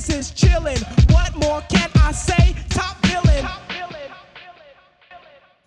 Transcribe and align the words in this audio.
This 0.00 0.16
is 0.16 0.30
chillin'. 0.32 0.82
What 1.12 1.36
more 1.36 1.60
can 1.68 1.90
I 1.96 2.12
say? 2.12 2.59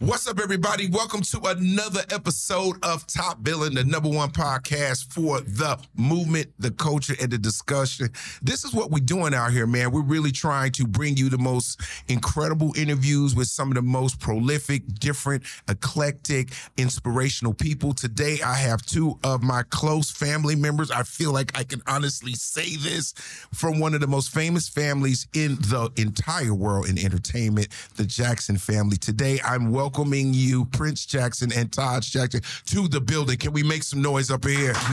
What's 0.03 0.27
up, 0.27 0.41
everybody? 0.41 0.89
Welcome 0.89 1.21
to 1.21 1.39
another 1.45 2.01
episode 2.11 2.75
of 2.83 3.07
Top 3.07 3.41
Billin', 3.41 3.75
the 3.75 3.85
number 3.85 4.09
one 4.09 4.31
podcast 4.31 5.13
for 5.13 5.39
the 5.39 5.79
movement, 5.95 6.51
the 6.59 6.71
culture, 6.71 7.15
and 7.21 7.31
the 7.31 7.37
discussion. 7.37 8.09
This 8.41 8.65
is 8.65 8.73
what 8.73 8.91
we're 8.91 8.99
doing 8.99 9.33
out 9.33 9.53
here, 9.53 9.65
man. 9.65 9.91
We're 9.91 10.01
really 10.01 10.33
trying 10.33 10.73
to 10.73 10.85
bring 10.85 11.15
you 11.15 11.29
the 11.29 11.37
most 11.37 11.79
incredible 12.09 12.73
interviews 12.75 13.33
with 13.33 13.47
some 13.47 13.69
of 13.69 13.75
the 13.75 13.81
most 13.81 14.19
prolific, 14.19 14.83
different, 14.99 15.43
eclectic, 15.69 16.51
inspirational 16.75 17.53
people. 17.53 17.93
Today, 17.93 18.39
I 18.43 18.55
have 18.55 18.85
two 18.85 19.17
of 19.23 19.41
my 19.41 19.63
close 19.69 20.11
family 20.11 20.57
members. 20.57 20.91
I 20.91 21.03
feel 21.03 21.31
like 21.31 21.57
I 21.57 21.63
can 21.63 21.81
honestly 21.87 22.33
say 22.33 22.75
this 22.75 23.13
from 23.53 23.79
one 23.79 23.93
of 23.93 24.01
the 24.01 24.07
most 24.07 24.33
famous 24.33 24.67
families 24.67 25.27
in 25.33 25.55
the 25.55 25.89
entire 25.95 26.53
world 26.53 26.89
in 26.89 26.99
entertainment, 26.99 27.69
the 27.95 28.03
Jackson 28.03 28.57
family. 28.57 28.97
Today, 28.97 29.39
I'm 29.45 29.71
welcoming 29.93 30.33
you, 30.33 30.65
Prince 30.65 31.05
Jackson 31.05 31.51
and 31.53 31.71
Taj 31.71 32.09
Jackson, 32.09 32.41
to 32.65 32.87
the 32.87 32.99
building. 32.99 33.37
Can 33.37 33.53
we 33.53 33.61
make 33.61 33.83
some 33.83 34.01
noise 34.01 34.31
up 34.31 34.43
here? 34.45 34.73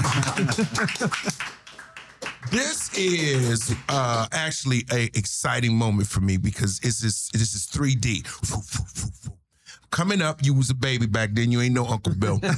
This 2.51 2.91
is 2.99 3.75
uh, 3.89 4.27
actually 4.33 4.85
a 4.93 5.05
exciting 5.17 5.77
moment 5.77 6.09
for 6.09 6.21
me 6.21 6.37
because 6.37 6.81
this 6.81 7.05
is 7.05 7.29
this 7.33 7.55
is 7.55 7.67
3T. 7.67 8.27
Coming 9.91 10.21
up, 10.21 10.43
you 10.43 10.55
was 10.55 10.69
a 10.71 10.75
baby 10.75 11.07
back 11.07 11.31
then. 11.35 11.53
You 11.53 11.61
ain't 11.61 11.75
no 11.75 11.87
Uncle 11.87 12.15
Bill. 12.15 12.41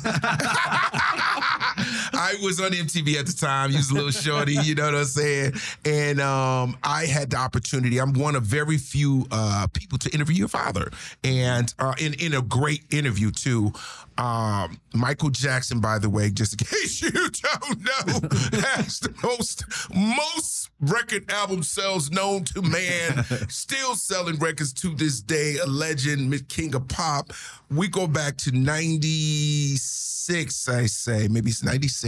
I 2.15 2.34
was 2.43 2.61
on 2.61 2.73
MTV 2.73 3.19
at 3.19 3.27
the 3.27 3.33
time. 3.33 3.71
You 3.71 3.79
was 3.79 3.91
a 3.91 3.95
little 3.95 4.10
shorty, 4.10 4.55
you 4.55 4.74
know 4.74 4.87
what 4.87 4.95
I'm 4.95 5.05
saying? 5.05 5.55
And 5.85 6.21
um, 6.21 6.77
I 6.82 7.07
had 7.07 7.30
the 7.30 7.37
opportunity. 7.37 7.99
I'm 7.99 8.13
one 8.13 8.37
of 8.37 8.45
very 8.45 8.79
few 8.79 9.27
uh, 9.30 9.66
people 9.73 9.99
to 9.99 10.10
interview 10.10 10.37
your 10.37 10.49
father, 10.49 10.91
and 11.24 11.73
uh, 11.79 11.95
in 11.99 12.15
in 12.15 12.35
a 12.35 12.43
great 12.43 12.85
interview 12.91 13.30
too. 13.30 13.73
Um, 14.19 14.79
Michael 14.95 15.30
Jackson, 15.30 15.80
by 15.80 15.99
the 15.99 16.10
way, 16.10 16.30
just 16.30 16.60
in 16.60 16.66
case 16.66 17.01
you 17.01 17.10
don't 17.10 17.80
know, 17.80 18.02
has 18.60 19.01
the 19.01 19.15
most 19.23 19.65
most 19.91 20.71
record 20.80 21.30
album 21.30 21.63
sales 21.63 22.10
known 22.10 22.45
to 22.45 22.60
man. 22.63 23.24
Still 23.49 23.95
selling 23.95 24.37
records 24.37 24.73
to 24.74 24.95
this 24.95 25.21
day. 25.21 25.57
A 25.63 25.66
legend, 25.66 26.49
king 26.49 26.74
of 26.74 26.88
pop. 26.88 27.32
We 27.71 27.88
go 27.88 28.07
back 28.07 28.37
to 28.38 28.52
'96, 28.52 30.69
I 30.69 30.87
say, 30.87 31.29
maybe 31.29 31.51
it's 31.51 31.63
'96 31.63 32.01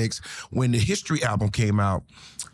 when 0.50 0.72
the 0.72 0.78
History 0.78 1.22
album 1.22 1.50
came 1.50 1.80
out. 1.80 2.02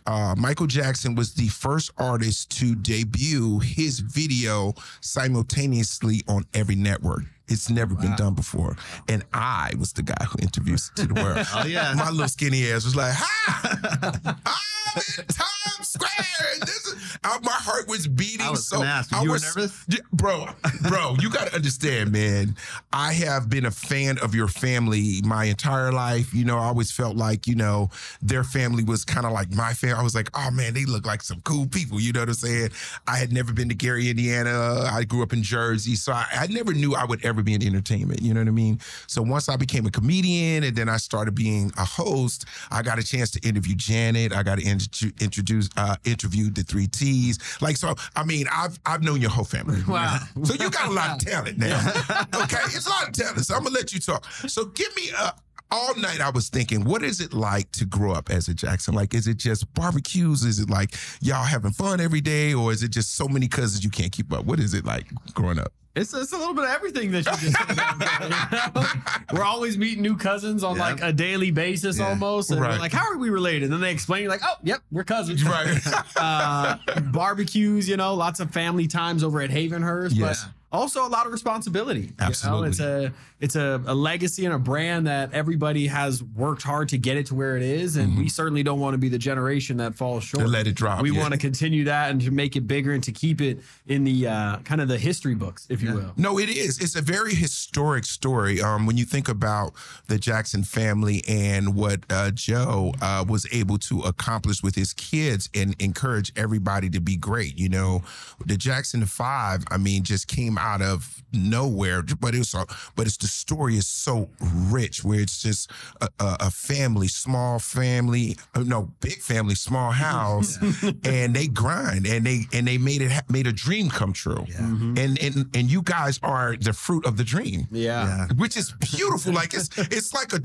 Uh, 0.07 0.35
Michael 0.37 0.67
Jackson 0.67 1.15
was 1.15 1.35
the 1.35 1.49
first 1.49 1.91
artist 1.99 2.51
to 2.59 2.75
debut 2.75 3.59
his 3.61 4.01
video 4.01 4.75
simultaneously 5.01 6.23
on 6.29 6.45
every 6.55 6.75
network. 6.75 7.23
It's 7.49 7.69
never 7.69 7.95
been 7.97 8.15
done 8.15 8.35
before. 8.35 8.77
And 9.09 9.25
I 9.33 9.73
was 9.77 9.93
the 9.93 10.03
guy 10.03 10.25
who 10.25 10.39
introduced 10.41 10.93
it 10.93 11.03
to 11.03 11.09
the 11.09 11.15
world. 11.15 11.47
Oh, 11.55 11.67
yeah. 11.67 11.93
My 11.97 12.11
little 12.11 12.29
skinny 12.29 12.71
ass 12.71 12.85
was 12.85 12.95
like, 12.95 13.13
ha! 13.15 14.39
I'm 14.87 15.03
in 15.19 15.25
Times 15.27 15.89
Square. 15.89 16.11
And 16.55 16.63
this 16.63 16.87
is, 16.87 17.19
uh, 17.25 17.39
my 17.43 17.53
heart 17.53 17.89
was 17.89 18.07
beating. 18.07 18.47
I 18.47 18.51
was 18.51 18.67
so 18.67 18.83
ask, 18.83 19.13
I 19.13 19.23
you 19.23 19.29
were 19.29 19.35
was, 19.35 19.57
nervous? 19.57 19.87
Bro, 20.13 20.47
bro, 20.89 21.17
you 21.21 21.31
got 21.31 21.49
to 21.49 21.55
understand, 21.55 22.13
man. 22.13 22.57
I 22.93 23.13
have 23.13 23.49
been 23.49 23.67
a 23.67 23.71
fan 23.71 24.19
of 24.19 24.35
your 24.35 24.49
family 24.49 25.21
my 25.25 25.45
entire 25.45 25.93
life. 25.93 26.35
You 26.35 26.45
know, 26.45 26.59
I 26.59 26.65
always 26.65 26.91
felt 26.93 27.17
like, 27.17 27.47
you 27.47 27.55
know, 27.55 27.91
their 28.23 28.45
family 28.45 28.85
was 28.85 29.05
kind 29.05 29.27
of 29.27 29.33
like 29.33 29.51
my 29.53 29.73
family. 29.73 29.97
I 29.97 30.03
was 30.03 30.15
like, 30.15 30.31
oh 30.35 30.51
man, 30.51 30.75
they 30.75 30.85
look 30.85 31.07
like 31.07 31.23
some 31.23 31.41
cool 31.43 31.67
people. 31.67 32.01
You 32.01 32.13
know 32.13 32.21
what 32.21 32.29
I'm 32.29 32.35
saying? 32.35 32.71
I 33.07 33.17
had 33.17 33.33
never 33.33 33.53
been 33.53 33.69
to 33.69 33.75
Gary, 33.75 34.11
Indiana. 34.11 34.89
I 34.91 35.05
grew 35.05 35.23
up 35.23 35.33
in 35.33 35.43
Jersey. 35.43 35.95
So 35.95 36.13
I, 36.13 36.27
I 36.33 36.47
never 36.49 36.73
knew 36.73 36.95
I 36.95 37.05
would 37.05 37.25
ever 37.25 37.43
be 37.43 37.55
in 37.55 37.63
entertainment. 37.63 38.23
You 38.23 38.35
know 38.35 38.41
what 38.41 38.49
I 38.49 38.53
mean? 38.53 38.81
So 39.07 39.23
once 39.23 39.49
I 39.49 39.57
became 39.57 39.87
a 39.87 39.91
comedian 39.91 40.65
and 40.65 40.77
then 40.77 40.89
I 40.89 40.97
started 40.97 41.35
being 41.35 41.73
a 41.77 41.85
host, 41.85 42.47
I 42.71 42.83
got 42.83 42.99
a 42.99 43.03
chance 43.03 43.31
to 43.33 43.49
interview 43.49 43.75
Janet. 43.75 44.33
I 44.33 44.43
got 44.43 44.59
to 44.59 44.67
intro- 44.71 45.11
introduce, 45.21 45.69
uh, 45.77 45.97
interview 46.05 46.51
the 46.51 46.63
three 46.63 46.87
T's. 46.87 47.39
Like, 47.61 47.77
so, 47.77 47.95
I 48.17 48.25
mean, 48.25 48.47
I've, 48.53 48.79
I've 48.87 49.03
known 49.03 49.21
your 49.21 49.31
whole 49.31 49.45
family. 49.45 49.83
Wow. 49.87 50.19
So 50.45 50.55
you 50.55 50.71
got 50.71 50.89
a 50.89 50.93
lot 50.93 51.11
of 51.11 51.19
talent 51.29 51.59
now. 51.59 51.79
okay, 52.35 52.59
it's 52.65 52.87
a 52.87 52.91
lot 52.91 53.09
of 53.09 53.13
talent. 53.15 53.45
So 53.45 53.55
I'm 53.55 53.63
gonna 53.63 53.75
let 53.75 53.93
you 53.93 54.01
talk. 54.01 54.25
So 54.49 54.65
give 54.67 54.95
me 54.97 55.11
a. 55.19 55.33
All 55.73 55.95
night 55.97 56.21
I 56.21 56.31
was 56.31 56.49
thinking, 56.49 56.85
what 56.85 57.03
is 57.05 57.21
it 57.21 57.33
like 57.33 57.71
to 57.73 57.85
grow 57.85 58.13
up 58.13 58.29
as 58.31 58.49
a 58.49 58.55
Jackson? 58.55 58.93
Like, 58.95 59.15
is 59.15 59.29
it 59.29 59.37
just 59.37 59.73
barbecues? 59.75 60.45
Is 60.45 60.59
it 60.59 60.69
like 60.69 60.95
y'all 61.21 61.45
having 61.45 61.71
fun 61.71 62.01
every 62.01 62.21
day, 62.21 62.53
or 62.55 62.73
is 62.73 62.83
it 62.83 62.91
just 62.91 63.15
so 63.15 63.29
many 63.29 63.47
cousins 63.47 63.85
you 63.85 63.91
can't 63.91 64.11
keep 64.11 64.33
up? 64.33 64.45
What 64.45 64.59
is 64.59 64.75
it 64.75 64.85
like 64.85 65.07
growing 65.33 65.59
up? 65.61 65.73
It's, 65.97 66.15
it's 66.15 66.33
a 66.33 66.37
little 66.39 66.55
bit 66.55 66.65
of 66.65 66.71
everything 66.71 67.11
that 67.13 67.27
you 67.27 67.51
just 67.51 67.57
said. 67.57 67.77
there, 67.77 68.23
you 68.23 68.81
know? 68.81 68.87
We're 69.33 69.45
always 69.45 69.77
meeting 69.77 70.03
new 70.03 70.17
cousins 70.17 70.63
on 70.63 70.77
Yeah. 70.77 70.83
like 70.83 71.03
a 71.03 71.13
daily 71.13 71.51
basis 71.51 71.99
Yeah. 71.99 72.09
almost. 72.11 72.53
And 72.53 72.61
Right. 72.61 72.79
like, 72.79 72.93
how 72.93 73.11
are 73.11 73.17
we 73.19 73.29
related? 73.29 73.65
And 73.65 73.73
then 73.73 73.81
they 73.81 73.91
explain, 73.91 74.29
like, 74.29 74.41
oh, 74.45 74.55
yep, 74.63 74.81
we're 74.93 75.03
cousins. 75.05 75.43
Right. 75.45 75.81
uh, 76.17 76.79
barbecues, 77.11 77.89
you 77.89 77.97
know, 77.97 78.15
lots 78.15 78.39
of 78.39 78.53
family 78.53 78.87
times 78.87 79.25
over 79.25 79.41
at 79.41 79.51
Havenhurst, 79.51 80.19
but 80.21 80.37
also 80.73 81.07
a 81.07 81.09
lot 81.09 81.27
of 81.27 81.33
responsibility. 81.33 82.01
You 82.01 82.07
know? 82.07 82.27
Absolutely. 82.27 82.69
It's 82.69 82.81
a 82.81 83.13
it's 83.41 83.57
a, 83.57 83.83
a 83.87 83.95
legacy 83.95 84.45
and 84.45 84.55
a 84.55 84.59
brand 84.59 85.07
that 85.07 85.33
everybody 85.33 85.87
has 85.87 86.23
worked 86.23 86.63
hard 86.63 86.91
to 86.91 86.99
get 86.99 87.17
it 87.17 87.27
to 87.27 87.35
where 87.35 87.57
it 87.57 87.63
is. 87.63 87.97
And 87.97 88.19
we 88.19 88.29
certainly 88.29 88.63
don't 88.63 88.81
want 88.81 88.95
to 88.95 88.99
be 88.99 89.09
the 89.09 89.19
generation 89.19 89.79
that 89.79 89.95
falls 89.95 90.25
short. 90.25 90.45
To 90.45 90.51
let 90.51 90.67
it 90.67 90.75
drop, 90.75 91.03
We 91.03 91.13
yeah. 91.13 91.21
want 91.21 91.33
to 91.33 91.39
continue 91.39 91.85
that 91.85 92.11
and 92.11 92.21
to 92.21 92.31
make 92.31 92.55
it 92.55 92.67
bigger 92.67 92.93
and 92.93 93.03
to 93.05 93.13
keep 93.13 93.41
it 93.41 93.61
in 93.87 94.05
the 94.05 94.29
uh, 94.29 94.59
kind 94.59 94.83
of 94.83 94.89
the 94.89 94.99
history 94.99 95.35
books, 95.35 95.67
if 95.71 95.83
you 95.83 95.95
will. 95.95 96.13
No, 96.17 96.39
it 96.39 96.51
is. 96.51 96.79
It's 96.81 96.97
a 96.97 97.01
very 97.01 97.35
historic 97.35 98.05
story. 98.05 98.61
Um, 98.61 98.87
when 98.87 98.99
you 98.99 99.07
think 99.07 99.29
about 99.29 99.73
the 100.09 100.19
Jackson 100.19 100.63
family 100.63 101.23
and 101.27 101.75
what 101.75 102.01
uh, 102.11 102.31
Joe 102.31 102.93
uh, 103.01 103.25
was 103.27 103.47
able 103.53 103.79
to 103.79 104.01
accomplish 104.01 104.63
with 104.63 104.75
his 104.75 104.93
kids 104.93 105.49
and 105.55 105.75
encourage 105.81 106.31
everybody 106.37 106.91
to 106.91 107.01
be 107.01 107.17
great. 107.17 107.59
You 107.59 107.71
know, 107.71 108.03
the 108.45 108.59
Jackson 108.59 109.07
Five. 109.07 109.65
I 109.71 109.79
mean, 109.79 110.03
just 110.03 110.29
came 110.29 110.59
out 110.61 110.83
of 110.83 111.23
nowhere, 111.33 112.03
but 112.21 112.35
it's 112.35 112.55
a, 112.55 112.67
but 112.97 113.07
it's 113.07 113.17
the 113.17 113.27
story 113.27 113.77
is 113.77 113.87
so 113.87 114.29
rich 114.69 115.03
where 115.05 115.21
it's 115.21 115.41
just 115.43 115.71
a, 116.01 116.09
a, 116.21 116.37
a 116.41 116.51
family, 116.51 117.09
small 117.09 117.59
family, 117.59 118.37
uh, 118.55 118.61
no 118.61 118.93
big 119.01 119.21
family, 119.21 119.55
small 119.55 119.91
house, 120.09 120.59
and 121.05 121.35
they 121.35 121.47
grind 121.49 122.07
and 122.07 122.25
they 122.27 122.43
and 122.53 122.67
they 122.69 122.79
made 122.79 123.03
it 123.03 123.13
made 123.29 123.47
a 123.47 123.53
dream 123.53 123.89
come 123.89 124.13
true. 124.13 124.45
And 124.59 125.19
and 125.23 125.47
and 125.55 125.71
you 125.71 125.83
guys 125.83 126.21
are 126.23 126.57
the 126.57 126.73
fruit 126.73 127.07
of 127.07 127.17
the 127.17 127.25
dream, 127.25 127.67
Yeah. 127.71 128.07
Yeah. 128.07 128.27
which 128.37 128.57
is 128.57 128.73
beautiful. 128.93 129.33
like 129.33 129.55
it's 129.55 129.71
it's 129.79 130.13
like 130.15 130.33
a. 130.33 130.41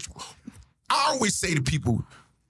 I 0.90 1.08
always 1.10 1.36
say 1.36 1.54
to 1.56 1.62
people, 1.64 2.04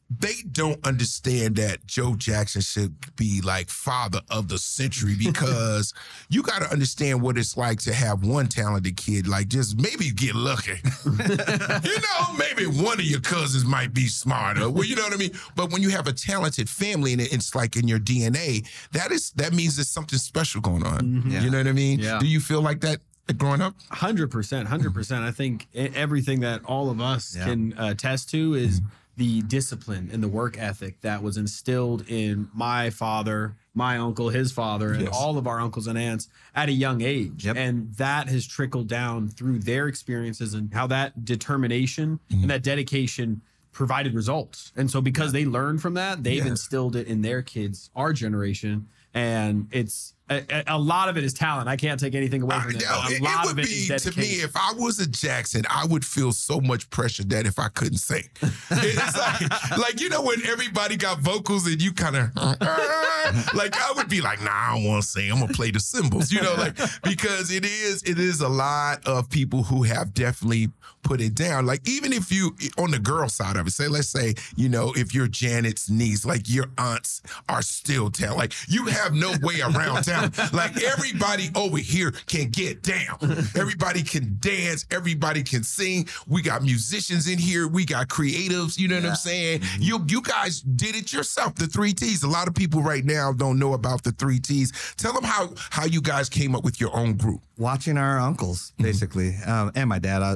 they 0.10 0.36
don't 0.52 0.86
understand 0.86 1.56
that 1.56 1.86
Joe 1.88 2.14
Jackson 2.16 2.62
should 2.62 2.96
be 3.16 3.42
like 3.42 3.70
father 3.70 4.22
of 4.30 4.48
the 4.50 4.58
century 4.60 5.16
because 5.20 5.94
you 6.30 6.44
got 6.44 6.62
to 6.62 6.72
understand 6.72 7.22
what 7.22 7.38
it's 7.38 7.58
like 7.58 7.80
to 7.82 7.94
have 7.94 8.24
one 8.24 8.48
talented 8.48 8.98
kid. 8.98 9.28
Like, 9.28 9.48
just 9.48 9.78
maybe 9.80 10.12
get 10.12 10.36
lucky. 10.36 10.74
you 11.06 11.98
know, 11.98 12.34
maybe 12.38 12.68
one 12.68 13.00
of 13.00 13.06
your 13.06 13.20
cousins 13.20 13.66
might 13.66 13.94
be 13.94 14.06
smarter. 14.08 14.70
Well, 14.70 14.84
you 14.86 14.96
know 14.96 15.04
what 15.04 15.14
I 15.14 15.18
mean. 15.18 15.32
But 15.56 15.72
when 15.72 15.82
you 15.82 15.90
have 15.90 16.08
a 16.08 16.14
talented 16.14 16.70
family 16.70 17.14
and 17.14 17.22
it's 17.22 17.56
like 17.56 17.76
in 17.76 17.88
your 17.88 18.00
DNA, 18.00 18.68
that 18.92 19.12
is 19.12 19.32
that 19.32 19.54
means 19.54 19.76
there's 19.78 19.90
something 19.90 20.20
special 20.20 20.62
going 20.62 20.86
on. 20.86 21.24
Yeah. 21.28 21.42
You 21.42 21.50
know 21.50 21.58
what 21.58 21.68
I 21.68 21.72
mean? 21.72 22.00
Yeah. 22.00 22.20
Do 22.20 22.28
you 22.28 22.40
feel 22.40 22.62
like 22.62 22.82
that 22.82 23.00
growing 23.38 23.62
up? 23.62 23.74
Hundred 23.90 24.30
percent, 24.30 24.68
hundred 24.68 24.94
percent. 24.94 25.24
I 25.24 25.32
think 25.32 25.68
everything 25.74 26.42
that 26.42 26.64
all 26.66 26.92
of 26.92 27.02
us 27.02 27.36
Yeah. 27.36 27.46
can 27.46 27.74
uh, 27.78 27.90
attest 27.90 28.30
to 28.32 28.54
is 28.54 28.82
the 29.18 29.42
discipline 29.44 30.10
and 30.12 30.22
the 30.22 30.28
work 30.28 30.58
ethic 30.58 31.00
that 31.02 31.24
was 31.24 31.38
instilled 31.38 32.04
in 32.10 32.50
my 32.54 32.90
father, 32.90 33.56
my 33.74 33.98
uncle, 33.98 34.30
his 34.30 34.52
father, 34.52 34.92
and 34.92 35.04
Yes. 35.04 35.14
all 35.14 35.38
of 35.38 35.48
our 35.48 35.60
uncles 35.62 35.88
and 35.88 35.98
aunts 35.98 36.28
at 36.54 36.68
a 36.68 36.74
young 36.74 37.02
age. 37.02 37.46
Yep. 37.46 37.56
And 37.56 37.94
that 37.96 38.28
has 38.28 38.46
trickled 38.46 38.88
down 38.88 39.30
through 39.30 39.60
their 39.60 39.88
experiences 39.88 40.54
and 40.54 40.74
how 40.74 40.88
that 40.88 41.24
determination 41.24 42.20
mm-hmm. 42.30 42.42
and 42.42 42.50
that 42.50 42.64
dedication 42.64 43.42
provided 43.72 44.14
results. 44.14 44.72
And 44.76 44.90
so 44.90 45.02
because 45.02 45.32
they 45.34 45.46
learned 45.46 45.82
from 45.82 45.94
that, 45.96 46.24
they've 46.24 46.44
Yeah. 46.44 46.52
instilled 46.52 46.96
it 46.96 47.08
in 47.08 47.22
their 47.22 47.42
kids, 47.42 47.90
our 47.96 48.12
generation. 48.14 48.88
And 49.14 49.68
it's 49.72 50.14
a, 50.30 50.64
a- 50.68 50.78
lot 50.80 51.08
of 51.10 51.18
it 51.18 51.24
is 51.24 51.34
talent. 51.34 51.68
I 51.70 51.76
can't 51.76 52.00
take 52.00 52.16
anything 52.16 52.42
away 52.42 52.60
from 52.60 52.72
it. 52.72 52.84
no, 52.84 53.02
it, 53.06 53.12
A 53.12 53.16
it 53.18 53.22
lot 53.22 53.46
would 53.46 53.52
of 53.54 53.60
it 53.60 53.66
be 53.68 53.72
is 53.94 54.04
to 54.04 54.20
me 54.20 54.26
if 54.42 54.56
I 54.56 54.74
was 54.76 55.00
a 55.00 55.08
Jackson, 55.08 55.64
I 55.70 55.86
would 55.86 56.04
feel 56.06 56.32
so 56.32 56.60
much 56.60 56.90
pressure 56.90 57.24
that 57.26 57.46
if 57.46 57.60
I 57.60 57.68
couldn't 57.70 57.98
sing, 58.00 58.24
it's 58.42 59.18
like, 59.18 59.78
like 59.78 60.02
you 60.02 60.10
know 60.10 60.22
when 60.24 60.46
everybody 60.48 60.96
got 60.98 61.20
vocals 61.20 61.68
and 61.68 61.82
you 61.82 61.92
kind 61.94 62.16
of 62.16 62.36
like 63.54 63.76
I 63.80 63.94
would 63.96 64.10
be 64.10 64.22
like, 64.22 64.42
nah, 64.42 64.52
I 64.52 64.76
don't 64.76 64.84
want 64.86 65.04
to 65.04 65.08
sing. 65.10 65.32
I'm 65.32 65.40
gonna 65.40 65.54
play 65.54 65.72
the 65.72 65.80
cymbals, 65.80 66.32
you 66.32 66.42
know, 66.42 66.54
like 66.56 66.76
because 67.04 67.52
it 67.52 67.66
is 67.66 68.04
it 68.04 68.20
is 68.20 68.42
a 68.42 68.50
lot 68.50 69.06
of 69.06 69.30
people 69.30 69.64
who 69.64 69.84
have 69.84 70.14
definitely 70.14 70.70
put 71.06 71.22
it 71.22 71.36
down. 71.36 71.66
Like 71.66 71.88
even 71.88 72.12
if 72.12 72.32
you 72.32 72.56
on 72.78 72.92
the 72.92 73.00
girl 73.00 73.30
side 73.30 73.56
of 73.56 73.68
it, 73.68 73.72
say 73.72 73.88
let's 73.88 74.08
say 74.10 74.34
you 74.58 74.68
know 74.68 74.92
if 74.96 75.14
you're 75.14 75.28
Janet's 75.28 75.90
niece, 75.90 76.26
like 76.26 76.50
your 76.50 76.66
aunts 76.78 77.22
are 77.48 77.62
still 77.62 78.10
down, 78.10 78.36
like 78.36 78.54
you 78.68 78.88
have 78.88 79.14
no 79.14 79.34
way 79.42 79.62
around 79.62 80.04
town. 80.04 80.32
Like 80.52 80.82
everybody 80.84 81.50
over 81.56 81.78
here 81.78 82.12
can 82.26 82.50
get 82.50 82.82
down. 82.82 83.18
Everybody 83.56 84.02
can 84.04 84.38
dance. 84.40 84.86
Everybody 84.92 85.44
can 85.44 85.64
sing. 85.64 86.08
We 86.28 86.42
got 86.42 86.64
musicians 86.64 87.28
in 87.28 87.38
here. 87.38 87.68
We 87.68 87.86
got 87.86 88.08
creatives. 88.08 88.78
You 88.80 88.88
know 88.88 88.96
what 88.96 89.06
I'm 89.06 89.16
saying? 89.16 89.62
You 89.80 90.04
you 90.08 90.22
guys 90.22 90.62
did 90.62 90.96
it 90.96 91.14
yourself. 91.14 91.56
The 91.56 91.68
three 91.68 91.94
T's. 91.94 92.24
A 92.24 92.28
lot 92.28 92.48
of 92.48 92.56
people 92.56 92.82
right 92.82 93.06
now 93.06 93.32
don't 93.32 93.60
know 93.60 93.74
about 93.74 94.04
the 94.04 94.12
three 94.12 94.40
T's. 94.40 94.72
Tell 94.98 95.14
them 95.14 95.24
how 95.24 95.52
how 95.70 95.86
you 95.86 96.02
guys 96.02 96.30
came 96.30 96.56
up 96.56 96.64
with 96.64 96.82
your 96.82 96.96
own 96.96 97.14
group. 97.14 97.42
watching 97.58 97.98
our 97.98 98.20
uncles 98.20 98.74
basically 98.78 99.34
um, 99.48 99.72
and 99.76 99.88
my 99.88 100.00
dad 100.00 100.22
uh, 100.22 100.36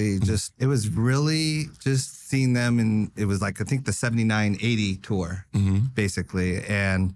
obviously 0.00 0.26
just 0.26 0.52
it 0.58 0.66
was 0.66 0.88
really 0.88 1.66
just 1.80 2.28
seeing 2.28 2.52
them 2.52 2.78
and 2.78 3.10
it 3.16 3.24
was 3.26 3.40
like 3.40 3.60
i 3.60 3.64
think 3.64 3.84
the 3.84 3.92
79 3.92 4.56
80 4.60 4.96
tour 4.96 5.46
basically. 5.94 6.62
And 6.64 7.14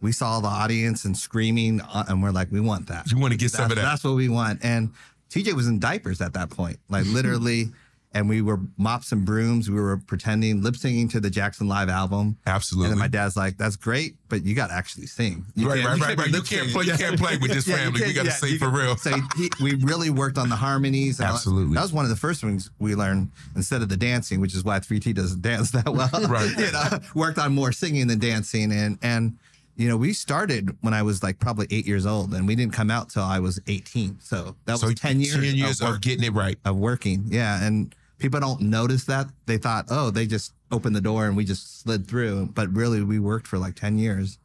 we 0.00 0.12
saw 0.12 0.40
the 0.40 0.48
audience 0.48 1.04
and 1.04 1.16
screaming 1.16 1.80
uh, 1.80 2.04
and 2.08 2.22
we're 2.22 2.30
like 2.30 2.50
we 2.52 2.60
want 2.60 2.88
that. 2.88 3.10
You 3.10 3.18
want 3.18 3.32
to 3.32 3.38
get 3.38 3.50
some 3.50 3.70
of 3.70 3.76
that. 3.76 3.82
that's 3.82 4.04
what 4.04 4.14
we 4.14 4.28
want. 4.28 4.60
And 4.62 4.92
tj 5.30 5.52
was 5.54 5.66
in 5.66 5.78
diapers 5.78 6.20
at 6.20 6.32
that 6.34 6.50
point. 6.50 6.78
Like 6.88 7.06
literally 7.18 7.70
and 8.16 8.28
we 8.28 8.42
were 8.42 8.58
mops 8.78 9.12
and 9.12 9.24
brooms 9.24 9.68
we 9.70 9.80
were 9.80 9.96
pretending 9.98 10.62
lip 10.62 10.74
singing 10.76 11.08
to 11.08 11.20
the 11.20 11.30
jackson 11.30 11.68
live 11.68 11.88
album 11.88 12.36
Absolutely. 12.46 12.86
and 12.86 12.92
then 12.92 12.98
my 12.98 13.08
dad's 13.08 13.36
like 13.36 13.56
that's 13.58 13.76
great 13.76 14.16
but 14.28 14.44
you 14.44 14.54
got 14.56 14.68
to 14.68 14.74
actually 14.74 15.06
sing 15.06 15.44
You 15.54 15.68
Right, 15.68 15.80
can't- 15.82 16.00
right, 16.00 16.08
right, 16.08 16.18
right. 16.32 16.32
You 16.34 16.42
can't 16.42 16.70
play. 16.70 16.84
You 16.86 16.94
can't 16.96 17.18
play 17.18 17.36
with 17.36 17.52
this 17.52 17.66
Yeah, 17.68 17.76
you 17.76 17.82
family. 17.84 18.00
We 18.00 18.12
can't- 18.14 18.26
got 18.26 18.38
to 18.40 18.46
yeah, 18.46 18.52
you 18.52 18.58
for 18.58 18.70
real. 18.70 18.96
So 18.96 19.12
he, 19.36 19.48
we 19.62 19.74
really 19.84 20.10
worked 20.10 20.36
on 20.38 20.48
the 20.48 20.56
harmonies. 20.56 21.20
and 21.20 21.26
all 21.28 21.32
that. 21.34 21.36
Absolutely. 21.38 21.74
That 21.74 21.82
was 21.82 21.92
one 21.92 22.04
of 22.04 22.08
the 22.10 22.16
first 22.16 22.40
things 22.40 22.70
we 22.80 22.96
learned 22.96 23.30
instead 23.54 23.82
of 23.82 23.88
the 23.88 23.96
dancing, 23.96 24.40
which 24.40 24.54
is 24.56 24.64
why 24.64 24.80
3T 24.80 25.14
doesn't 25.14 25.42
dance 25.42 25.70
that 25.70 25.88
well. 25.88 26.10
Right. 26.28 26.50
you 26.58 26.72
know, 26.72 26.98
worked 27.14 27.38
on 27.38 27.54
more 27.54 27.70
singing 27.70 28.08
than 28.08 28.18
dancing. 28.18 28.72
And, 28.72 28.98
and, 29.00 29.36
you 29.76 29.88
know, 29.88 29.96
we 29.96 30.12
started 30.12 30.76
when 30.80 30.92
I 30.92 31.02
was 31.02 31.22
like 31.22 31.38
probably 31.38 31.68
eight 31.70 31.86
years 31.86 32.04
old 32.04 32.34
and 32.34 32.48
we 32.48 32.56
didn't 32.56 32.72
come 32.74 32.90
out 32.90 33.10
till 33.10 33.22
I 33.22 33.38
was 33.38 33.60
18. 33.68 34.18
So 34.20 34.56
that 34.64 34.78
so 34.78 34.86
was 34.88 34.96
10 34.96 35.20
years, 35.20 35.34
Ten 35.34 35.54
years 35.54 35.80
of, 35.80 35.90
of 35.90 36.00
getting 36.00 36.24
it 36.24 36.32
right. 36.32 36.58
of 36.64 36.74
working. 36.76 37.26
Yeah. 37.28 37.64
And 37.64 37.94
people 38.18 38.40
don't 38.40 38.60
notice 38.62 39.04
that. 39.04 39.26
They 39.46 39.58
thought, 39.58 39.86
oh, 39.90 40.10
they 40.10 40.26
just 40.26 40.52
opened 40.72 40.96
the 40.96 41.00
door 41.00 41.26
and 41.26 41.36
we 41.36 41.44
just 41.44 41.80
slid 41.82 42.06
through. 42.08 42.46
But 42.54 42.72
really, 42.74 43.02
we 43.02 43.18
worked 43.18 43.46
for 43.46 43.58
like 43.58 43.74
10 43.74 43.98
years. 43.98 44.38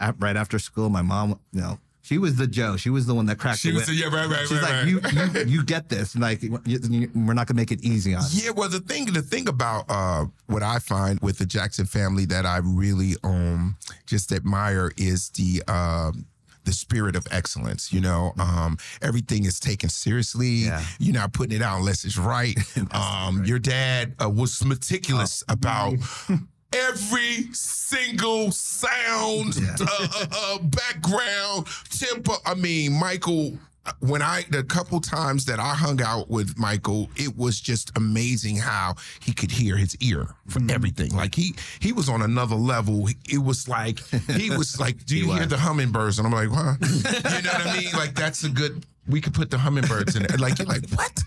At, 0.00 0.14
right 0.18 0.36
after 0.36 0.58
school, 0.58 0.88
my 0.88 1.02
mom, 1.02 1.38
you 1.52 1.60
know, 1.60 1.78
she 2.02 2.16
was 2.16 2.36
the 2.36 2.46
Joe. 2.46 2.78
She 2.78 2.88
was 2.88 3.04
the 3.06 3.14
one 3.14 3.26
that 3.26 3.36
cracked 3.38 3.58
She 3.58 3.68
the 3.70 3.76
was 3.76 3.86
whip. 3.88 3.98
yeah, 4.00 4.06
right, 4.06 4.26
right, 4.26 4.48
She's 4.48 4.62
right, 4.62 4.62
like, 4.62 5.12
right. 5.12 5.34
you, 5.36 5.42
you, 5.42 5.58
you 5.58 5.64
get 5.64 5.90
this. 5.90 6.16
Like, 6.16 6.42
you- 6.42 6.58
you- 6.64 7.10
we're 7.14 7.34
not 7.34 7.46
gonna 7.46 7.56
make 7.58 7.70
it 7.70 7.82
easy 7.84 8.14
on. 8.14 8.24
Yeah, 8.30 8.52
well, 8.52 8.70
the 8.70 8.80
thing, 8.80 9.12
the 9.12 9.20
thing 9.20 9.46
about 9.46 9.84
uh, 9.90 10.24
what 10.46 10.62
I 10.62 10.78
find 10.78 11.20
with 11.20 11.36
the 11.36 11.44
Jackson 11.44 11.84
family 11.84 12.24
that 12.24 12.46
I 12.46 12.60
really 12.64 13.16
um 13.22 13.76
just 14.06 14.32
admire 14.32 14.90
is 14.96 15.28
the 15.30 15.62
um 15.68 16.24
the 16.70 16.76
spirit 16.76 17.16
of 17.16 17.26
excellence. 17.32 17.92
You 17.92 18.00
know, 18.00 18.32
um, 18.38 18.78
everything 19.02 19.44
is 19.44 19.58
taken 19.58 19.88
seriously. 19.88 20.66
Yeah. 20.70 20.84
You're 21.00 21.14
not 21.14 21.32
putting 21.32 21.56
it 21.56 21.62
out 21.62 21.78
unless 21.78 22.04
it's 22.04 22.16
right. 22.16 22.56
um, 22.92 23.44
your 23.44 23.58
dad 23.58 24.14
uh, 24.22 24.30
was 24.30 24.64
meticulous 24.64 25.42
Oh. 25.48 25.52
about. 25.54 25.94
Every 26.72 27.52
single 27.52 28.52
sound, 28.52 29.56
uh, 29.80 29.86
uh, 29.90 30.26
uh, 30.32 30.58
background, 30.58 31.66
tempo. 31.90 32.34
I 32.46 32.54
mean, 32.54 32.92
Michael 32.92 33.58
when 34.00 34.22
I 34.22 34.44
the 34.50 34.62
couple 34.62 35.00
times 35.00 35.44
that 35.46 35.58
I 35.58 35.74
hung 35.74 36.02
out 36.02 36.28
with 36.28 36.58
Michael, 36.58 37.10
it 37.16 37.36
was 37.36 37.60
just 37.60 37.96
amazing 37.96 38.56
how 38.56 38.94
he 39.20 39.32
could 39.32 39.50
hear 39.50 39.76
his 39.76 39.96
ear 40.00 40.34
for 40.48 40.58
mm-hmm. 40.58 40.70
everything. 40.70 41.14
Like 41.14 41.34
he 41.34 41.54
he 41.80 41.92
was 41.92 42.08
on 42.08 42.22
another 42.22 42.56
level. 42.56 43.08
It 43.28 43.42
was 43.42 43.68
like 43.68 44.00
he 44.30 44.50
was 44.50 44.78
like, 44.78 45.04
"Do 45.06 45.16
you 45.16 45.32
hear 45.32 45.46
the 45.46 45.56
hummingbirds?" 45.56 46.18
And 46.18 46.26
I'm 46.26 46.32
like, 46.32 46.50
"Huh?" 46.50 46.74
You 47.30 47.42
know 47.42 47.52
what 47.52 47.66
I 47.66 47.80
mean? 47.80 47.92
Like 47.92 48.14
that's 48.14 48.44
a 48.44 48.50
good. 48.50 48.84
We 49.08 49.20
could 49.20 49.34
put 49.34 49.50
the 49.50 49.58
hummingbirds 49.58 50.14
in 50.14 50.24
it. 50.24 50.38
Like 50.40 50.58
you're 50.58 50.68
like 50.68 50.88
what? 50.90 51.22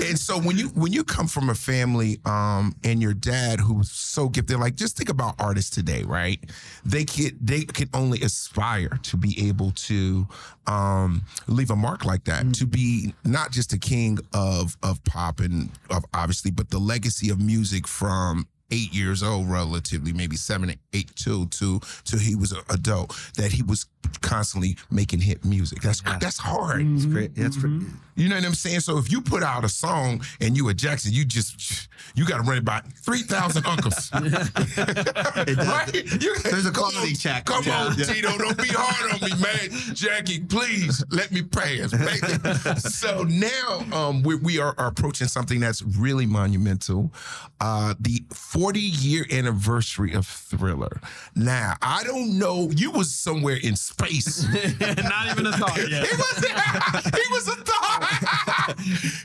And 0.00 0.18
so 0.18 0.38
when 0.38 0.58
you 0.58 0.68
when 0.68 0.92
you 0.92 1.04
come 1.04 1.26
from 1.26 1.48
a 1.50 1.54
family 1.54 2.18
um 2.24 2.74
and 2.84 3.00
your 3.00 3.14
dad 3.14 3.60
who's 3.60 3.90
so 3.90 4.28
gifted, 4.28 4.58
like 4.58 4.74
just 4.74 4.96
think 4.96 5.08
about 5.08 5.36
artists 5.38 5.70
today, 5.70 6.02
right? 6.02 6.38
They 6.84 7.04
can 7.04 7.38
they 7.40 7.62
can 7.64 7.88
only 7.94 8.20
aspire 8.22 8.98
to 9.04 9.16
be 9.16 9.48
able 9.48 9.70
to 9.72 10.26
um 10.66 11.22
leave 11.46 11.70
a 11.70 11.76
mark 11.76 12.04
like 12.04 12.24
that, 12.24 12.52
to 12.54 12.66
be 12.66 13.14
not 13.24 13.50
just 13.50 13.72
a 13.72 13.78
king 13.78 14.18
of 14.34 14.76
of 14.82 15.02
pop 15.04 15.40
and 15.40 15.70
of 15.90 16.04
obviously, 16.12 16.50
but 16.50 16.70
the 16.70 16.78
legacy 16.78 17.30
of 17.30 17.40
music 17.40 17.86
from 17.86 18.46
eight 18.72 18.92
years 18.92 19.22
old, 19.22 19.48
relatively, 19.48 20.12
maybe 20.12 20.34
seven, 20.36 20.74
eight, 20.92 21.14
two, 21.14 21.46
two, 21.48 21.80
till 22.04 22.18
he 22.18 22.34
was 22.34 22.50
an 22.52 22.62
adult, 22.70 23.14
that 23.36 23.52
he 23.52 23.62
was 23.62 23.86
constantly 24.20 24.76
making 24.90 25.20
hit 25.20 25.44
music. 25.44 25.80
That's 25.80 26.00
that's 26.20 26.38
hard. 26.38 26.80
It's 26.84 27.06
great. 27.06 27.30
Yeah, 27.36 27.46
it's 27.46 27.56
great. 27.56 27.82
You 28.16 28.28
know 28.28 28.34
what 28.36 28.44
I'm 28.44 28.54
saying? 28.54 28.80
So 28.80 28.98
if 28.98 29.10
you 29.10 29.20
put 29.22 29.42
out 29.42 29.64
a 29.64 29.68
song 29.68 30.22
and 30.40 30.56
you 30.56 30.68
a 30.68 30.74
Jackson, 30.74 31.12
you 31.12 31.24
just 31.24 31.88
you 32.14 32.26
got 32.26 32.38
to 32.38 32.42
run 32.42 32.58
it 32.58 32.64
by 32.64 32.80
three 33.02 33.22
thousand 33.22 33.64
uncles, 33.66 34.10
right? 34.14 35.90
You- 35.94 36.36
There's 36.42 36.66
a 36.66 36.70
come 36.70 36.90
quality 36.90 37.10
on, 37.12 37.14
check. 37.14 37.44
Come 37.46 37.64
Yeah, 37.64 37.84
on, 37.86 37.98
yeah. 37.98 38.04
Tito, 38.04 38.36
don't 38.38 38.58
be 38.60 38.68
hard 38.68 39.12
on 39.14 39.20
me, 39.30 39.36
man. 39.42 39.94
Jackie, 39.94 40.40
please 40.40 41.04
let 41.10 41.30
me 41.32 41.42
pass. 41.42 41.92
baby. 41.92 42.80
so 42.80 43.22
now 43.24 43.84
um, 43.92 44.22
we, 44.22 44.34
we 44.36 44.58
are, 44.58 44.74
are 44.78 44.88
approaching 44.88 45.28
something 45.28 45.60
that's 45.60 45.82
really 45.82 46.26
monumental, 46.26 47.12
uh, 47.60 47.94
the 48.00 48.22
40 48.62 48.78
year 48.78 49.26
anniversary 49.32 50.12
of 50.12 50.24
Thriller. 50.24 51.00
Now 51.34 51.74
I 51.82 52.04
don't 52.04 52.38
know, 52.38 52.70
you 52.70 52.92
was 52.92 53.12
somewhere 53.12 53.56
in 53.56 53.74
space. 53.74 54.44
Not 54.80 55.26
even 55.32 55.46
a 55.46 55.52
thought 55.56 55.76
yet. 55.90 56.06
He 56.06 56.16
was, 56.16 56.38
he 57.04 57.32
was 57.32 57.48
a 57.48 57.56
thought. 57.56 58.74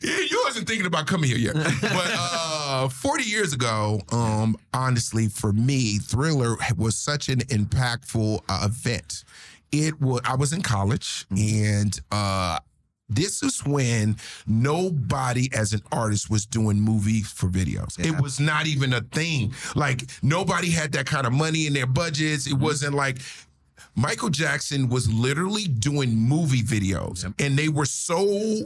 You 0.02 0.42
wasn't 0.46 0.68
thinking 0.68 0.88
about 0.88 1.06
coming 1.06 1.30
here 1.30 1.38
yet. 1.38 1.54
But 1.54 2.12
uh, 2.18 2.90
40 2.90 3.24
years 3.26 3.54
ago, 3.54 4.02
um, 4.12 4.58
honestly, 4.74 5.28
for 5.28 5.54
me, 5.54 6.00
Thriller 6.00 6.56
was 6.76 6.96
such 6.96 7.30
an 7.30 7.42
impactful 7.42 8.40
uh, 8.50 8.62
event. 8.66 9.24
It 9.72 10.02
was. 10.02 10.22
I 10.26 10.34
was 10.36 10.52
in 10.52 10.64
college, 10.64 11.28
and 11.30 12.00
uh, 12.12 12.58
this 13.10 13.42
is 13.42 13.66
when 13.66 14.18
nobody, 14.46 15.50
as 15.54 15.74
an 15.74 15.82
artist, 15.92 16.30
was 16.30 16.46
doing 16.46 16.80
movies 16.80 17.32
for 17.32 17.48
videos. 17.48 17.98
It 18.00 18.22
was 18.22 18.40
not 18.40 18.68
even 18.68 18.94
a 18.94 19.02
thing. 19.02 19.54
Like 19.76 20.04
nobody 20.22 20.70
had 20.70 20.92
that 20.94 21.06
kind 21.06 21.26
of 21.26 21.34
money 21.34 21.68
in 21.68 21.74
their 21.74 21.88
budgets. 21.88 22.48
It 22.48 22.54
mm-hmm. 22.54 22.64
wasn't 22.64 22.96
like 22.96 23.20
Michael 23.96 24.30
Jackson 24.30 24.90
was 24.90 25.12
literally 25.12 25.66
doing 25.66 26.16
movie 26.16 26.62
videos, 26.62 27.32
and 27.40 27.58
they 27.58 27.70
were 27.70 27.86
so 27.86 28.66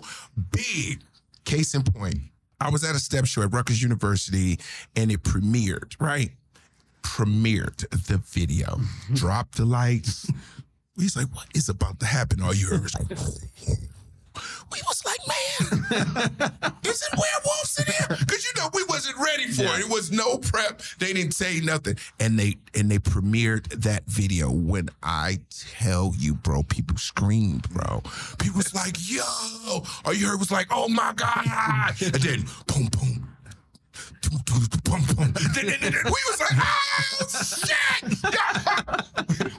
big. 0.51 1.01
Case 1.43 1.73
in 1.73 1.83
point, 1.83 2.17
I 2.59 2.69
was 2.69 2.83
at 2.83 2.95
a 2.95 2.99
step 2.99 3.25
show 3.25 3.41
at 3.41 3.51
Rutgers 3.51 3.81
University, 3.81 4.59
and 4.95 5.11
it 5.11 5.23
premiered. 5.23 5.95
Right, 5.99 6.31
premiered 7.01 7.87
the 8.07 8.17
video. 8.17 8.67
Mm-hmm. 8.67 9.13
Dropped 9.15 9.57
the 9.57 9.65
lights. 9.65 10.29
He's 10.97 11.15
like, 11.15 11.27
"What 11.33 11.47
is 11.55 11.69
about 11.69 11.99
to 12.01 12.05
happen?" 12.05 12.41
All 12.41 12.53
you 12.53 12.67
heard 12.67 12.81
was. 12.81 13.47
We 14.71 14.81
was 14.87 15.03
like, 15.05 15.19
man, 15.27 15.85
is 16.83 17.01
it 17.01 17.17
werewolves 17.17 17.79
in 17.79 17.85
here? 17.85 18.17
Because 18.19 18.45
you 18.45 18.51
know 18.57 18.69
we 18.73 18.83
wasn't 18.87 19.17
ready 19.17 19.47
for 19.47 19.63
it. 19.63 19.81
It 19.81 19.89
was 19.89 20.11
no 20.11 20.37
prep. 20.37 20.81
They 20.99 21.13
didn't 21.13 21.33
say 21.33 21.59
nothing, 21.59 21.97
and 22.19 22.39
they 22.39 22.55
and 22.73 22.89
they 22.89 22.99
premiered 22.99 23.67
that 23.81 24.05
video. 24.05 24.51
When 24.51 24.89
I 25.03 25.39
tell 25.49 26.13
you, 26.17 26.35
bro, 26.35 26.63
people 26.63 26.97
screamed, 26.97 27.69
bro. 27.69 28.01
People 28.39 28.57
was 28.57 28.73
like, 28.73 28.95
yo. 28.99 29.23
All 30.05 30.13
you 30.13 30.27
heard 30.27 30.39
was 30.39 30.51
like, 30.51 30.67
oh 30.71 30.87
my 30.87 31.13
god, 31.15 31.93
and 32.01 32.13
then 32.13 32.45
boom, 32.67 32.87
boom. 32.87 33.27
Boom, 34.83 35.01
boom, 35.15 35.33
We 35.33 36.11
was 36.29 36.39
like, 36.39 36.55
oh 36.55 37.27
shit! 37.27 38.15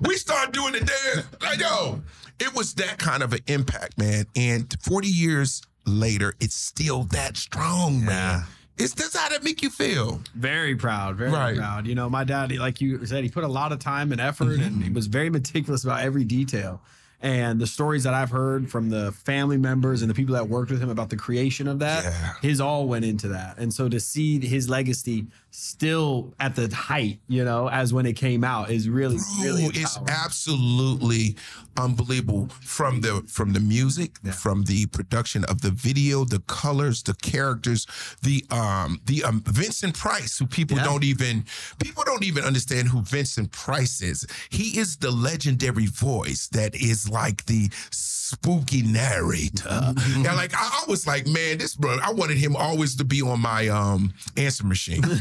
we 0.06 0.16
started 0.16 0.52
doing 0.52 0.72
the 0.72 0.80
dance. 0.80 1.26
Like, 1.40 1.58
yo, 1.58 2.00
it 2.42 2.54
was 2.54 2.74
that 2.74 2.98
kind 2.98 3.22
of 3.22 3.32
an 3.32 3.40
impact, 3.46 3.96
man. 3.98 4.26
And 4.34 4.74
40 4.80 5.06
years 5.08 5.62
later, 5.86 6.34
it's 6.40 6.54
still 6.54 7.04
that 7.04 7.36
strong, 7.36 8.04
man. 8.04 8.44
It's 8.78 8.94
does 8.94 9.14
how 9.14 9.28
that 9.28 9.44
make 9.44 9.62
you 9.62 9.70
feel? 9.70 10.20
Very 10.34 10.74
proud, 10.74 11.16
very 11.16 11.30
Right. 11.30 11.56
proud. 11.56 11.86
You 11.86 11.94
know, 11.94 12.10
my 12.10 12.24
dad, 12.24 12.50
like 12.56 12.80
you 12.80 13.04
said, 13.06 13.22
he 13.22 13.30
put 13.30 13.44
a 13.44 13.48
lot 13.48 13.70
of 13.70 13.78
time 13.78 14.10
and 14.12 14.20
effort, 14.20 14.54
and 14.54 14.60
mm-hmm. 14.60 14.82
he 14.82 14.90
was 14.90 15.06
very 15.06 15.30
meticulous 15.30 15.84
about 15.84 16.00
every 16.00 16.24
detail. 16.24 16.80
And 17.22 17.60
the 17.60 17.66
stories 17.68 18.02
that 18.02 18.14
I've 18.14 18.30
heard 18.30 18.68
from 18.70 18.90
the 18.90 19.12
family 19.12 19.56
members 19.56 20.02
and 20.02 20.10
the 20.10 20.14
people 20.14 20.34
that 20.34 20.48
worked 20.48 20.70
with 20.72 20.82
him 20.82 20.90
about 20.90 21.08
the 21.08 21.16
creation 21.16 21.68
of 21.68 21.78
that, 21.78 22.02
Yeah. 22.04 22.34
his 22.42 22.60
all 22.60 22.88
went 22.88 23.04
into 23.04 23.28
that. 23.28 23.58
And 23.58 23.72
so 23.72 23.88
to 23.88 24.00
see 24.00 24.44
his 24.44 24.68
legacy 24.68 25.26
still 25.52 26.34
at 26.40 26.56
the 26.56 26.74
height, 26.74 27.20
you 27.28 27.44
know, 27.44 27.68
as 27.68 27.92
when 27.94 28.06
it 28.06 28.14
came 28.14 28.42
out 28.42 28.70
is 28.70 28.88
really, 28.88 29.18
really 29.40 29.66
Ooh, 29.66 29.68
it's 29.68 29.96
empowering. 29.96 30.08
absolutely 30.24 31.36
unbelievable 31.76 32.48
from 32.60 33.00
the 33.00 33.22
from 33.26 33.52
the 33.54 33.60
music 33.60 34.18
from 34.34 34.64
the 34.64 34.84
production 34.86 35.42
of 35.46 35.62
the 35.62 35.70
video 35.70 36.22
the 36.24 36.38
colors 36.40 37.02
the 37.04 37.14
characters 37.14 37.86
the 38.20 38.44
um 38.50 39.00
the 39.06 39.24
um 39.24 39.42
Vincent 39.46 39.94
Price 39.96 40.38
who 40.38 40.46
people 40.46 40.76
Yeah. 40.76 40.84
don't 40.84 41.02
even 41.04 41.46
people 41.78 42.02
don't 42.04 42.24
even 42.24 42.44
understand 42.44 42.88
who 42.88 43.00
Vincent 43.00 43.52
Price 43.52 44.02
is 44.02 44.26
he 44.50 44.78
is 44.78 44.96
the 44.98 45.10
legendary 45.10 45.86
voice 45.86 46.48
that 46.52 46.74
is 46.74 47.08
like 47.12 47.44
the 47.46 47.68
spooky 47.90 48.82
narrator 48.82 49.92
yeah 50.18 50.34
like 50.34 50.54
I, 50.54 50.80
I 50.82 50.84
was 50.88 51.06
like 51.06 51.26
man 51.26 51.58
this 51.58 51.76
bro 51.76 51.98
I 52.02 52.12
wanted 52.12 52.38
him 52.38 52.56
always 52.56 52.96
to 52.96 53.04
be 53.04 53.20
on 53.22 53.40
my 53.40 53.68
um 53.68 54.12
answer 54.36 54.66
machine 54.66 55.02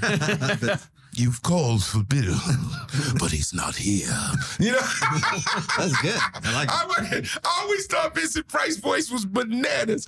You've 1.13 1.41
called 1.41 1.83
for 1.83 2.03
Bill, 2.03 2.37
but 3.19 3.31
he's 3.31 3.53
not 3.53 3.75
here. 3.75 4.07
You 4.61 4.71
know, 4.71 4.79
That's 5.77 6.01
good. 6.01 6.15
I 6.15 6.53
like 6.53 6.69
it. 6.69 6.73
I, 6.73 6.85
would- 6.87 7.29
I 7.43 7.61
always 7.63 7.85
thought 7.87 8.15
Vincent 8.15 8.47
Price's 8.47 8.77
voice 8.77 9.11
was 9.11 9.25
bananas. 9.25 10.07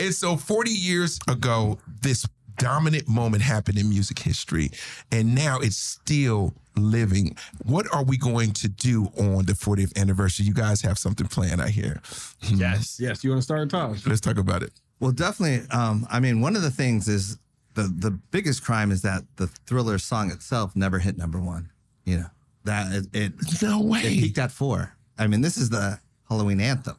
And 0.00 0.12
so 0.12 0.36
40 0.36 0.68
years 0.72 1.20
ago, 1.28 1.78
this 2.00 2.26
dominant 2.58 3.06
moment 3.06 3.44
happened 3.44 3.78
in 3.78 3.88
music 3.88 4.18
history, 4.18 4.70
and 5.12 5.32
now 5.32 5.60
it's 5.60 5.76
still 5.76 6.54
living. 6.76 7.36
What 7.64 7.86
are 7.94 8.04
we 8.04 8.16
going 8.16 8.52
to 8.52 8.68
do 8.68 9.06
on 9.18 9.44
the 9.46 9.52
40th 9.52 9.96
anniversary? 9.98 10.46
You 10.46 10.54
guys 10.54 10.80
have 10.82 10.98
something 10.98 11.26
planned, 11.26 11.60
I 11.60 11.68
hear. 11.68 12.00
yes, 12.42 12.98
yes. 13.00 13.22
You 13.24 13.30
want 13.30 13.40
to 13.40 13.44
start, 13.44 13.70
Taj? 13.70 14.06
Let's 14.06 14.20
talk 14.20 14.38
about 14.38 14.62
it. 14.62 14.72
Well, 15.00 15.12
definitely. 15.12 15.66
Um, 15.70 16.06
I 16.10 16.20
mean, 16.20 16.40
one 16.40 16.54
of 16.56 16.62
the 16.62 16.70
things 16.70 17.08
is 17.08 17.38
the 17.74 17.82
the 17.84 18.10
biggest 18.10 18.62
crime 18.64 18.90
is 18.92 19.02
that 19.02 19.22
the 19.36 19.46
Thriller 19.66 19.98
song 19.98 20.30
itself 20.30 20.76
never 20.76 20.98
hit 20.98 21.16
number 21.18 21.40
one. 21.40 21.70
You 22.04 22.18
know 22.18 22.26
that 22.64 22.92
it 22.92 23.06
it, 23.12 23.62
No 23.62 23.80
it 23.80 23.86
way. 23.86 24.02
peaked 24.02 24.38
at 24.38 24.52
four. 24.52 24.94
I 25.18 25.26
mean, 25.26 25.40
this 25.40 25.56
is 25.56 25.70
the 25.70 25.98
Halloween 26.28 26.60
anthem, 26.60 26.96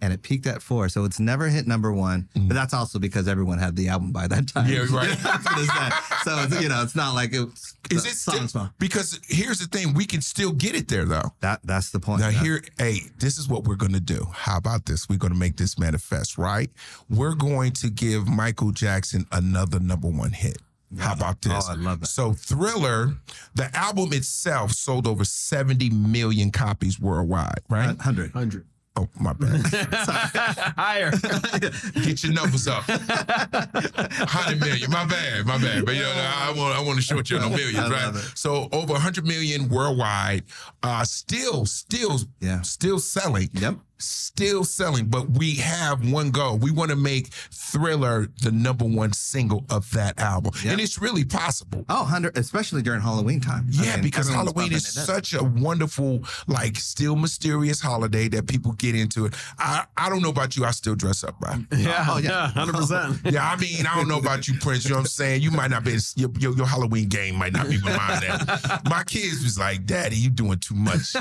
and 0.00 0.12
it 0.12 0.22
peaked 0.22 0.46
at 0.46 0.62
four, 0.62 0.88
so 0.88 1.04
it's 1.04 1.20
never 1.20 1.48
hit 1.48 1.66
number 1.66 1.92
one. 1.92 2.28
But 2.34 2.54
that's 2.54 2.74
also 2.74 2.98
because 2.98 3.28
everyone 3.28 3.58
had 3.58 3.76
the 3.76 3.88
album 3.88 4.10
by 4.12 4.26
that 4.28 4.48
time. 4.48 4.68
Yeah, 4.70 4.86
right. 4.90 5.08
That's 5.22 5.44
what 5.44 5.58
it's 5.58 5.68
that. 5.68 6.20
So 6.24 6.60
you 6.60 6.68
know, 6.68 6.82
it's 6.82 6.96
not 6.96 7.14
like 7.14 7.32
it. 7.32 7.48
Is 7.90 8.04
it 8.06 8.14
still, 8.16 8.46
fine. 8.48 8.70
because 8.78 9.18
here's 9.28 9.58
the 9.58 9.66
thing, 9.66 9.94
we 9.94 10.04
can 10.04 10.20
still 10.20 10.52
get 10.52 10.74
it 10.74 10.88
there 10.88 11.04
though. 11.04 11.32
That 11.40 11.60
that's 11.64 11.90
the 11.90 12.00
point. 12.00 12.20
Now 12.20 12.28
Yeah. 12.28 12.42
here, 12.42 12.62
hey, 12.78 13.00
this 13.18 13.38
is 13.38 13.48
what 13.48 13.64
we're 13.64 13.76
gonna 13.76 14.00
do. 14.00 14.26
How 14.32 14.56
about 14.58 14.86
this? 14.86 15.08
We're 15.08 15.16
gonna 15.18 15.34
make 15.34 15.56
this 15.56 15.78
manifest, 15.78 16.38
right? 16.38 16.70
We're 17.08 17.34
going 17.34 17.72
to 17.72 17.90
give 17.90 18.26
Michael 18.28 18.72
Jackson 18.72 19.26
another 19.32 19.80
number 19.80 20.08
one 20.08 20.32
hit. 20.32 20.58
How 20.98 21.12
about 21.12 21.42
this? 21.42 21.66
Oh, 21.68 21.72
I 21.72 21.74
love 21.74 22.00
that. 22.00 22.06
So 22.06 22.32
Thriller, 22.32 23.16
the 23.54 23.74
album 23.76 24.12
itself 24.14 24.72
sold 24.72 25.06
over 25.06 25.22
70 25.24 25.90
million 25.90 26.50
copies 26.50 26.98
worldwide, 26.98 27.60
right? 27.68 27.98
hundred. 28.00 28.32
100. 28.32 28.64
Oh, 28.98 29.08
my 29.20 29.32
bad. 29.32 29.60
Higher. 30.76 31.10
Get 32.04 32.24
your 32.24 32.32
numbers 32.32 32.66
up. 32.66 32.82
100 32.88 34.60
million. 34.60 34.90
My 34.90 35.04
bad. 35.06 35.46
My 35.46 35.56
bad. 35.58 35.84
But 35.86 35.94
you 35.94 36.02
know, 36.02 36.12
I 36.36 36.52
want 36.56 36.76
I 36.76 36.80
want 36.82 36.96
to 36.96 37.02
short 37.02 37.30
you 37.30 37.36
on 37.38 37.50
the 37.52 37.56
millions, 37.56 37.88
right? 37.90 38.12
So 38.34 38.68
over 38.72 38.92
100 38.94 39.24
million 39.24 39.68
worldwide. 39.68 40.44
Uh 40.82 41.04
still, 41.04 41.64
still, 41.66 42.18
Yeah. 42.40 42.62
still 42.62 42.98
selling. 42.98 43.50
Yep. 43.52 43.76
Still 44.00 44.62
selling, 44.62 45.06
but 45.06 45.28
we 45.30 45.56
have 45.56 46.08
one 46.10 46.30
goal. 46.30 46.56
We 46.56 46.70
want 46.70 46.90
to 46.90 46.96
make 46.96 47.28
Thriller 47.50 48.28
the 48.42 48.52
number 48.52 48.84
one 48.84 49.12
single 49.12 49.64
of 49.70 49.90
that 49.90 50.20
album. 50.20 50.52
Yeah. 50.64 50.72
And 50.72 50.80
it's 50.80 51.00
really 51.00 51.24
possible. 51.24 51.84
Oh, 51.88 52.02
100, 52.02 52.38
especially 52.38 52.82
during 52.82 53.00
Halloween 53.00 53.40
time. 53.40 53.66
I 53.80 53.84
Yeah, 53.84 53.94
mean, 53.94 54.02
because 54.04 54.28
Halloween 54.28 54.72
is 54.72 54.86
such 54.86 55.34
a 55.34 55.42
wonderful, 55.42 56.22
like, 56.46 56.76
still 56.76 57.16
mysterious 57.16 57.80
holiday 57.80 58.28
that 58.28 58.46
people 58.46 58.72
get 58.72 58.94
into 58.94 59.26
it. 59.26 59.34
I, 59.58 59.84
I 59.96 60.08
don't 60.08 60.22
know 60.22 60.30
about 60.30 60.56
you. 60.56 60.64
I 60.64 60.70
still 60.70 60.94
dress 60.94 61.24
up, 61.24 61.38
bro. 61.40 61.54
Yeah, 61.76 62.06
Oh, 62.08 62.18
yeah. 62.18 62.52
yeah, 62.54 62.64
100%. 62.66 63.32
Yeah, 63.32 63.50
I 63.50 63.56
mean, 63.56 63.84
I 63.86 63.96
don't 63.96 64.08
know 64.08 64.18
about 64.18 64.46
you, 64.46 64.54
Prince. 64.60 64.84
You 64.84 64.90
know 64.90 64.96
what 64.96 65.00
I'm 65.02 65.06
saying? 65.06 65.42
You 65.42 65.50
might 65.50 65.70
not 65.70 65.82
be 65.84 65.96
your, 66.14 66.30
your, 66.38 66.56
your 66.56 66.66
Halloween 66.66 67.08
game 67.08 67.34
might 67.34 67.52
not 67.52 67.68
be 67.68 67.76
with 67.76 67.84
mine. 67.96 68.20
That 68.20 68.82
my 68.88 69.02
kids 69.04 69.42
was 69.42 69.58
like, 69.58 69.84
"Daddy, 69.86 70.16
you 70.16 70.30
doing 70.30 70.58
too 70.58 70.74
much. 70.74 71.14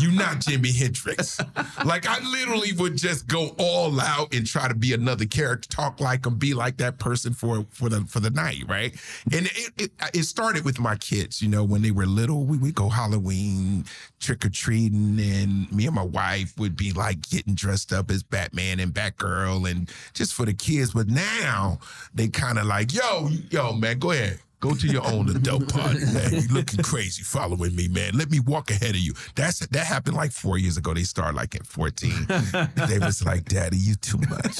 You 0.00 0.10
not 0.12 0.36
Jimi 0.38 0.74
Hendrix." 0.76 1.38
Like 1.84 1.97
I 2.06 2.20
literally 2.20 2.72
would 2.72 2.96
just 2.96 3.26
go 3.26 3.54
all 3.58 4.00
out 4.00 4.34
and 4.34 4.46
try 4.46 4.68
to 4.68 4.74
be 4.74 4.92
another 4.92 5.24
character, 5.24 5.68
talk 5.68 6.00
like 6.00 6.26
him, 6.26 6.36
be 6.36 6.52
like 6.54 6.76
that 6.78 6.98
person 6.98 7.32
for 7.32 7.66
for 7.70 7.88
the 7.88 8.02
for 8.02 8.20
the 8.20 8.30
night, 8.30 8.64
right? 8.68 8.94
And 9.32 9.46
it 9.46 9.70
it, 9.78 9.92
it 10.12 10.22
started 10.24 10.64
with 10.64 10.78
my 10.78 10.96
kids. 10.96 11.40
You 11.40 11.48
know, 11.48 11.64
when 11.64 11.82
they 11.82 11.90
were 11.90 12.06
little, 12.06 12.44
we 12.44 12.58
would 12.58 12.74
go 12.74 12.88
Halloween 12.88 13.84
trick 14.20 14.44
or 14.44 14.50
treating, 14.50 15.18
and 15.18 15.70
me 15.72 15.86
and 15.86 15.94
my 15.94 16.02
wife 16.02 16.56
would 16.58 16.76
be 16.76 16.92
like 16.92 17.28
getting 17.28 17.54
dressed 17.54 17.92
up 17.92 18.10
as 18.10 18.22
Batman 18.22 18.80
and 18.80 18.92
Batgirl, 18.92 19.70
and 19.70 19.90
just 20.12 20.34
for 20.34 20.44
the 20.44 20.54
kids. 20.54 20.92
But 20.92 21.08
now 21.08 21.78
they 22.14 22.28
kind 22.28 22.58
of 22.58 22.66
like, 22.66 22.92
yo, 22.92 23.28
yo, 23.50 23.72
man, 23.72 23.98
go 23.98 24.10
ahead. 24.10 24.40
Go 24.60 24.74
to 24.74 24.86
your 24.88 25.06
own 25.06 25.28
adult 25.30 25.72
party, 25.72 26.00
man. 26.12 26.32
You 26.34 26.48
looking 26.50 26.82
crazy 26.82 27.22
following 27.22 27.76
me, 27.76 27.86
man. 27.86 28.16
Let 28.18 28.28
me 28.30 28.40
walk 28.40 28.70
ahead 28.72 28.90
of 28.90 28.96
you. 28.96 29.12
That's 29.36 29.60
that 29.60 29.86
happened 29.86 30.16
like 30.16 30.32
four 30.32 30.58
years 30.58 30.76
ago. 30.76 30.92
They 30.94 31.04
started 31.04 31.36
like 31.36 31.54
at 31.54 31.64
14. 31.64 32.10
they 32.88 32.98
was 32.98 33.24
like, 33.24 33.44
Daddy, 33.44 33.76
you 33.76 33.94
too 33.94 34.18
much. 34.28 34.58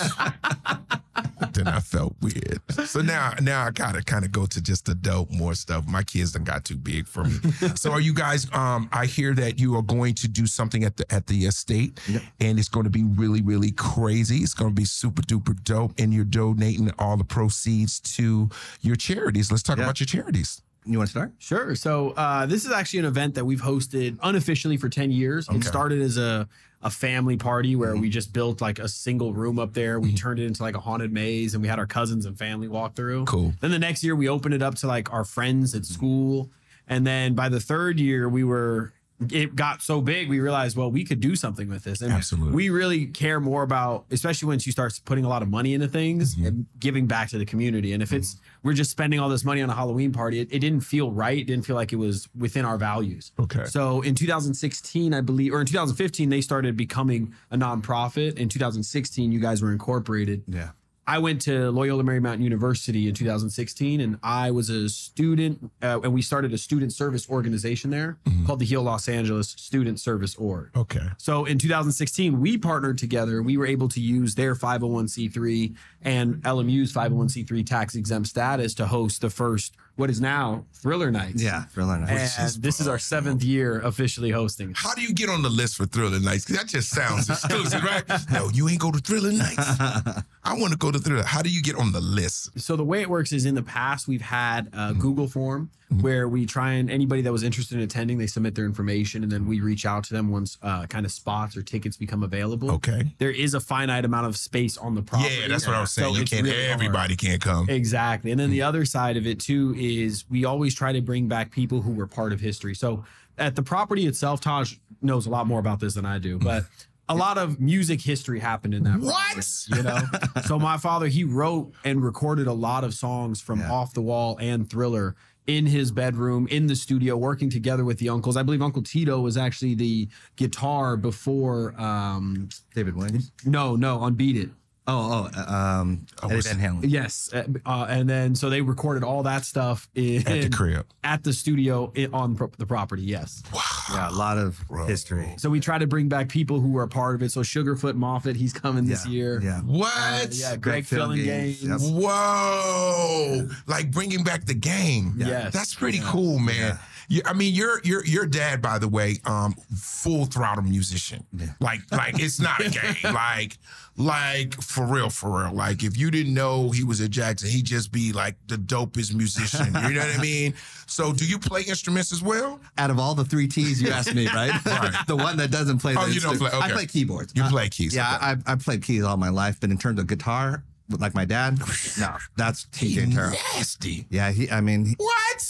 then 1.52 1.67
I 1.67 1.81
felt 1.81 2.14
weird. 2.21 2.61
So 2.87 3.00
now 3.00 3.33
now 3.43 3.64
I 3.64 3.71
gotta 3.71 4.02
kind 4.02 4.25
of 4.25 4.31
go 4.31 4.47
to 4.47 4.61
just 4.62 4.88
adult 4.88 5.31
more 5.33 5.55
stuff. 5.55 5.87
My 5.88 6.02
kids 6.05 6.33
done 6.33 6.45
got 6.45 6.64
too 6.64 6.76
big 6.76 7.09
for 7.09 7.25
me. 7.25 7.37
so 7.75 7.90
are 7.90 8.00
you 8.00 8.14
guys 8.14 8.47
um 8.52 8.88
I 8.93 9.07
hear 9.07 9.35
that 9.35 9.59
you 9.59 9.75
are 9.76 9.83
going 9.83 10.14
to 10.14 10.28
do 10.28 10.47
something 10.47 10.85
at 10.85 10.97
the 10.97 11.12
at 11.12 11.26
the 11.26 11.47
estate 11.47 11.99
and 12.40 12.59
it's 12.59 12.69
going 12.69 12.85
to 12.85 12.90
be 12.90 13.02
really, 13.02 13.43
really 13.43 13.73
crazy. 13.73 14.38
It's 14.38 14.55
gonna 14.55 14.71
be 14.71 14.85
super 14.85 15.23
duper 15.23 15.61
dope. 15.64 15.93
And 15.99 16.14
you're 16.14 16.25
donating 16.25 16.90
all 17.00 17.17
the 17.17 17.25
proceeds 17.25 17.99
to 18.00 18.49
your 18.83 18.95
charities. 18.97 19.50
Let's 19.50 19.62
talk 19.64 19.78
Yeah. 19.78 19.85
about 19.85 19.88
your 19.97 20.07
charities. 20.07 20.62
You 20.85 20.97
want 20.99 21.09
to 21.09 21.11
start? 21.11 21.33
Sure. 21.38 21.75
So 21.75 22.11
uh, 22.11 22.47
this 22.47 22.64
is 22.64 22.71
actually 22.73 23.00
an 23.00 23.04
event 23.04 23.35
that 23.35 23.45
we've 23.45 23.61
hosted 23.61 24.16
unofficially 24.23 24.76
for 24.78 24.88
10 24.88 25.11
years. 25.11 25.47
Okay. 25.49 25.59
It 25.59 25.64
started 25.64 26.00
as 26.00 26.16
a, 26.16 26.49
a 26.83 26.88
family 26.88 27.37
party 27.37 27.76
where 27.76 27.92
Mm-hmm. 27.92 28.00
we 28.00 28.09
just 28.09 28.33
built 28.33 28.61
like 28.62 28.78
a 28.78 28.88
single 28.88 29.35
room 29.35 29.59
up 29.59 29.75
there. 29.75 30.00
We 30.00 30.14
turned 30.14 30.38
it 30.40 30.47
into 30.47 30.62
like 30.62 30.75
a 30.76 30.80
haunted 30.80 31.12
maze 31.12 31.52
and 31.52 31.62
we 31.62 31.68
had 31.68 31.78
our 31.78 31.87
cousins 31.87 32.25
and 32.25 32.38
family 32.38 32.68
walk 32.68 32.95
through. 32.95 33.26
Cool. 33.26 33.52
Then 33.61 33.71
the 33.71 33.78
next 33.78 34.02
year 34.02 34.16
we 34.16 34.28
opened 34.30 34.54
it 34.54 34.62
up 34.62 34.76
to 34.76 34.87
like 34.87 35.12
our 35.12 35.25
friends 35.25 35.75
at 35.75 35.85
school. 35.85 36.50
And 36.87 37.07
then 37.07 37.35
by 37.35 37.50
the 37.50 37.61
third 37.61 38.00
year 38.00 38.26
we 38.28 38.42
were 38.45 38.95
it 39.33 39.57
got 39.57 39.83
so 39.83 40.01
big 40.01 40.29
we 40.29 40.39
realized 40.39 40.77
well 40.77 40.91
we 40.91 41.05
could 41.05 41.19
do 41.19 41.35
something 41.35 41.69
with 41.69 41.83
this 41.83 42.01
and 42.03 42.13
Absolutely. 42.13 42.53
we 42.55 42.71
really 42.71 43.07
care 43.07 43.41
more 43.41 43.65
about 43.65 44.05
especially 44.13 44.47
once 44.47 44.65
you 44.65 44.71
start 44.71 44.93
putting 45.05 45.25
a 45.25 45.29
lot 45.29 45.43
of 45.43 45.49
money 45.49 45.75
into 45.75 45.89
things 45.89 46.37
Mm-hmm. 46.37 46.47
and 46.47 46.67
giving 46.79 47.07
back 47.09 47.29
to 47.31 47.39
the 47.39 47.45
community 47.45 47.93
and 47.93 48.03
if 48.03 48.13
it's 48.13 48.37
we're 48.63 48.75
just 48.75 48.91
spending 48.93 49.19
all 49.19 49.29
this 49.29 49.45
money 49.45 49.61
on 49.61 49.69
a 49.71 49.75
halloween 49.75 50.13
party 50.13 50.39
it, 50.39 50.49
it 50.53 50.61
didn't 50.61 50.83
feel 50.83 51.11
right 51.11 51.39
it 51.39 51.47
didn't 51.49 51.67
feel 51.67 51.75
like 51.75 51.93
it 51.93 51.97
was 51.97 52.29
within 52.39 52.65
our 52.65 52.79
values 52.79 53.33
Okay. 53.41 53.65
so 53.65 54.03
in 54.03 54.15
2016 54.15 55.13
i 55.13 55.21
believe 55.21 55.53
or 55.53 55.61
in 55.61 55.67
2015 55.67 56.29
they 56.29 56.41
started 56.41 56.77
becoming 56.77 57.35
a 57.51 57.57
nonprofit 57.57 58.37
in 58.39 58.49
2016 58.49 59.33
you 59.33 59.41
guys 59.41 59.63
were 59.63 59.73
incorporated 59.73 60.45
Yeah. 60.47 60.71
I 61.09 61.17
went 61.17 61.41
to 61.43 61.71
Loyola 61.71 62.03
Marymount 62.03 62.43
University 62.43 63.09
in 63.09 63.15
2016, 63.15 64.03
and 64.03 64.19
I 64.23 64.50
was 64.50 64.69
a 64.69 64.91
student, 64.91 65.71
uh, 65.83 66.00
and 66.03 66.12
we 66.12 66.21
started 66.21 66.53
a 66.53 66.59
student 66.59 66.93
service 66.93 67.31
organization 67.31 67.91
there 67.91 68.19
called 68.47 68.59
the 68.59 68.67
Heal 68.67 68.83
Los 68.83 69.09
Angeles 69.09 69.49
Student 69.49 69.99
Service 70.00 70.37
Org. 70.37 70.69
Okay. 70.77 71.07
So 71.17 71.47
in 71.47 71.57
2016, 71.57 72.38
we 72.38 72.59
partnered 72.59 72.99
together. 72.99 73.43
We 73.43 73.57
were 73.57 73.67
able 73.67 73.88
to 73.88 74.00
use 74.00 74.35
their 74.35 74.55
501c3 74.55 75.75
and 76.03 76.43
LMU's 76.43 76.93
501c3 76.93 77.67
tax 77.67 77.95
exempt 77.95 78.29
status 78.29 78.75
to 78.75 78.87
host 78.87 79.23
the 79.23 79.31
first, 79.31 79.77
what 79.99 80.09
is 80.11 80.21
now 80.21 80.64
Thriller 80.75 81.11
Nights. 81.11 81.43
Yeah. 81.43 81.64
Thriller 81.64 81.99
Nights. 81.99 82.38
And 82.38 82.47
is 82.47 82.61
this 82.61 82.78
is 82.81 82.87
our 82.87 83.00
seventh 83.00 83.43
year 83.43 83.81
officially 83.81 84.31
hosting. 84.31 84.73
How 84.76 84.95
do 84.95 85.02
you 85.02 85.12
get 85.12 85.28
on 85.28 85.43
the 85.43 85.49
list 85.50 85.76
for 85.76 85.87
Thriller 85.87 86.21
Nights? 86.21 86.45
'Cause 86.45 86.57
That 86.57 86.69
just 86.69 86.90
sounds 86.90 87.28
exclusive, 87.28 87.83
right? 87.83 88.05
No, 88.31 88.49
you 88.50 88.69
ain't 88.69 88.78
go 88.78 88.93
to 88.93 88.99
Thriller 89.00 89.33
Nights. 89.33 89.59
I 90.45 90.55
want 90.55 90.71
to 90.73 90.78
go 90.78 90.90
to 90.93 90.99
Thriller. 91.00 91.25
How 91.25 91.43
do 91.43 91.50
you 91.50 91.62
get 91.62 91.75
on 91.76 91.90
the 91.93 92.00
list? 92.00 92.59
So 92.61 92.76
the 92.76 92.85
way 92.85 93.00
it 93.02 93.11
works 93.11 93.33
is 93.33 93.45
in 93.45 93.55
the 93.57 93.62
past 93.62 94.07
we've 94.09 94.23
had 94.23 94.69
a 94.69 94.71
Mm-hmm. 94.88 95.00
Google 95.00 95.28
form 95.28 95.71
where 96.00 96.28
we 96.28 96.45
try 96.45 96.73
and 96.73 96.90
anybody 96.90 97.23
that 97.23 97.33
was 97.33 97.42
interested 97.42 97.76
in 97.78 97.83
attending 97.83 98.18
they 98.18 98.26
submit 98.26 98.54
their 98.54 98.66
information 98.66 99.23
and 99.23 99.33
then 99.33 99.47
we 99.47 99.61
reach 99.61 99.87
out 99.87 100.04
to 100.04 100.12
them 100.12 100.28
once 100.30 100.59
uh, 100.62 100.87
kind 100.87 101.07
of 101.07 101.12
spots 101.12 101.57
or 101.57 101.62
tickets 101.62 101.97
become 101.97 102.23
available. 102.23 102.71
Okay. 102.73 103.04
There 103.18 103.30
is 103.30 103.54
a 103.54 103.61
finite 103.61 104.04
amount 104.04 104.26
of 104.26 104.37
space 104.37 104.76
on 104.76 104.95
the 104.95 105.02
property. 105.02 105.35
Yeah, 105.40 105.49
that's 105.49 105.66
what 105.66 105.76
I 105.76 105.80
was 105.80 105.90
saying. 105.92 106.14
So 106.14 106.21
you 106.21 106.26
can't. 106.26 106.42
really 106.45 106.57
hard. 106.59 106.71
everybody 106.73 107.16
can't 107.16 107.40
come. 107.40 107.71
Exactly. 107.71 108.30
And 108.30 108.38
then 108.38 108.49
Mm. 108.50 108.52
the 108.52 108.62
other 108.62 108.85
side 108.85 109.16
of 109.16 109.26
it 109.26 109.40
too 109.40 109.75
is 109.78 110.25
we 110.28 110.45
always 110.45 110.75
try 110.75 110.92
to 110.92 111.00
bring 111.00 111.26
back 111.28 111.50
people 111.52 111.80
who 111.83 111.92
were 111.92 112.07
part 112.07 112.33
of 112.35 112.40
history. 112.40 112.75
So 112.75 113.04
at 113.38 113.57
the 113.57 113.62
property 113.62 114.07
itself, 114.07 114.40
Taj 114.40 114.75
knows 115.00 115.26
a 115.26 115.30
lot 115.30 115.47
more 115.47 115.61
about 115.61 115.80
this 115.80 115.95
than 115.95 116.04
I 116.04 116.18
do, 116.18 116.38
but 116.38 116.64
a 117.09 117.14
lot 117.14 117.38
of 117.38 117.59
music 117.59 118.02
history 118.02 118.40
happened 118.40 118.75
in 118.75 118.83
that. 118.85 119.00
What? 119.00 119.14
property, 119.14 119.76
You 119.76 119.83
know, 119.83 120.00
so 120.47 120.59
my 120.59 120.76
father 120.76 121.07
he 121.07 121.25
wrote 121.25 121.73
and 121.85 122.04
recorded 122.04 122.47
a 122.47 122.52
lot 122.52 122.85
of 122.85 122.92
songs 122.92 123.40
from 123.40 123.61
Yeah. 123.61 123.73
Off 123.73 123.95
the 123.95 124.02
Wall 124.02 124.37
and 124.40 124.68
Thriller 124.68 125.16
in 125.49 125.67
his 125.67 125.90
bedroom 125.90 126.47
in 126.49 126.67
the 126.67 126.76
studio, 126.76 127.17
working 127.17 127.50
together 127.50 127.85
with 127.85 127.99
the 127.99 128.09
uncles. 128.11 128.37
I 128.37 128.43
believe 128.45 128.62
Uncle 128.62 128.83
Tito 128.83 129.19
was 129.21 129.37
actually 129.37 129.75
the 129.75 130.07
guitar 130.37 130.97
before. 130.97 131.75
Um, 131.81 132.50
David 132.75 132.95
Williams. 132.95 133.33
no, 133.45 133.75
no, 133.75 133.99
on 133.99 134.14
Beat 134.14 134.37
It. 134.37 134.50
Oh, 134.90 135.28
oh, 135.35 135.38
uh, 135.38 135.52
um, 135.83 136.07
Eddie 136.23 136.40
Van 136.40 136.59
Halen. 136.59 136.80
Yes, 136.83 137.28
uh, 137.35 137.45
uh, 137.66 137.87
and 137.90 138.09
then 138.09 138.35
so 138.35 138.49
they 138.49 138.62
recorded 138.62 139.04
all 139.04 139.23
that 139.25 139.45
stuff 139.45 139.87
in, 139.95 140.26
At 140.26 140.42
the 140.42 140.49
crib. 140.49 140.87
at 141.04 141.23
the 141.23 141.33
studio 141.35 141.92
i- 141.95 142.09
on 142.11 142.35
pro- 142.37 142.50
the 142.57 142.64
property. 142.64 143.02
Yes. 143.02 143.42
Wow. 143.52 143.61
Yeah, 143.90 144.09
a 144.11 144.12
lot 144.12 144.38
of 144.38 144.59
history. 144.87 145.35
So 145.37 145.50
we 145.50 145.61
try 145.61 145.76
to 145.78 145.87
bring 145.87 146.09
back 146.09 146.28
people 146.30 146.61
who 146.61 146.76
are 146.78 146.87
part 146.87 147.14
of 147.16 147.23
it. 147.23 147.33
So 147.33 147.40
Sugarfoot 147.40 147.95
Moffett, 147.99 148.37
he's 148.37 148.52
coming 148.54 148.87
this 148.87 149.04
Yeah, 149.07 149.12
year. 149.12 149.40
Yeah. 149.42 149.61
What? 149.61 149.92
Uh, 149.95 150.26
yeah, 150.30 150.57
Greg 150.57 150.85
Phillinganes, 150.85 151.25
Gaines. 151.25 151.62
yep. 151.62 151.80
Whoa! 151.80 153.49
Like 153.66 153.90
bringing 153.90 154.25
back 154.25 154.45
the 154.47 154.54
game. 154.54 155.14
Yes. 155.16 155.52
that's 155.52 155.75
pretty 155.75 156.00
cool, 156.04 156.38
man. 156.38 156.78
You, 157.11 157.23
I 157.25 157.33
mean, 157.33 157.55
your 157.55 157.81
your 157.85 158.05
your 158.05 158.27
dad, 158.27 158.61
by 158.61 158.79
the 158.79 158.87
way, 158.88 159.17
um, 159.25 159.55
full 159.75 160.27
throttle 160.27 160.62
musician. 160.65 161.25
Like 161.59 161.81
like 161.91 162.21
it's 162.21 162.38
not 162.38 162.61
a 162.65 162.69
game. 162.69 163.15
like 163.15 163.57
like 163.97 164.55
for 164.61 164.85
real, 164.85 165.09
for 165.11 165.41
real. 165.43 165.53
Like 165.55 165.83
if 165.83 165.97
you 165.97 166.11
didn't 166.11 166.35
know 166.35 166.71
he 166.71 166.85
was 166.85 167.00
a 167.00 167.09
Jackson, 167.09 167.49
he'd 167.49 167.65
just 167.65 167.91
be 167.93 168.12
like 168.12 168.37
the 168.47 168.57
dopest 168.57 169.15
musician. 169.15 169.67
You 169.67 169.95
know 169.95 170.00
what 170.07 170.19
I 170.19 170.19
mean? 170.23 170.55
So, 170.87 171.12
do 171.12 171.25
you 171.27 171.38
play 171.38 171.62
instruments 171.62 172.12
as 172.12 172.23
well? 172.23 172.61
Out 172.77 172.91
of 172.91 172.99
all 172.99 173.15
the 173.15 173.25
three 173.25 173.49
T's 173.49 173.81
you 173.81 173.88
asked 173.91 174.15
me, 174.15 174.27
right? 174.29 174.53
the 175.07 175.17
one 175.17 175.37
that 175.38 175.50
doesn't 175.50 175.79
play. 175.79 175.95
Oh, 175.99 176.07
the 176.07 176.12
you 176.15 176.21
don't 176.21 176.37
play- 176.38 176.49
okay. 176.50 176.59
I 176.59 176.71
play 176.73 176.87
keyboards. 176.87 177.33
You 177.35 177.43
Uh, 177.45 177.50
play 177.50 177.69
keys. 177.71 177.95
Yeah, 177.95 178.17
okay. 178.17 178.43
I, 178.47 178.53
I 178.53 178.55
played 178.57 178.83
keys 178.83 179.03
all 179.03 179.17
my 179.17 179.31
life, 179.31 179.59
but 179.61 179.71
in 179.71 179.79
terms 179.79 179.99
of 179.99 180.07
guitar, 180.07 180.62
like 180.99 181.15
my 181.15 181.25
dad, 181.27 181.59
no, 181.99 182.17
that's 182.37 182.65
care 182.67 183.27
of. 183.29 183.33
nasty. 183.55 184.07
Yeah, 184.11 184.31
he. 184.31 184.50
I 184.50 184.61
mean, 184.62 184.95
What? 184.97 185.48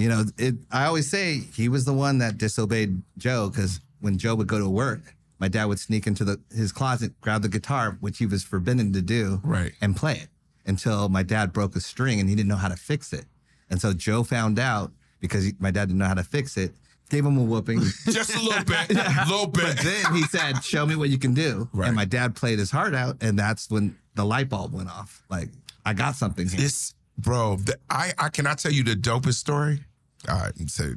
You 0.00 0.08
know, 0.08 0.24
it. 0.38 0.54
I 0.70 0.86
always 0.86 1.08
say 1.10 1.38
he 1.54 1.68
was 1.68 1.84
the 1.84 1.92
one 1.92 2.18
that 2.18 2.38
disobeyed 2.38 3.02
Joe 3.18 3.50
because 3.50 3.80
when 4.00 4.18
Joe 4.18 4.34
would 4.34 4.46
go 4.46 4.58
to 4.58 4.68
work, 4.68 5.00
my 5.38 5.48
dad 5.48 5.64
would 5.66 5.78
sneak 5.80 6.06
into 6.06 6.24
the 6.24 6.40
his 6.54 6.72
closet, 6.72 7.18
grab 7.20 7.42
the 7.42 7.48
guitar, 7.48 7.96
which 8.00 8.18
he 8.18 8.26
was 8.26 8.42
forbidden 8.42 8.92
to 8.92 9.02
do, 9.02 9.40
Right. 9.44 9.72
and 9.80 9.96
play 9.96 10.14
it 10.14 10.28
until 10.66 11.08
my 11.08 11.22
dad 11.22 11.52
broke 11.52 11.74
a 11.76 11.80
string 11.80 12.20
and 12.20 12.28
he 12.28 12.34
didn't 12.34 12.48
know 12.48 12.56
how 12.56 12.68
to 12.68 12.76
fix 12.76 13.12
it, 13.12 13.24
and 13.70 13.80
so 13.80 13.92
Joe 13.92 14.22
found 14.22 14.58
out 14.58 14.92
because 15.20 15.44
he, 15.44 15.52
my 15.58 15.70
dad 15.70 15.86
didn't 15.88 15.98
know 15.98 16.06
how 16.06 16.14
to 16.14 16.24
fix 16.24 16.56
it, 16.56 16.72
gave 17.10 17.24
him 17.26 17.36
a 17.36 17.42
whooping. 17.42 17.80
Just 18.06 18.34
a 18.34 18.40
little 18.40 18.64
bit. 18.64 18.90
A 18.90 19.24
little 19.28 19.46
bit. 19.46 19.76
But 19.76 19.78
then 19.84 20.14
he 20.14 20.22
said, 20.24 20.62
"Show 20.64 20.86
me 20.86 20.96
what 20.96 21.08
you 21.10 21.18
can 21.18 21.34
do." 21.34 21.68
Right. 21.72 21.88
And 21.88 21.96
my 21.96 22.04
dad 22.04 22.34
played 22.36 22.58
his 22.58 22.70
heart 22.70 22.94
out, 22.94 23.16
and 23.22 23.38
that's 23.38 23.68
when 23.70 23.96
the 24.14 24.24
light 24.24 24.48
bulb 24.48 24.72
went 24.72 24.88
off. 24.88 25.22
Like, 25.28 25.48
I 25.84 25.92
got 25.94 26.14
something 26.16 26.48
here. 26.48 26.60
This, 26.60 26.94
bro, 27.18 27.56
the, 27.56 27.76
I, 27.90 28.12
I 28.18 28.28
cannot 28.28 28.58
tell 28.58 28.72
you 28.72 28.82
the 28.84 28.94
dopest 28.94 29.34
story. 29.34 29.80
All 30.28 30.38
right, 30.38 30.52
so 30.68 30.92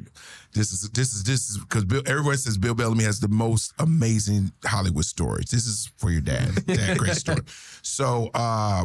this 0.52 0.72
is 0.72 0.90
this 0.90 1.14
is 1.14 1.24
this 1.24 1.48
is 1.48 1.58
because 1.58 1.84
Bill. 1.84 2.02
Everyone 2.06 2.36
says 2.36 2.58
Bill 2.58 2.74
Bellamy 2.74 3.04
has 3.04 3.20
the 3.20 3.28
most 3.28 3.72
amazing 3.78 4.52
Hollywood 4.64 5.06
stories. 5.06 5.46
This 5.50 5.66
is 5.66 5.90
for 5.96 6.10
your 6.10 6.20
dad. 6.20 6.66
Dad, 6.66 6.98
great 6.98 7.16
story. 7.16 7.40
So, 7.82 8.30
uh, 8.34 8.84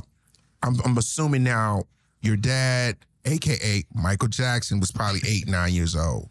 I'm 0.64 0.76
I'm 0.86 0.98
assuming 0.98 1.44
now 1.44 1.84
your 2.22 2.38
dad, 2.38 2.98
aka 3.26 3.84
Michael 3.94 4.28
Jackson, 4.30 4.80
was 4.80 4.92
probably 4.92 5.22
eight 5.28 5.48
nine 5.48 5.74
years 5.74 5.96
old. 5.96 6.30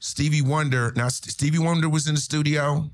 Stevie 0.00 0.42
Wonder. 0.42 0.92
Now 0.96 1.08
Stevie 1.08 1.58
Wonder 1.58 1.88
was 1.88 2.08
in 2.08 2.14
the 2.14 2.20
studio. 2.20 2.90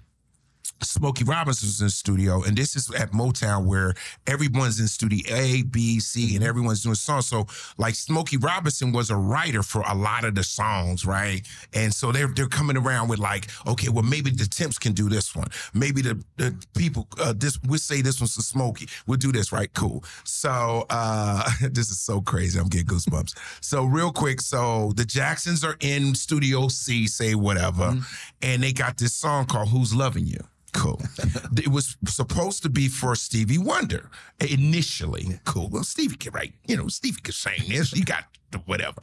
Smokey 0.84 1.24
Robinson's 1.24 1.80
in 1.80 1.86
the 1.86 1.90
studio, 1.90 2.42
and 2.42 2.56
this 2.56 2.76
is 2.76 2.90
at 2.92 3.12
Motown 3.12 3.64
where 3.66 3.94
everyone's 4.26 4.80
in 4.80 4.86
studio 4.86 5.34
A, 5.34 5.62
B, 5.62 6.00
C, 6.00 6.36
and 6.36 6.44
everyone's 6.44 6.82
doing 6.82 6.94
songs. 6.94 7.26
So, 7.26 7.46
like 7.78 7.94
Smokey 7.94 8.36
Robinson 8.36 8.92
was 8.92 9.10
a 9.10 9.16
writer 9.16 9.62
for 9.62 9.82
a 9.82 9.94
lot 9.94 10.24
of 10.24 10.34
the 10.34 10.44
songs, 10.44 11.04
right? 11.04 11.46
And 11.72 11.92
so 11.92 12.12
they're 12.12 12.28
they're 12.28 12.46
coming 12.48 12.76
around 12.76 13.08
with 13.08 13.18
like, 13.18 13.48
okay, 13.66 13.88
well 13.88 14.02
maybe 14.02 14.30
the 14.30 14.46
Temps 14.46 14.78
can 14.78 14.92
do 14.92 15.08
this 15.08 15.34
one, 15.34 15.48
maybe 15.72 16.02
the 16.02 16.22
the 16.36 16.54
people 16.76 17.08
uh, 17.20 17.32
this 17.36 17.58
we'll 17.66 17.78
say 17.78 18.02
this 18.02 18.20
one's 18.20 18.34
for 18.34 18.42
Smokey, 18.42 18.88
we'll 19.06 19.18
do 19.18 19.32
this, 19.32 19.52
right? 19.52 19.72
Cool. 19.74 20.04
So 20.24 20.86
uh, 20.90 21.48
this 21.70 21.90
is 21.90 22.00
so 22.00 22.20
crazy. 22.20 22.58
I'm 22.58 22.68
getting 22.68 22.86
goosebumps. 22.86 23.34
So 23.60 23.84
real 23.84 24.12
quick, 24.12 24.40
so 24.40 24.92
the 24.96 25.04
Jacksons 25.04 25.64
are 25.64 25.76
in 25.80 26.14
Studio 26.14 26.68
C, 26.68 27.06
say 27.06 27.34
whatever, 27.34 27.96
and 28.42 28.62
they 28.62 28.72
got 28.72 28.98
this 28.98 29.14
song 29.14 29.46
called 29.46 29.68
"Who's 29.68 29.94
Loving 29.94 30.26
You." 30.26 30.40
Cool. 30.84 31.00
it 31.56 31.68
was 31.68 31.96
supposed 32.06 32.62
to 32.62 32.68
be 32.68 32.88
for 32.88 33.16
Stevie 33.16 33.56
Wonder 33.56 34.10
initially. 34.38 35.40
Cool. 35.44 35.70
Well, 35.70 35.82
Stevie 35.82 36.16
can 36.16 36.34
write, 36.34 36.52
you 36.66 36.76
know, 36.76 36.88
Stevie 36.88 37.22
can 37.22 37.32
sing 37.32 37.62
this. 37.68 37.94
You 37.94 38.04
got 38.04 38.24
the 38.50 38.58
whatever. 38.58 39.00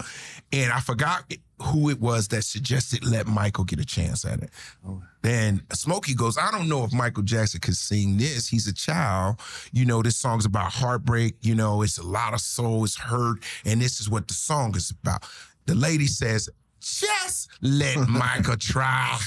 And 0.53 0.71
I 0.71 0.79
forgot 0.79 1.33
who 1.59 1.89
it 1.89 1.99
was 1.99 2.27
that 2.27 2.43
suggested 2.43 3.03
let 3.03 3.25
Michael 3.25 3.63
get 3.63 3.79
a 3.79 3.85
chance 3.85 4.25
at 4.25 4.43
it. 4.43 4.51
Oh. 4.87 5.01
Then 5.23 5.63
Smokey 5.73 6.13
goes, 6.13 6.37
I 6.37 6.51
don't 6.51 6.69
know 6.69 6.83
if 6.83 6.93
Michael 6.93 7.23
Jackson 7.23 7.59
could 7.59 7.75
sing 7.75 8.17
this. 8.17 8.47
He's 8.47 8.67
a 8.67 8.73
child. 8.73 9.39
You 9.71 9.85
know, 9.85 10.03
this 10.03 10.17
song's 10.17 10.45
about 10.45 10.71
heartbreak. 10.71 11.33
You 11.41 11.55
know, 11.55 11.81
it's 11.81 11.97
a 11.97 12.05
lot 12.05 12.35
of 12.35 12.41
soul, 12.41 12.83
it's 12.83 12.95
hurt. 12.95 13.39
And 13.65 13.81
this 13.81 13.99
is 13.99 14.07
what 14.07 14.27
the 14.27 14.35
song 14.35 14.75
is 14.75 14.91
about. 14.91 15.27
The 15.65 15.73
lady 15.73 16.05
says, 16.05 16.47
just 16.79 17.49
let 17.61 17.97
Michael 18.07 18.57
try. 18.57 19.17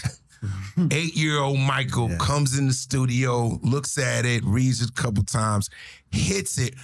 Mm-hmm. 0.44 0.88
Eight 0.90 1.14
year 1.14 1.38
old 1.38 1.58
Michael 1.58 2.10
comes 2.16 2.58
in 2.58 2.68
the 2.68 2.72
studio, 2.72 3.58
looks 3.62 3.98
at 3.98 4.24
it, 4.24 4.44
reads 4.44 4.82
it 4.82 4.90
a 4.90 4.92
couple 4.92 5.24
times, 5.24 5.70
hits 6.10 6.58
it. 6.58 6.74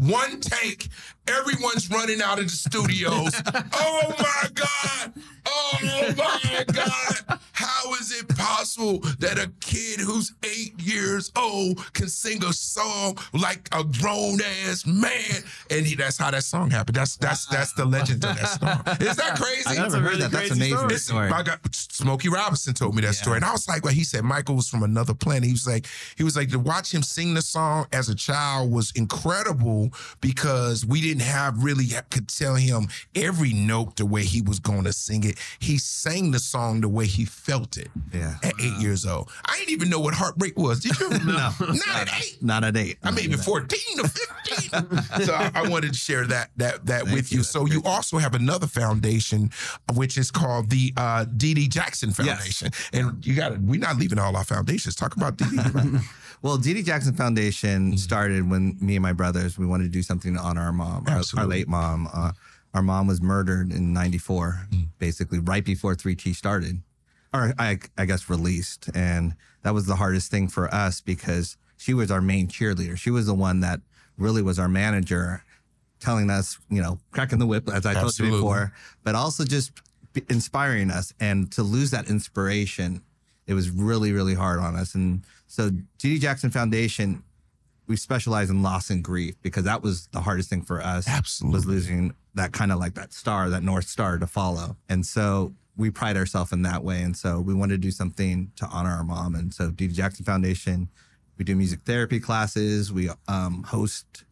One 0.00 0.40
take, 0.40 0.88
everyone's 1.28 1.90
running 1.90 2.20
out 2.22 2.38
of 2.38 2.44
the 2.44 2.50
studios. 2.50 3.34
oh 3.74 4.14
my 4.18 4.48
God! 4.54 5.12
Oh 5.46 6.14
my 6.16 6.64
God! 6.72 7.38
How 7.52 7.92
is 7.94 8.12
it 8.18 8.28
possible 8.36 8.98
that 9.18 9.38
a 9.38 9.50
kid 9.60 10.00
who's 10.00 10.32
eight 10.42 10.80
years 10.80 11.30
old 11.36 11.92
can 11.94 12.08
sing 12.08 12.42
a 12.44 12.52
song 12.52 13.16
like 13.32 13.68
a 13.72 13.84
grown 13.84 14.40
ass 14.66 14.84
man? 14.86 15.42
And 15.70 15.86
he, 15.86 15.94
that's 15.94 16.18
how 16.18 16.30
that 16.30 16.44
song 16.44 16.70
happened. 16.70 16.96
That's 16.96 17.16
that's 17.16 17.46
that's 17.46 17.72
the 17.74 17.84
legend 17.84 18.24
of 18.24 18.36
that 18.36 18.60
song. 18.60 18.96
Is 19.00 19.16
that 19.16 19.36
crazy? 19.36 19.78
I 19.78 19.82
never 19.82 19.96
a 19.96 20.00
heard 20.00 20.08
really 20.10 20.22
that. 20.22 20.30
That's 20.32 20.48
crazy 20.48 20.54
amazing 20.54 20.76
story. 20.76 20.88
Listen, 20.92 21.14
story. 21.14 21.30
I 21.30 21.42
got 21.42 21.74
Smokey 21.74 22.28
Robinson 22.28 22.74
told 22.74 22.94
me 22.94 23.02
that 23.02 23.14
story, 23.14 23.36
and 23.36 23.44
I 23.44 23.52
was 23.52 23.68
like, 23.68 23.84
"Well," 23.84 23.94
he 23.94 24.04
said 24.04 24.24
Michael 24.24 24.56
was 24.56 24.68
from 24.68 24.82
another 24.82 25.14
planet. 25.14 25.44
He 25.44 25.52
was 25.52 25.66
like, 25.66 25.86
he 26.16 26.24
was 26.24 26.36
like 26.36 26.50
to 26.50 26.58
watch 26.58 26.92
him 26.92 27.02
sing 27.02 27.34
the 27.34 27.42
song 27.42 27.86
as 27.92 28.08
a 28.08 28.14
child 28.14 28.72
was 28.72 28.92
incredible 28.92 29.92
because 30.20 30.84
we 30.86 31.00
didn't 31.00 31.11
have 31.20 31.62
really 31.62 31.86
could 32.10 32.28
tell 32.28 32.54
him 32.54 32.88
every 33.14 33.52
note 33.52 33.96
the 33.96 34.06
way 34.06 34.22
he 34.24 34.42
was 34.42 34.58
going 34.58 34.84
to 34.84 34.92
sing 34.92 35.24
it. 35.24 35.38
He 35.58 35.78
sang 35.78 36.30
the 36.30 36.38
song 36.38 36.80
the 36.80 36.88
way 36.88 37.06
he 37.06 37.24
felt 37.24 37.76
it. 37.76 37.88
Yeah. 38.12 38.36
At 38.42 38.54
eight 38.60 38.78
years 38.80 39.06
old, 39.06 39.30
I 39.44 39.56
didn't 39.58 39.70
even 39.70 39.90
know 39.90 40.00
what 40.00 40.14
heartbreak 40.14 40.58
was. 40.58 40.80
Did 40.80 40.98
you? 40.98 41.08
no, 41.26 41.50
not 41.58 42.08
at 42.08 42.08
eight. 42.20 42.38
Not 42.40 42.64
at 42.64 42.76
eight. 42.76 42.98
I 43.02 43.10
may 43.10 43.26
be 43.26 43.36
14 43.36 44.00
or 44.00 44.08
15. 44.08 45.26
so 45.26 45.32
I, 45.34 45.50
I 45.54 45.68
wanted 45.68 45.92
to 45.92 45.98
share 45.98 46.26
that 46.26 46.50
that 46.56 46.86
that 46.86 47.04
with 47.04 47.32
you. 47.32 47.38
you. 47.38 47.44
So 47.44 47.66
you 47.66 47.82
also 47.84 48.18
have 48.18 48.34
another 48.34 48.66
foundation, 48.66 49.50
which 49.94 50.18
is 50.18 50.30
called 50.30 50.70
the 50.70 50.92
uh, 50.96 51.24
Dee 51.36 51.54
Dee 51.54 51.68
Jackson 51.68 52.10
Foundation. 52.12 52.70
yes. 52.72 52.90
And 52.92 53.24
you 53.24 53.34
got 53.34 53.50
to, 53.50 53.58
we're 53.60 53.80
not 53.80 53.96
leaving 53.96 54.18
all 54.18 54.36
our 54.36 54.44
foundations. 54.44 54.94
Talk 54.94 55.16
about 55.16 55.36
Dee 55.36 55.44
Dee. 55.56 55.98
Well, 56.42 56.56
Dee 56.58 56.74
Dee 56.74 56.82
Jackson 56.82 57.14
Foundation 57.14 57.96
started 57.96 58.50
when 58.50 58.76
me 58.80 58.96
and 58.96 59.02
my 59.02 59.12
brothers 59.12 59.56
we 59.56 59.64
wanted 59.64 59.84
to 59.84 59.90
do 59.90 60.02
something 60.02 60.34
to 60.34 60.40
honor 60.40 60.60
our 60.62 60.72
mom, 60.72 61.04
our, 61.08 61.22
our 61.38 61.46
late 61.46 61.68
mom. 61.68 62.08
Uh, 62.12 62.32
our 62.74 62.82
mom 62.82 63.06
was 63.06 63.22
murdered 63.22 63.70
in 63.70 63.92
'94, 63.92 64.66
basically 64.98 65.38
right 65.38 65.64
before 65.64 65.94
3T 65.94 66.34
started, 66.34 66.82
or 67.32 67.54
I, 67.58 67.78
I 67.96 68.06
guess 68.06 68.28
released, 68.28 68.90
and 68.94 69.34
that 69.62 69.72
was 69.72 69.86
the 69.86 69.96
hardest 69.96 70.30
thing 70.30 70.48
for 70.48 70.72
us 70.74 71.00
because 71.00 71.56
she 71.76 71.94
was 71.94 72.10
our 72.10 72.20
main 72.20 72.48
cheerleader. 72.48 72.96
She 72.96 73.10
was 73.10 73.26
the 73.26 73.34
one 73.34 73.60
that 73.60 73.80
really 74.18 74.42
was 74.42 74.58
our 74.58 74.68
manager, 74.68 75.44
telling 76.00 76.30
us, 76.30 76.58
you 76.70 76.82
know, 76.82 76.98
cracking 77.12 77.38
the 77.38 77.46
whip 77.46 77.68
as 77.68 77.86
I 77.86 77.94
told 77.94 78.18
you 78.18 78.30
before, 78.30 78.72
but 79.04 79.14
also 79.14 79.44
just 79.44 79.72
inspiring 80.28 80.90
us. 80.90 81.12
And 81.20 81.52
to 81.52 81.62
lose 81.62 81.90
that 81.92 82.08
inspiration, 82.08 83.02
it 83.46 83.54
was 83.54 83.70
really, 83.70 84.12
really 84.12 84.34
hard 84.34 84.60
on 84.60 84.76
us. 84.76 84.94
And 84.94 85.24
so, 85.46 85.70
Dee 85.98 86.18
Jackson 86.18 86.50
Foundation, 86.50 87.22
we 87.86 87.96
specialize 87.96 88.50
in 88.50 88.62
loss 88.62 88.90
and 88.90 89.02
grief 89.02 89.34
because 89.42 89.64
that 89.64 89.82
was 89.82 90.06
the 90.08 90.20
hardest 90.20 90.48
thing 90.48 90.62
for 90.62 90.80
us. 90.80 91.08
Absolutely. 91.08 91.56
was 91.56 91.66
losing 91.66 92.14
that 92.34 92.52
kind 92.52 92.72
of 92.72 92.78
like 92.78 92.94
that 92.94 93.12
star, 93.12 93.50
that 93.50 93.62
north 93.62 93.86
star 93.86 94.18
to 94.18 94.26
follow. 94.26 94.76
And 94.88 95.04
so 95.04 95.52
we 95.76 95.90
pride 95.90 96.16
ourselves 96.16 96.52
in 96.52 96.62
that 96.62 96.84
way. 96.84 97.02
And 97.02 97.16
so 97.16 97.40
we 97.40 97.54
wanted 97.54 97.74
to 97.74 97.78
do 97.78 97.90
something 97.90 98.52
to 98.56 98.66
honor 98.66 98.90
our 98.90 99.04
mom. 99.04 99.34
And 99.34 99.52
so, 99.52 99.70
Dee 99.70 99.88
Jackson 99.88 100.24
Foundation, 100.24 100.88
we 101.38 101.44
do 101.44 101.56
music 101.56 101.80
therapy 101.84 102.20
classes. 102.20 102.92
We 102.92 103.10
um, 103.28 103.64
host 103.64 104.24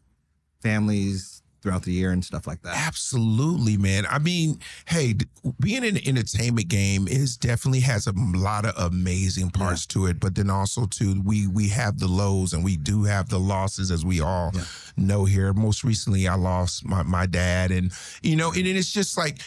families 0.63 1.40
throughout 1.63 1.83
the 1.83 1.93
year 1.93 2.11
and 2.13 2.25
stuff 2.25 2.47
like 2.47 2.63
that. 2.63 2.75
Absolutely, 2.77 3.77
man. 3.77 4.07
I 4.09 4.19
mean, 4.19 4.59
hey, 4.87 5.15
being 5.61 5.85
in 5.85 5.95
the 5.95 6.09
entertainment 6.09 6.69
game 6.69 7.07
is 7.09 7.37
definitely 7.37 7.81
has 7.81 8.07
a 8.07 8.13
lot 8.35 8.65
of 8.65 8.75
amazing 8.93 9.51
parts 9.51 9.87
to 9.87 10.07
it, 10.07 10.19
but 10.21 10.35
then 10.35 10.51
also 10.51 10.87
too, 10.87 11.21
we 11.25 11.47
we 11.47 11.69
have 11.69 11.99
the 11.99 12.09
lows 12.09 12.53
and 12.53 12.65
we 12.65 12.77
do 12.77 13.05
have 13.05 13.29
the 13.29 13.39
losses, 13.41 13.91
as 13.91 14.05
we 14.05 14.21
all 14.21 14.51
Yeah. 14.55 14.65
know 14.97 15.25
here. 15.25 15.53
Most 15.53 15.85
recently, 15.85 16.27
I 16.29 16.35
lost 16.35 16.85
my 16.85 17.03
my 17.03 17.27
dad, 17.27 17.71
and 17.71 17.93
you 18.23 18.37
know, 18.37 18.53
and 18.53 18.67
it's 18.67 18.93
just 18.93 19.17
like. 19.17 19.39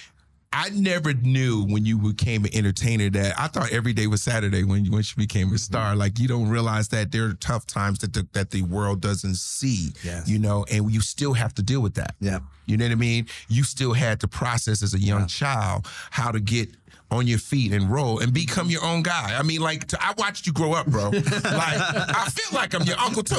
I 0.53 0.69
never 0.69 1.13
knew 1.13 1.65
when 1.65 1.83
you 1.85 1.97
became 1.97 2.45
an 2.45 2.51
entertainer 2.53 3.09
that 3.09 3.39
I 3.39 3.47
thought 3.47 3.71
every 3.71 3.91
day 3.91 4.05
was 4.05 4.21
Saturday 4.21 4.63
when 4.63 4.85
you, 4.85 4.91
once 4.91 5.11
you 5.11 5.17
became 5.17 5.51
a 5.51 5.57
star. 5.57 5.91
Mm-hmm. 5.91 5.99
Like 5.99 6.19
you 6.19 6.27
don't 6.27 6.47
realize 6.47 6.89
that 6.89 7.11
there 7.11 7.25
are 7.25 7.33
tough 7.33 7.65
times 7.65 7.99
that 7.99 8.13
the, 8.13 8.27
that 8.33 8.51
the 8.51 8.61
world 8.61 9.01
doesn't 9.01 9.35
see. 9.35 9.89
Yes. 10.03 10.29
You 10.29 10.37
know, 10.37 10.63
and 10.71 10.91
you 10.91 11.01
still 11.01 11.33
have 11.33 11.55
to 11.55 11.63
deal 11.63 11.81
with 11.81 11.95
that. 11.95 12.15
Yeah. 12.19 12.39
You 12.67 12.77
know 12.77 12.85
what 12.85 12.91
I 12.91 12.95
mean? 12.95 13.27
You 13.49 13.63
still 13.63 13.93
had 13.93 14.19
to 14.21 14.27
process 14.27 14.83
as 14.83 14.93
a 14.93 14.99
young 14.99 15.27
child 15.27 15.87
how 16.11 16.31
to 16.31 16.39
get 16.39 16.69
on 17.11 17.27
your 17.27 17.37
feet 17.37 17.71
and 17.71 17.91
roll 17.91 18.19
and 18.19 18.33
become 18.33 18.69
your 18.69 18.83
own 18.83 19.03
guy. 19.03 19.37
I 19.37 19.43
mean, 19.43 19.61
like 19.61 19.91
I 19.99 20.13
watched 20.17 20.47
you 20.47 20.53
grow 20.53 20.73
up, 20.73 20.87
bro. 20.87 21.09
like 21.09 21.23
I 21.43 22.29
feel 22.31 22.57
like 22.57 22.73
I'm 22.73 22.83
your 22.83 22.97
uncle 22.97 23.23
too. 23.23 23.35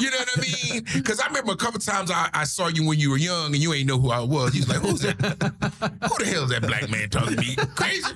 You 0.00 0.10
know 0.10 0.16
what 0.18 0.30
I 0.36 0.40
mean? 0.40 0.84
Because 0.94 1.20
I 1.20 1.26
remember 1.26 1.52
a 1.52 1.56
couple 1.56 1.80
times 1.80 2.10
I, 2.10 2.30
I 2.32 2.44
saw 2.44 2.68
you 2.68 2.86
when 2.86 2.98
you 2.98 3.10
were 3.10 3.18
young 3.18 3.46
and 3.46 3.56
you 3.56 3.74
ain't 3.74 3.86
know 3.86 3.98
who 3.98 4.10
I 4.10 4.20
was. 4.20 4.54
You 4.54 4.60
was 4.60 4.68
like, 4.68 4.80
"Who's 4.80 5.00
that? 5.00 5.16
who 6.02 6.24
the 6.24 6.30
hell 6.30 6.44
is 6.44 6.50
that 6.50 6.62
black 6.62 6.88
man 6.90 7.10
talking 7.10 7.36
to 7.36 7.40
me? 7.40 7.56
Crazy." 7.74 8.08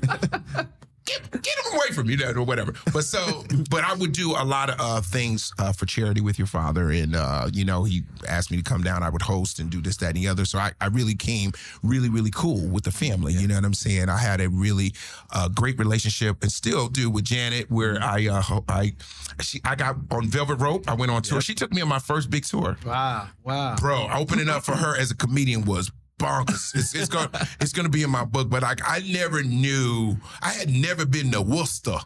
Get, 1.08 1.42
get 1.42 1.54
him 1.58 1.72
away 1.74 1.94
from 1.94 2.10
you, 2.10 2.18
or 2.36 2.42
whatever. 2.42 2.74
But 2.92 3.04
so, 3.04 3.44
but 3.70 3.82
I 3.84 3.94
would 3.94 4.12
do 4.12 4.32
a 4.32 4.44
lot 4.44 4.68
of 4.70 4.76
uh, 4.78 5.00
things 5.00 5.52
uh, 5.58 5.72
for 5.72 5.86
charity 5.86 6.20
with 6.20 6.38
your 6.38 6.46
father, 6.46 6.90
and 6.90 7.16
uh, 7.16 7.48
you 7.52 7.64
know, 7.64 7.84
he 7.84 8.02
asked 8.28 8.50
me 8.50 8.56
to 8.58 8.62
come 8.62 8.82
down. 8.82 9.02
I 9.02 9.08
would 9.08 9.22
host 9.22 9.58
and 9.58 9.70
do 9.70 9.80
this, 9.80 9.96
that, 9.98 10.08
and 10.08 10.16
the 10.16 10.28
other. 10.28 10.44
So 10.44 10.58
I, 10.58 10.72
I 10.80 10.86
really 10.88 11.14
came 11.14 11.52
really, 11.82 12.08
really 12.08 12.30
cool 12.34 12.68
with 12.68 12.84
the 12.84 12.92
family. 12.92 13.32
You 13.32 13.48
know 13.48 13.54
what 13.54 13.64
I'm 13.64 13.74
saying? 13.74 14.08
I 14.08 14.18
had 14.18 14.40
a 14.40 14.48
really 14.48 14.92
uh, 15.32 15.48
great 15.48 15.78
relationship, 15.78 16.42
and 16.42 16.52
still 16.52 16.88
do 16.88 17.08
with 17.10 17.24
Janet, 17.24 17.70
where 17.70 17.98
I, 18.02 18.26
uh, 18.28 18.60
I, 18.68 18.92
she, 19.40 19.60
I 19.64 19.74
got 19.74 19.96
on 20.10 20.26
Velvet 20.28 20.56
Rope. 20.56 20.88
I 20.88 20.94
went 20.94 21.10
on 21.10 21.22
tour. 21.22 21.40
She 21.40 21.54
took 21.54 21.72
me 21.72 21.80
on 21.80 21.88
my 21.88 21.98
first 21.98 22.28
big 22.30 22.44
tour 22.44 22.76
Wow. 22.84 23.28
Wow. 23.44 23.76
bro. 23.76 24.08
Opening 24.12 24.48
up 24.48 24.62
for 24.64 24.74
her 24.76 24.96
as 24.98 25.10
a 25.10 25.16
comedian 25.16 25.64
was 25.64 25.90
bonkers. 26.18 26.74
It's, 26.74 26.94
it's 26.94 27.08
gonna 27.08 27.30
it's 27.60 27.72
gonna 27.72 27.88
be 27.88 28.02
in 28.02 28.10
my 28.10 28.24
book, 28.24 28.50
but 28.50 28.62
like 28.62 28.80
I 28.86 29.00
never 29.00 29.42
knew. 29.42 30.16
I 30.42 30.50
had 30.50 30.68
never 30.68 31.06
been 31.06 31.30
to 31.32 31.40
Worcester. 31.40 31.98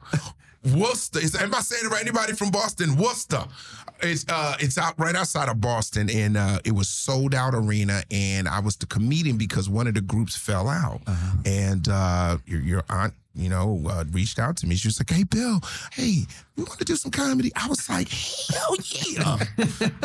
Worcester. 0.76 1.18
Is, 1.18 1.34
am 1.34 1.54
I 1.54 1.60
saying 1.60 1.86
it 1.86 1.88
right? 1.88 2.02
Anybody 2.02 2.34
from 2.34 2.50
Boston? 2.50 2.96
Worcester. 2.96 3.44
It's 4.00 4.24
uh 4.28 4.56
it's 4.60 4.78
out 4.78 4.98
right 4.98 5.14
outside 5.14 5.48
of 5.48 5.60
Boston, 5.60 6.10
and 6.10 6.36
uh, 6.36 6.58
it 6.64 6.72
was 6.72 6.88
sold 6.88 7.34
out 7.34 7.54
arena, 7.54 8.02
and 8.10 8.48
I 8.48 8.60
was 8.60 8.76
the 8.76 8.86
comedian 8.86 9.38
because 9.38 9.68
one 9.68 9.86
of 9.86 9.94
the 9.94 10.00
groups 10.00 10.36
fell 10.36 10.68
out, 10.68 11.02
and 11.46 11.88
uh, 11.88 12.38
your 12.46 12.60
your 12.60 12.84
aunt. 12.88 13.14
You 13.34 13.48
know, 13.48 13.82
uh, 13.88 14.04
reached 14.12 14.38
out 14.38 14.56
to 14.58 14.66
me. 14.66 14.74
She 14.76 14.88
was 14.88 15.00
like, 15.00 15.10
"Hey, 15.10 15.24
Bill, 15.24 15.60
hey, 15.92 16.26
we 16.56 16.64
want 16.64 16.78
to 16.80 16.84
do 16.84 16.96
some 16.96 17.10
comedy." 17.10 17.50
I 17.56 17.66
was 17.68 17.88
like, 17.88 18.08
"Hell 18.08 18.76
yeah!" 18.84 19.38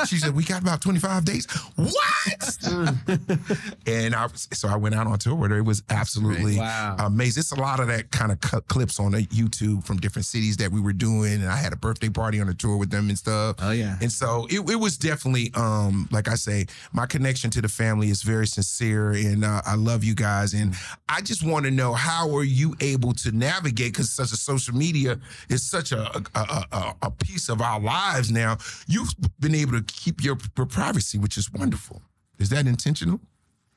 she 0.05 0.17
said, 0.17 0.33
"We 0.35 0.43
got 0.45 0.61
about 0.61 0.81
twenty 0.81 0.99
five 0.99 1.25
days." 1.25 1.45
What? 1.75 2.57
and 3.87 4.15
I 4.15 4.25
was, 4.27 4.47
so 4.53 4.67
I 4.67 4.75
went 4.75 4.95
out 4.95 5.07
on 5.07 5.17
tour 5.19 5.35
with 5.35 5.51
her. 5.51 5.57
It 5.57 5.63
was 5.65 5.83
absolutely 5.89 6.57
Wow. 6.57 6.95
amazing. 6.99 7.41
It's 7.41 7.51
a 7.51 7.59
lot 7.59 7.79
of 7.79 7.87
that 7.87 8.11
kind 8.11 8.31
of 8.31 8.39
cut 8.41 8.67
clips 8.67 8.99
on 8.99 9.11
YouTube 9.11 9.85
from 9.85 9.97
different 9.97 10.25
cities 10.25 10.57
that 10.57 10.71
we 10.71 10.79
were 10.81 10.93
doing, 10.93 11.33
and 11.41 11.47
I 11.49 11.55
had 11.57 11.73
a 11.73 11.77
birthday 11.77 12.09
party 12.09 12.39
on 12.39 12.47
the 12.47 12.53
tour 12.53 12.77
with 12.77 12.89
them 12.89 13.09
and 13.09 13.17
stuff. 13.17 13.57
Oh, 13.59 13.71
yeah. 13.71 13.97
And 14.01 14.11
so 14.11 14.47
it, 14.49 14.59
it 14.69 14.75
was 14.75 14.97
definitely, 14.97 15.51
um, 15.55 16.07
like 16.11 16.27
I 16.27 16.35
say, 16.35 16.67
my 16.93 17.05
connection 17.05 17.49
to 17.51 17.61
the 17.61 17.67
family 17.67 18.09
is 18.09 18.21
very 18.23 18.47
sincere, 18.47 19.11
and 19.11 19.43
uh, 19.43 19.61
I 19.65 19.75
love 19.75 20.03
you 20.03 20.15
guys. 20.15 20.53
And 20.53 20.75
I 21.09 21.21
just 21.21 21.43
want 21.45 21.65
to 21.65 21.71
know 21.71 21.93
how 21.93 22.33
are 22.35 22.43
you 22.43 22.75
able 22.79 23.13
to 23.17 23.31
navigate 23.31 23.93
because 23.93 24.09
such 24.09 24.31
a 24.31 24.37
social 24.37 24.75
media 24.75 25.19
is 25.49 25.63
such 25.69 25.91
a 25.91 26.01
a, 26.17 26.21
a 26.35 26.65
a 26.71 26.95
a 27.03 27.11
piece 27.11 27.49
of 27.49 27.61
our 27.61 27.79
lives 27.79 28.31
now. 28.31 28.57
You've 28.87 29.13
been 29.39 29.55
able 29.55 29.73
to 29.73 29.83
keep 29.83 30.23
your, 30.23 30.37
your 30.57 30.65
privacy, 30.65 31.17
which 31.17 31.37
is 31.37 31.51
wonderful. 31.51 32.01
Is 32.39 32.49
that 32.49 32.67
intentional? 32.67 33.19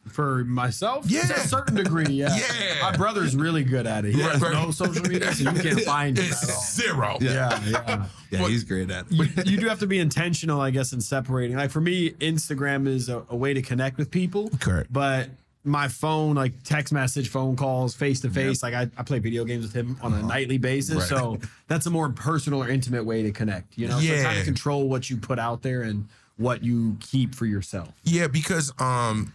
For 0.09 0.45
myself, 0.45 1.05
Yeah. 1.09 1.23
to 1.25 1.35
a 1.37 1.41
certain 1.41 1.75
degree, 1.77 2.07
yeah. 2.07 2.35
Yeah. 2.61 2.83
My 2.83 2.97
brother's 2.97 3.37
really 3.37 3.63
good 3.63 3.87
at 3.87 4.05
it. 4.07 4.15
He 4.15 4.23
Right, 4.23 4.33
has 4.33 4.41
no 4.41 4.71
social 4.71 5.03
media, 5.03 5.33
so 5.35 5.51
you 5.53 5.61
can't 5.61 5.81
find 5.83 6.19
it 6.19 6.25
at 6.25 6.33
all. 6.33 6.49
It's 6.49 6.75
zero. 6.75 7.19
Yeah, 7.21 7.61
yeah. 7.67 8.07
Yeah, 8.31 8.49
he's 8.49 8.65
great 8.65 8.91
at 8.91 9.05
it. 9.11 9.13
you, 9.13 9.27
you 9.45 9.57
do 9.61 9.69
have 9.69 9.79
to 9.81 9.87
be 9.87 9.99
intentional, 9.99 10.59
I 10.61 10.71
guess, 10.71 10.93
in 10.95 11.01
separating. 11.03 11.57
Like 11.59 11.71
for 11.71 11.83
me, 11.83 12.11
Instagram 12.13 12.89
is 12.89 13.09
a, 13.11 13.25
a 13.29 13.37
way 13.37 13.53
to 13.53 13.61
connect 13.61 13.99
with 13.99 14.11
people. 14.11 14.49
Correct. 14.59 14.91
But 14.91 15.29
my 15.65 15.89
phone, 15.89 16.35
like 16.37 16.53
text 16.65 16.93
message, 16.93 17.29
phone 17.29 17.55
calls, 17.55 17.95
face 17.95 18.21
to 18.21 18.31
face, 18.31 18.63
like 18.63 18.73
I, 18.75 18.89
I 18.97 19.03
play 19.03 19.19
video 19.19 19.45
games 19.45 19.63
with 19.65 19.75
him 19.75 19.99
on 20.03 20.15
a 20.15 20.23
nightly 20.23 20.57
basis. 20.59 21.11
Uh-huh. 21.13 21.31
Right. 21.33 21.43
So 21.43 21.49
that's 21.69 21.87
a 21.87 21.91
more 21.91 22.09
personal 22.09 22.63
or 22.63 22.69
intimate 22.69 23.05
way 23.05 23.23
to 23.23 23.31
connect. 23.31 23.77
You 23.77 23.89
know, 23.89 23.99
so 23.99 24.05
Yeah. 24.05 24.33
to 24.35 24.45
control 24.45 24.89
what 24.89 25.11
you 25.11 25.17
put 25.19 25.39
out 25.39 25.63
there 25.63 25.83
and 25.83 26.09
what 26.37 26.65
you 26.65 26.97
keep 27.01 27.35
for 27.35 27.45
yourself. 27.45 27.91
Yeah, 28.05 28.27
because 28.27 28.73
um, 28.79 29.35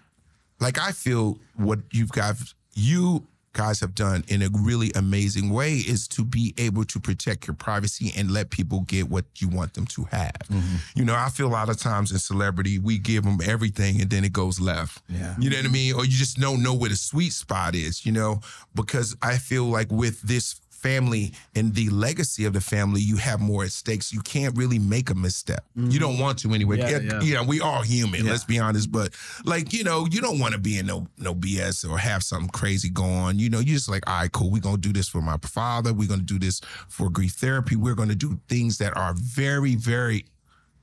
like 0.59 0.79
I 0.79 0.91
feel 0.91 1.37
what 1.55 1.79
you've 1.91 2.11
got, 2.11 2.37
you 2.73 3.27
guys 3.55 3.79
have 3.79 3.95
done 3.95 4.23
in 4.27 4.43
a 4.43 4.49
really 4.51 4.91
amazing 4.93 5.49
way 5.49 5.77
is 5.77 6.07
to 6.09 6.23
be 6.23 6.53
able 6.57 6.83
to 6.83 6.99
protect 6.99 7.47
your 7.47 7.55
privacy 7.55 8.11
and 8.15 8.29
let 8.29 8.51
people 8.51 8.81
get 8.81 9.09
what 9.09 9.25
you 9.37 9.47
want 9.47 9.73
them 9.73 9.87
to 9.87 10.03
have. 10.11 10.37
Mm-hmm. 10.51 10.75
You 10.95 11.05
know, 11.05 11.15
I 11.15 11.29
feel 11.29 11.47
a 11.47 11.55
lot 11.55 11.69
of 11.69 11.79
times 11.79 12.11
in 12.11 12.19
celebrity, 12.19 12.77
we 12.77 12.99
give 12.99 13.23
them 13.23 13.39
everything 13.43 14.01
and 14.01 14.09
then 14.09 14.23
it 14.23 14.33
goes 14.33 14.59
left. 14.59 15.01
Yeah. 15.09 15.35
You 15.39 15.49
know 15.49 15.57
what 15.57 15.65
I 15.65 15.69
mean? 15.69 15.95
Or 15.95 16.05
you 16.05 16.11
just 16.11 16.39
don't 16.39 16.61
know 16.61 16.73
where 16.73 16.89
the 16.89 16.97
sweet 16.97 17.31
spot 17.31 17.73
is, 17.73 18.05
you 18.05 18.11
know? 18.11 18.41
Because 18.75 19.15
I 19.21 19.37
feel 19.37 19.63
like 19.63 19.89
with 19.89 20.21
this 20.21 20.59
family 20.85 21.33
and 21.55 21.73
the 21.73 21.89
legacy 21.89 22.45
of 22.45 22.53
the 22.53 22.61
family, 22.61 23.01
you 23.01 23.17
have 23.17 23.39
more 23.39 23.63
at 23.63 23.71
stakes. 23.71 24.13
You 24.13 24.21
can't 24.21 24.55
really 24.55 24.77
make 24.77 25.09
a 25.09 25.15
misstep. 25.15 25.65
You 25.75 25.99
don't 25.99 26.13
mm-hmm. 26.13 26.21
want 26.21 26.39
to 26.39 26.53
anyway. 26.53 26.77
Yeah, 26.77 26.99
Yeah, 26.99 27.19
yeah. 27.21 27.45
we 27.45 27.59
all 27.59 27.81
human. 27.81 28.23
Yeah. 28.23 28.31
Let's 28.31 28.43
be 28.43 28.59
honest. 28.59 28.91
But 28.91 29.13
like, 29.45 29.73
you 29.73 29.83
know, 29.83 30.05
you 30.05 30.21
don't 30.21 30.39
want 30.39 30.53
to 30.53 30.59
be 30.59 30.77
in 30.77 30.85
no 30.85 31.07
no 31.17 31.33
BS 31.33 31.89
or 31.89 31.97
have 31.97 32.23
something 32.23 32.49
crazy 32.49 32.89
going. 32.89 33.39
You 33.39 33.49
know, 33.49 33.59
you 33.59 33.73
just 33.73 33.89
like, 33.89 34.07
all 34.07 34.19
right, 34.19 34.31
cool. 34.31 34.51
We're 34.51 34.61
gonna 34.61 34.77
do 34.77 34.93
this 34.93 35.07
for 35.07 35.21
my 35.21 35.37
father. 35.37 35.93
We're 35.93 36.07
gonna 36.07 36.21
do 36.21 36.37
this 36.37 36.61
for 36.87 37.09
grief 37.09 37.33
therapy. 37.33 37.75
We're 37.75 37.95
gonna 37.95 38.15
do 38.15 38.39
things 38.47 38.77
that 38.77 38.95
are 38.95 39.13
very, 39.15 39.75
very 39.75 40.25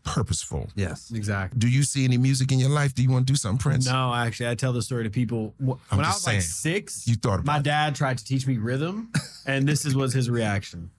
purposeful. 0.05 0.69
Yes. 0.75 1.11
Exactly. 1.15 1.59
Do 1.59 1.69
you 1.69 1.83
see 1.83 2.05
any 2.05 2.19
music 2.19 2.53
in 2.53 2.59
your 2.59 2.71
life? 2.71 2.95
Do 2.95 3.03
you 3.03 3.11
want 3.11 3.27
to 3.27 3.33
do 3.33 3.37
something, 3.37 3.59
Prince? 3.59 3.87
No, 3.87 4.13
actually, 4.15 4.49
I 4.51 4.55
tell 4.55 4.73
the 4.73 4.83
story 4.83 5.05
to 5.05 5.11
people. 5.11 5.55
Wh- 5.59 5.73
I'm 5.91 5.99
When 5.99 6.07
I 6.07 6.11
just 6.11 6.19
was 6.21 6.27
like 6.27 6.43
saying. 6.43 6.75
six, 6.77 7.07
You 7.09 7.15
thought 7.17 7.35
about 7.41 7.47
my 7.47 7.59
it. 7.59 7.65
dad 7.65 7.95
tried 7.95 8.19
to 8.19 8.25
teach 8.25 8.47
me 8.47 8.59
rhythm, 8.59 9.11
and 9.47 9.67
this 9.69 9.85
is 9.85 9.95
was 9.95 10.13
his 10.13 10.29
reaction. 10.31 10.91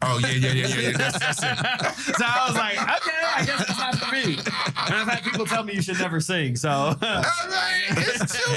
Oh 0.00 0.18
yeah, 0.22 0.28
yeah, 0.28 0.52
yeah, 0.52 0.66
yeah. 0.68 0.80
yeah. 0.90 0.96
That's, 0.96 1.18
that's 1.18 1.42
it. 1.42 2.14
So 2.18 2.24
I 2.24 2.46
was 2.46 2.56
like, 2.56 2.78
okay, 2.78 3.18
I 3.36 3.44
guess 3.44 3.60
it's 3.68 3.78
not 3.78 3.94
for 3.96 4.12
me. 4.14 4.34
And 4.36 4.94
I've 4.94 5.08
had 5.08 5.24
people 5.24 5.44
tell 5.44 5.64
me 5.64 5.72
you 5.74 5.82
should 5.82 5.98
never 5.98 6.20
sing. 6.20 6.54
So 6.54 6.70
All 6.70 6.94
right, 7.00 7.82
it's 7.90 8.44
too 8.44 8.52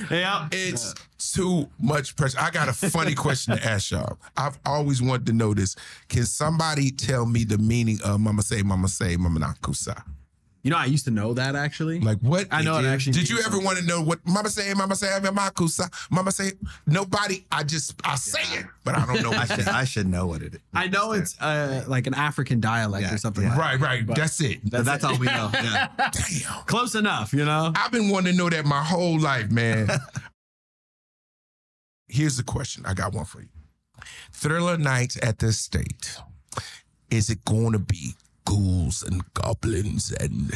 much. 0.00 0.10
yeah, 0.10 0.48
It's 0.50 0.92
too 1.32 1.68
much 1.80 2.16
pressure. 2.16 2.38
I 2.40 2.50
got 2.50 2.68
a 2.68 2.72
funny 2.72 3.14
question 3.14 3.56
to 3.56 3.64
ask 3.70 3.90
y'all. 3.90 4.18
I've 4.36 4.58
always 4.66 5.00
wanted 5.02 5.26
to 5.26 5.32
know 5.32 5.54
this. 5.54 5.76
Can 6.08 6.24
somebody 6.24 6.90
tell 6.90 7.26
me 7.26 7.44
the 7.44 7.58
meaning 7.58 7.98
of 8.04 8.20
Mama 8.20 8.42
say, 8.42 8.62
Mama 8.62 8.88
say, 8.88 9.16
Mama 9.16 9.40
nakusa? 9.40 10.02
you 10.64 10.70
know, 10.70 10.76
I 10.76 10.84
used 10.84 11.04
to 11.06 11.10
know 11.10 11.34
that 11.34 11.56
actually. 11.56 11.98
Like 11.98 12.18
what? 12.20 12.46
I 12.52 12.62
know 12.62 12.78
it 12.78 12.84
actually 12.84 13.14
Did 13.14 13.28
you 13.28 13.34
means 13.34 13.48
ever 13.48 13.58
want 13.58 13.78
to 13.78 13.84
know 13.84 14.00
what 14.00 14.20
Mama 14.24 14.48
say, 14.48 14.72
Mama 14.74 14.94
say, 14.94 15.08
Mama 15.20 15.50
kusa? 15.52 15.92
Mama 16.08 16.30
say, 16.30 16.52
nobody. 16.86 17.44
I 17.50 17.64
just 17.64 17.94
I 18.04 18.14
say 18.14 18.60
it, 18.60 18.66
but 18.84 18.96
I 18.96 19.04
don't 19.06 19.22
know. 19.24 19.32
I 19.36 19.44
should 19.46 19.66
I 19.66 19.82
should 19.84 20.06
know 20.06 20.26
what 20.28 20.40
it 20.40 20.54
is. 20.54 20.60
I 20.72 20.86
know 20.86 21.12
it's 21.12 21.36
uh, 21.40 21.84
like 21.88 22.06
an 22.06 22.14
African 22.14 22.60
dialect 22.60 23.02
Yeah, 23.08 23.14
or 23.14 23.18
something. 23.18 23.42
yeah. 23.42 23.56
Like 23.56 23.80
Right, 23.80 24.06
right. 24.06 24.14
That's 24.14 24.40
it. 24.40 24.60
But 24.70 24.84
that's 24.84 25.02
all 25.02 25.18
we 25.18 25.26
know. 25.26 25.50
Yeah. 25.52 25.88
Damn. 25.98 26.62
Close 26.66 26.94
enough, 26.94 27.32
you 27.32 27.44
know. 27.44 27.72
I've 27.74 27.90
been 27.90 28.08
wanting 28.08 28.30
to 28.34 28.38
know 28.38 28.48
that 28.48 28.64
my 28.64 28.84
whole 28.84 29.18
life, 29.18 29.50
man. 29.50 29.88
Here's 32.12 32.36
the 32.36 32.42
question. 32.42 32.84
I 32.84 32.92
got 32.92 33.14
one 33.14 33.24
for 33.24 33.40
you. 33.40 33.48
Thriller 34.32 34.76
nights 34.76 35.18
at 35.22 35.38
the 35.38 35.50
state. 35.50 36.18
Is 37.10 37.30
it 37.30 37.42
going 37.46 37.72
to 37.72 37.78
be 37.78 38.12
ghouls 38.44 39.02
and 39.02 39.22
goblins 39.32 40.12
and 40.12 40.52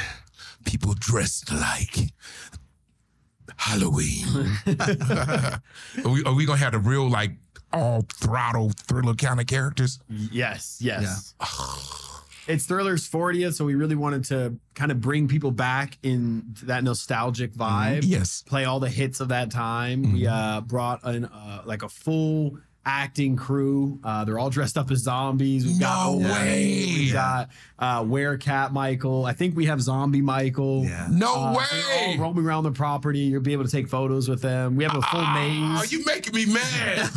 people 0.67 0.93
dressed 0.99 1.51
like 1.51 2.13
Halloween? 3.57 4.27
are 4.67 6.11
we, 6.11 6.23
are 6.25 6.35
we 6.35 6.45
going 6.45 6.59
to 6.59 6.65
have 6.65 6.73
the 6.73 6.79
real, 6.79 7.09
like, 7.09 7.31
all 7.73 8.05
throttle 8.21 8.73
thriller 8.87 9.15
kind 9.15 9.41
of 9.41 9.47
characters? 9.47 9.99
Yes, 10.11 10.77
yes. 10.79 11.35
It's 12.49 12.67
Thriller's 12.67 13.09
40th, 13.09 13.55
so 13.55 13.65
we 13.65 13.75
really 13.75 13.97
wanted 13.97 14.25
to 14.27 14.59
kind 14.75 14.93
of 14.93 15.01
bring 15.01 15.27
people 15.29 15.51
back 15.51 15.99
in 16.03 16.55
that 16.65 16.85
nostalgic 16.85 17.53
vibe. 17.55 18.03
Yes. 18.05 18.43
Play 18.47 18.65
all 18.65 18.79
the 18.79 18.89
hits 18.89 19.21
of 19.21 19.29
that 19.29 19.51
time. 19.51 20.13
We 20.13 20.27
uh, 20.27 20.61
brought 20.61 21.05
in 21.05 21.25
uh, 21.25 21.63
like 21.65 21.83
a 21.83 21.89
full 21.89 22.59
acting 22.87 23.37
crew. 23.37 23.99
Uh, 24.05 24.25
they're 24.25 24.39
all 24.39 24.49
dressed 24.49 24.79
up 24.79 24.91
as 24.93 25.01
zombies. 25.01 25.67
We've 25.67 25.81
got 25.81 26.05
No 26.07 26.11
Old 26.13 26.23
way. 26.25 26.31
Wayne, 26.31 26.99
We've 27.01 27.13
got 27.13 27.51
uh, 27.79 28.03
Werecat 28.05 28.71
Michael. 28.73 29.27
I 29.27 29.33
think 29.33 29.57
we 29.57 29.67
have 29.67 29.83
Zombie 29.83 30.23
Michael. 30.23 30.85
Yeah. 30.85 31.09
No 31.11 31.35
Uh, 31.35 31.55
way. 31.59 31.65
they're 31.73 32.09
all 32.09 32.19
roaming 32.19 32.45
around 32.47 32.63
the 32.65 32.71
property. 32.71 33.19
You'll 33.19 33.43
be 33.43 33.53
able 33.53 33.65
to 33.65 33.71
take 33.71 33.89
photos 33.89 34.29
with 34.29 34.41
them. 34.41 34.77
We 34.77 34.85
have 34.85 34.95
a 34.97 35.03
full 35.03 35.21
Oh, 35.21 35.35
maze. 35.35 35.81
Are 35.81 35.87
you 35.87 36.05
making 36.05 36.35
me 36.35 36.47
mad. 36.47 37.11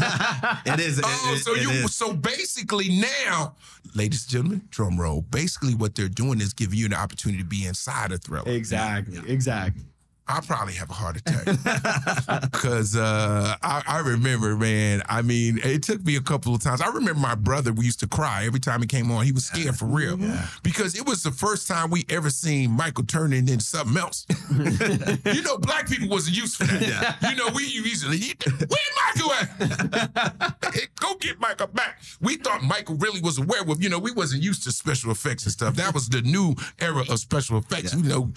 It 0.66 0.80
is. 0.80 0.98
It, 1.00 1.06
oh, 1.08 1.34
it- 1.36 1.44
so 1.44 1.54
it 1.56 1.62
you 1.62 1.70
is. 1.70 1.96
so 1.96 2.14
basically 2.14 2.90
now, 2.90 3.56
ladies 3.96 4.24
and 4.24 4.32
gentlemen, 4.32 4.62
drum 4.72 5.00
roll. 5.00 5.22
Basically, 5.22 5.76
what 5.76 5.94
they're 5.96 6.10
doing 6.10 6.42
is 6.42 6.54
giving 6.54 6.80
you 6.80 6.88
an 6.88 6.94
opportunity 6.94 7.42
to 7.44 7.48
be 7.48 7.66
inside 7.68 8.12
a 8.12 8.18
thriller. 8.18 8.50
exactly. 8.52 9.20
Exactly. 9.28 9.84
I'll 10.30 10.44
probably 10.44 10.76
have 10.76 10.92
a 10.92 10.94
heart 10.94 11.18
attack 11.18 11.46
because 12.52 12.96
uh, 12.96 13.56
I, 13.64 13.82
I 13.88 14.00
remember, 14.00 14.56
man. 14.56 15.02
I 15.10 15.24
mean, 15.24 15.60
it 15.64 15.82
took 15.82 16.06
me 16.06 16.18
a 16.18 16.22
couple 16.22 16.54
of 16.54 16.62
times. 16.62 16.82
I 16.82 16.88
remember 16.90 17.20
my 17.20 17.34
brother. 17.34 17.74
We 17.74 17.86
used 17.86 18.00
to 18.02 18.08
cry 18.08 18.46
every 18.46 18.60
time 18.60 18.82
he 18.82 18.88
came 18.88 19.12
on. 19.12 19.26
He 19.26 19.32
was 19.32 19.46
scared 19.46 19.76
for 19.76 19.88
real 19.88 20.20
because 20.62 20.96
it 20.96 21.08
was 21.08 21.24
the 21.24 21.32
first 21.32 21.68
time 21.68 21.90
we 21.90 22.06
ever 22.10 22.30
seen 22.30 22.70
Michael 22.70 23.06
turning 23.06 23.48
into 23.48 23.66
something 23.66 23.98
else. 23.98 24.28
you 24.56 25.42
know, 25.42 25.58
black 25.58 25.90
people 25.90 26.08
wasn't 26.08 26.38
used 26.38 26.58
for 26.58 26.66
that. 26.66 27.18
You 27.28 27.36
know, 27.36 27.50
we 27.56 27.66
usually 27.66 28.20
where 28.68 28.80
Michael 29.08 29.32
at? 29.34 30.90
Go 31.00 31.16
get 31.16 31.40
Michael 31.40 31.68
back. 31.68 32.02
We 32.22 32.36
thought 32.36 32.62
Michael 32.62 32.98
really 32.98 33.20
was 33.22 33.40
a 33.40 33.42
werewolf. 33.42 33.82
You 33.82 33.90
know, 33.90 33.98
we 33.98 34.12
wasn't 34.12 34.44
used 34.44 34.64
to 34.66 34.72
special 34.72 35.12
effects 35.12 35.46
and 35.46 35.52
stuff. 35.52 35.76
That 35.76 35.96
was 35.96 36.08
the 36.08 36.22
new 36.22 36.56
era 36.80 37.02
of 37.10 37.20
special 37.20 37.58
effects. 37.58 37.96
You 37.96 38.04
know. 38.04 38.32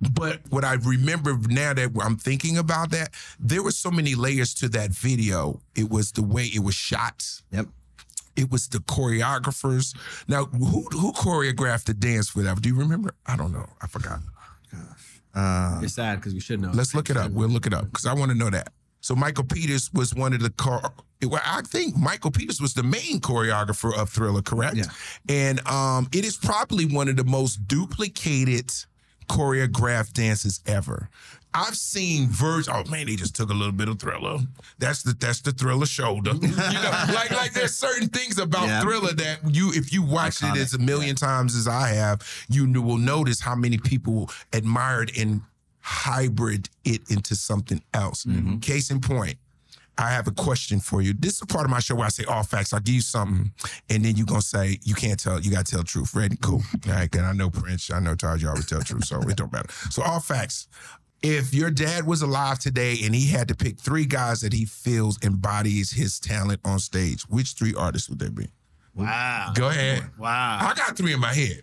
But 0.00 0.40
what 0.50 0.64
I 0.64 0.74
remember 0.74 1.36
now 1.48 1.74
that 1.74 1.90
I'm 2.00 2.16
thinking 2.16 2.56
about 2.58 2.90
that, 2.90 3.10
there 3.40 3.62
were 3.62 3.72
so 3.72 3.90
many 3.90 4.14
layers 4.14 4.54
to 4.54 4.68
that 4.70 4.90
video. 4.90 5.60
It 5.74 5.90
was 5.90 6.12
the 6.12 6.22
way 6.22 6.44
it 6.44 6.60
was 6.60 6.74
shot. 6.74 7.24
Yep. 7.50 7.66
It 8.36 8.50
was 8.52 8.68
the 8.68 8.78
choreographers. 8.78 9.96
Now, 10.28 10.44
who 10.44 10.82
who 10.92 11.12
choreographed 11.12 11.84
the 11.86 11.94
dance 11.94 12.28
for 12.28 12.42
that? 12.42 12.60
Do 12.62 12.68
you 12.68 12.76
remember? 12.76 13.10
I 13.26 13.36
don't 13.36 13.52
know. 13.52 13.66
I 13.82 13.88
forgot. 13.88 14.20
Uh, 15.34 15.80
It's 15.82 15.94
sad 15.94 16.16
because 16.16 16.34
we 16.34 16.40
should 16.40 16.60
know. 16.60 16.70
Let's 16.72 16.94
look 16.94 17.10
it 17.10 17.16
up. 17.16 17.32
We'll 17.32 17.48
look 17.48 17.66
it 17.66 17.74
up 17.74 17.86
because 17.86 18.06
I 18.06 18.14
want 18.14 18.30
to 18.30 18.36
know 18.38 18.50
that. 18.50 18.72
So 19.00 19.14
Michael 19.14 19.44
Peters 19.44 19.92
was 19.92 20.14
one 20.14 20.32
of 20.32 20.40
the 20.40 20.50
car. 20.50 20.92
Well, 21.22 21.40
I 21.44 21.62
think 21.62 21.96
Michael 21.96 22.30
Peters 22.30 22.60
was 22.60 22.74
the 22.74 22.82
main 22.82 23.20
choreographer 23.20 23.96
of 23.96 24.10
Thriller, 24.10 24.42
correct? 24.42 24.76
Yeah. 24.76 24.84
And 25.28 25.66
um, 25.68 26.08
it 26.12 26.24
is 26.24 26.36
probably 26.36 26.86
one 26.86 27.08
of 27.08 27.16
the 27.16 27.24
most 27.24 27.66
duplicated 27.68 28.70
choreographed 29.28 30.12
dances 30.14 30.60
ever. 30.66 31.08
I've 31.54 31.76
seen 31.76 32.28
versions. 32.28 32.68
Oh 32.68 32.88
man, 32.90 33.06
they 33.06 33.16
just 33.16 33.34
took 33.34 33.50
a 33.50 33.54
little 33.54 33.72
bit 33.72 33.88
of 33.88 33.98
Thriller. 33.98 34.38
That's 34.78 35.02
the 35.02 35.14
that's 35.14 35.40
the 35.40 35.52
Thriller 35.52 35.86
shoulder. 35.86 36.32
you 36.40 36.48
know, 36.48 37.04
like 37.14 37.30
like 37.30 37.52
there's 37.52 37.74
certain 37.74 38.08
things 38.08 38.38
about 38.38 38.66
Yeah. 38.66 38.82
Thriller 38.82 39.12
that 39.14 39.38
you, 39.54 39.72
if 39.72 39.92
you 39.92 40.02
watch 40.02 40.42
it 40.42 40.56
as 40.56 40.74
a 40.74 40.78
million 40.78 41.16
times 41.16 41.56
as 41.56 41.66
I 41.66 41.88
have, 41.88 42.20
you 42.48 42.70
will 42.80 42.98
notice 42.98 43.40
how 43.40 43.54
many 43.54 43.78
people 43.78 44.30
admired 44.52 45.10
and 45.18 45.40
hybrid 45.80 46.68
it 46.84 47.00
into 47.10 47.34
something 47.34 47.82
else. 47.94 48.24
Mm-hmm. 48.24 48.58
Case 48.58 48.90
in 48.90 49.00
point, 49.00 49.38
I 49.98 50.10
have 50.10 50.28
a 50.28 50.30
question 50.30 50.78
for 50.80 51.02
you. 51.02 51.12
This 51.18 51.34
is 51.36 51.42
a 51.42 51.46
part 51.46 51.64
of 51.64 51.70
my 51.70 51.80
show 51.80 51.96
where 51.96 52.06
I 52.06 52.10
say 52.10 52.24
all 52.24 52.42
facts. 52.44 52.72
I'll 52.72 52.80
give 52.80 52.94
you 52.94 53.00
something, 53.00 53.52
and 53.90 54.04
then 54.04 54.16
you're 54.16 54.26
gonna 54.26 54.42
say 54.42 54.78
you 54.84 54.94
can't 54.94 55.18
tell. 55.18 55.40
You 55.40 55.50
gotta 55.50 55.64
tell 55.64 55.80
the 55.80 55.86
truth. 55.86 56.14
Ready? 56.14 56.36
Cool. 56.40 56.62
All 56.86 56.92
right. 56.92 57.10
Then 57.10 57.24
I 57.24 57.32
know 57.32 57.50
Prince. 57.50 57.90
I 57.90 57.98
know 58.00 58.14
Taj. 58.14 58.42
You 58.42 58.48
always 58.48 58.66
tell 58.66 58.78
the 58.78 58.84
truth, 58.84 59.04
so 59.04 59.20
it 59.22 59.36
don't 59.36 59.52
matter. 59.52 59.68
So 59.90 60.02
all 60.02 60.20
facts. 60.20 60.68
If 61.20 61.52
your 61.52 61.70
dad 61.72 62.06
was 62.06 62.22
alive 62.22 62.60
today 62.60 62.98
and 63.02 63.12
he 63.12 63.26
had 63.26 63.48
to 63.48 63.56
pick 63.56 63.80
three 63.80 64.04
guys 64.06 64.40
that 64.42 64.52
he 64.52 64.64
feels 64.64 65.18
embodies 65.24 65.90
his 65.90 66.20
talent 66.20 66.60
on 66.64 66.78
stage, 66.78 67.22
which 67.28 67.54
three 67.54 67.74
artists 67.76 68.08
would 68.08 68.20
they 68.20 68.28
be? 68.28 68.46
Wow. 68.94 69.52
Go 69.54 69.68
ahead. 69.68 70.04
Wow. 70.16 70.58
I 70.60 70.74
got 70.74 70.96
three 70.96 71.12
in 71.12 71.18
my 71.18 71.34
head. 71.34 71.62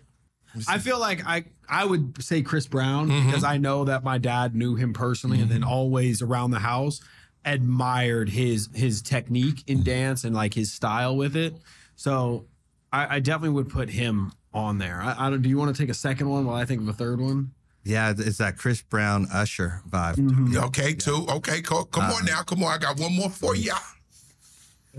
I 0.68 0.78
feel 0.78 0.98
like 0.98 1.22
I 1.26 1.44
I 1.68 1.84
would 1.84 2.22
say 2.22 2.42
Chris 2.42 2.66
Brown 2.66 3.08
Mm-hmm. 3.08 3.26
because 3.26 3.44
I 3.44 3.56
know 3.58 3.84
that 3.86 4.04
my 4.04 4.18
dad 4.18 4.54
knew 4.54 4.74
him 4.74 4.92
personally 4.92 5.40
and 5.40 5.50
then 5.50 5.64
always 5.64 6.20
around 6.22 6.50
the 6.50 6.58
house 6.60 7.00
admired 7.46 8.28
his 8.28 8.68
his 8.74 9.00
technique 9.00 9.64
in 9.66 9.82
dance 9.82 10.24
and 10.24 10.34
like 10.34 10.52
his 10.52 10.72
style 10.72 11.16
with 11.16 11.36
it. 11.36 11.54
So 11.94 12.44
I, 12.92 13.16
I 13.16 13.20
definitely 13.20 13.50
would 13.50 13.70
put 13.70 13.88
him 13.88 14.32
on 14.52 14.76
there. 14.76 15.00
I, 15.00 15.26
I 15.26 15.30
don't. 15.30 15.40
Do 15.40 15.48
you 15.48 15.56
want 15.56 15.74
to 15.74 15.82
take 15.82 15.90
a 15.90 15.94
second 15.94 16.28
one 16.28 16.44
while 16.44 16.56
I 16.56 16.66
think 16.66 16.82
of 16.82 16.88
a 16.88 16.92
third 16.92 17.20
one? 17.20 17.52
yeah, 17.86 18.12
it's 18.16 18.38
that 18.38 18.58
Chris 18.58 18.82
Brown 18.82 19.28
Usher 19.32 19.80
vibe. 19.88 20.16
Mm-hmm. 20.16 20.56
Okay, 20.56 20.92
two. 20.94 21.24
Okay, 21.30 21.62
cool. 21.62 21.84
Come 21.84 22.10
on 22.10 22.24
now. 22.24 22.42
Come 22.42 22.64
on. 22.64 22.72
I 22.72 22.78
got 22.78 22.98
one 22.98 23.14
more 23.14 23.30
for 23.30 23.54
ya. 23.54 23.76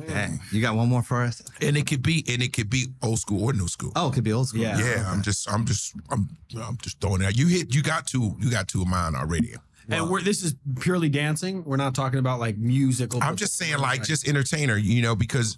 Hey, 0.08 0.30
you 0.52 0.62
got 0.62 0.76
one 0.76 0.88
more 0.88 1.02
for 1.02 1.24
us? 1.24 1.42
And 1.60 1.76
it 1.76 1.88
could 1.88 2.04
be, 2.04 2.24
and 2.30 2.42
it 2.42 2.54
could 2.54 2.70
be 2.70 2.86
old 3.02 3.20
school 3.20 3.44
or 3.44 3.52
new 3.52 3.68
school. 3.68 3.92
Oh, 3.96 4.10
it 4.10 4.14
could 4.14 4.24
be 4.24 4.32
old 4.32 4.48
school. 4.48 4.62
Yeah. 4.62 4.78
yeah, 4.78 5.12
I'm 5.12 5.22
just, 5.22 5.52
I'm 5.52 5.66
just, 5.66 5.96
I'm, 6.12 6.30
I'm 6.56 6.78
just 6.78 7.02
throwing 7.02 7.24
it 7.24 7.26
out. 7.26 7.38
You 7.38 7.48
hit, 7.48 7.74
you 7.74 7.82
got 7.82 8.06
two, 8.06 8.36
you 8.40 8.52
got 8.52 8.68
two 8.68 8.84
of 8.84 8.88
mine 8.88 9.16
already. 9.16 9.56
And 9.90 10.10
we're 10.10 10.22
this 10.22 10.44
is 10.44 10.56
purely 10.80 11.10
dancing. 11.10 11.64
We're 11.64 11.78
not 11.78 11.96
talking 11.96 12.20
about 12.20 12.40
like 12.40 12.58
musical. 12.58 13.24
I'm 13.24 13.36
just 13.36 13.58
saying, 13.58 13.78
like, 13.78 14.04
just 14.04 14.28
entertainer, 14.28 14.78
you 14.78 15.02
know, 15.02 15.16
because 15.16 15.58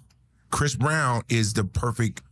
Chris 0.50 0.74
Brown 0.74 1.22
is 1.28 1.52
the 1.52 1.64
perfect 1.64 2.22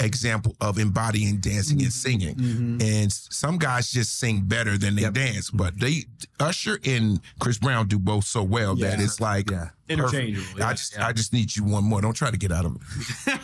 example 0.00 0.56
of 0.60 0.78
embodying 0.78 1.38
dancing 1.38 1.78
and 1.78 1.88
mm-hmm. 1.88 1.90
singing. 1.90 2.34
Mm-hmm. 2.34 2.82
And 2.82 3.12
some 3.12 3.58
guys 3.58 3.90
just 3.90 4.18
sing 4.18 4.42
better 4.42 4.76
than 4.76 4.94
they 4.96 5.08
dance, 5.10 5.50
but 5.50 5.78
they 5.78 6.04
Usher 6.40 6.78
and 6.84 7.20
Chris 7.38 7.58
Brown 7.58 7.88
do 7.88 7.98
both 7.98 8.24
so 8.24 8.42
well 8.42 8.74
that 8.76 9.00
it's 9.00 9.20
like 9.20 9.50
Yeah. 9.50 9.70
Interchangeable, 9.88 10.62
I 10.62 10.72
just 10.72 10.94
yeah. 10.94 11.06
I 11.06 11.12
just 11.12 11.32
need 11.32 11.54
you 11.54 11.64
one 11.64 11.84
more. 11.84 12.00
Don't 12.00 12.14
try 12.14 12.30
to 12.30 12.38
get 12.38 12.50
out 12.50 12.64
of 12.64 12.76
it. 13.26 13.38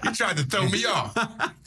you 0.04 0.12
tried 0.12 0.36
to 0.36 0.42
throw 0.44 0.68
me 0.68 0.84
off. 0.84 1.16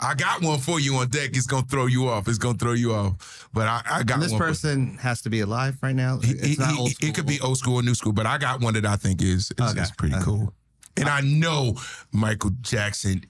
I 0.00 0.14
got 0.14 0.42
one 0.42 0.58
for 0.58 0.80
you 0.80 0.96
on 0.96 1.08
deck. 1.08 1.30
It's 1.34 1.46
gonna 1.46 1.66
throw 1.66 1.86
you 1.86 2.08
off. 2.08 2.28
It's 2.28 2.38
gonna 2.38 2.58
throw 2.58 2.72
you 2.72 2.94
off. 2.94 3.48
But 3.52 3.68
I, 3.68 3.82
I 3.90 4.02
got 4.02 4.14
And 4.14 4.22
this 4.22 4.32
one. 4.32 4.40
for- 4.40 4.46
person 4.48 4.96
has 4.98 5.22
to 5.22 5.30
be 5.30 5.40
alive 5.40 5.76
right 5.82 5.94
now. 5.94 6.18
he- 6.20 6.32
It's 6.32 6.46
he- 6.46 6.56
not 6.56 6.72
he- 6.72 6.78
old 6.78 6.90
school. 6.92 7.08
It 7.08 7.14
could 7.14 7.26
be 7.26 7.40
old 7.40 7.58
school 7.58 7.76
or 7.76 7.82
new 7.82 7.94
school, 7.94 8.12
but 8.12 8.26
I 8.26 8.38
got 8.38 8.60
one 8.60 8.74
that 8.74 8.86
I 8.86 8.96
think 8.96 9.22
is 9.22 9.50
is, 9.50 9.52
Okay. 9.60 9.80
is 9.80 9.90
pretty 9.92 10.14
Okay. 10.14 10.24
cool. 10.24 10.54
And 10.96 11.08
I 11.08 11.20
know 11.20 11.76
Michael 12.12 12.50
Jackson 12.60 13.24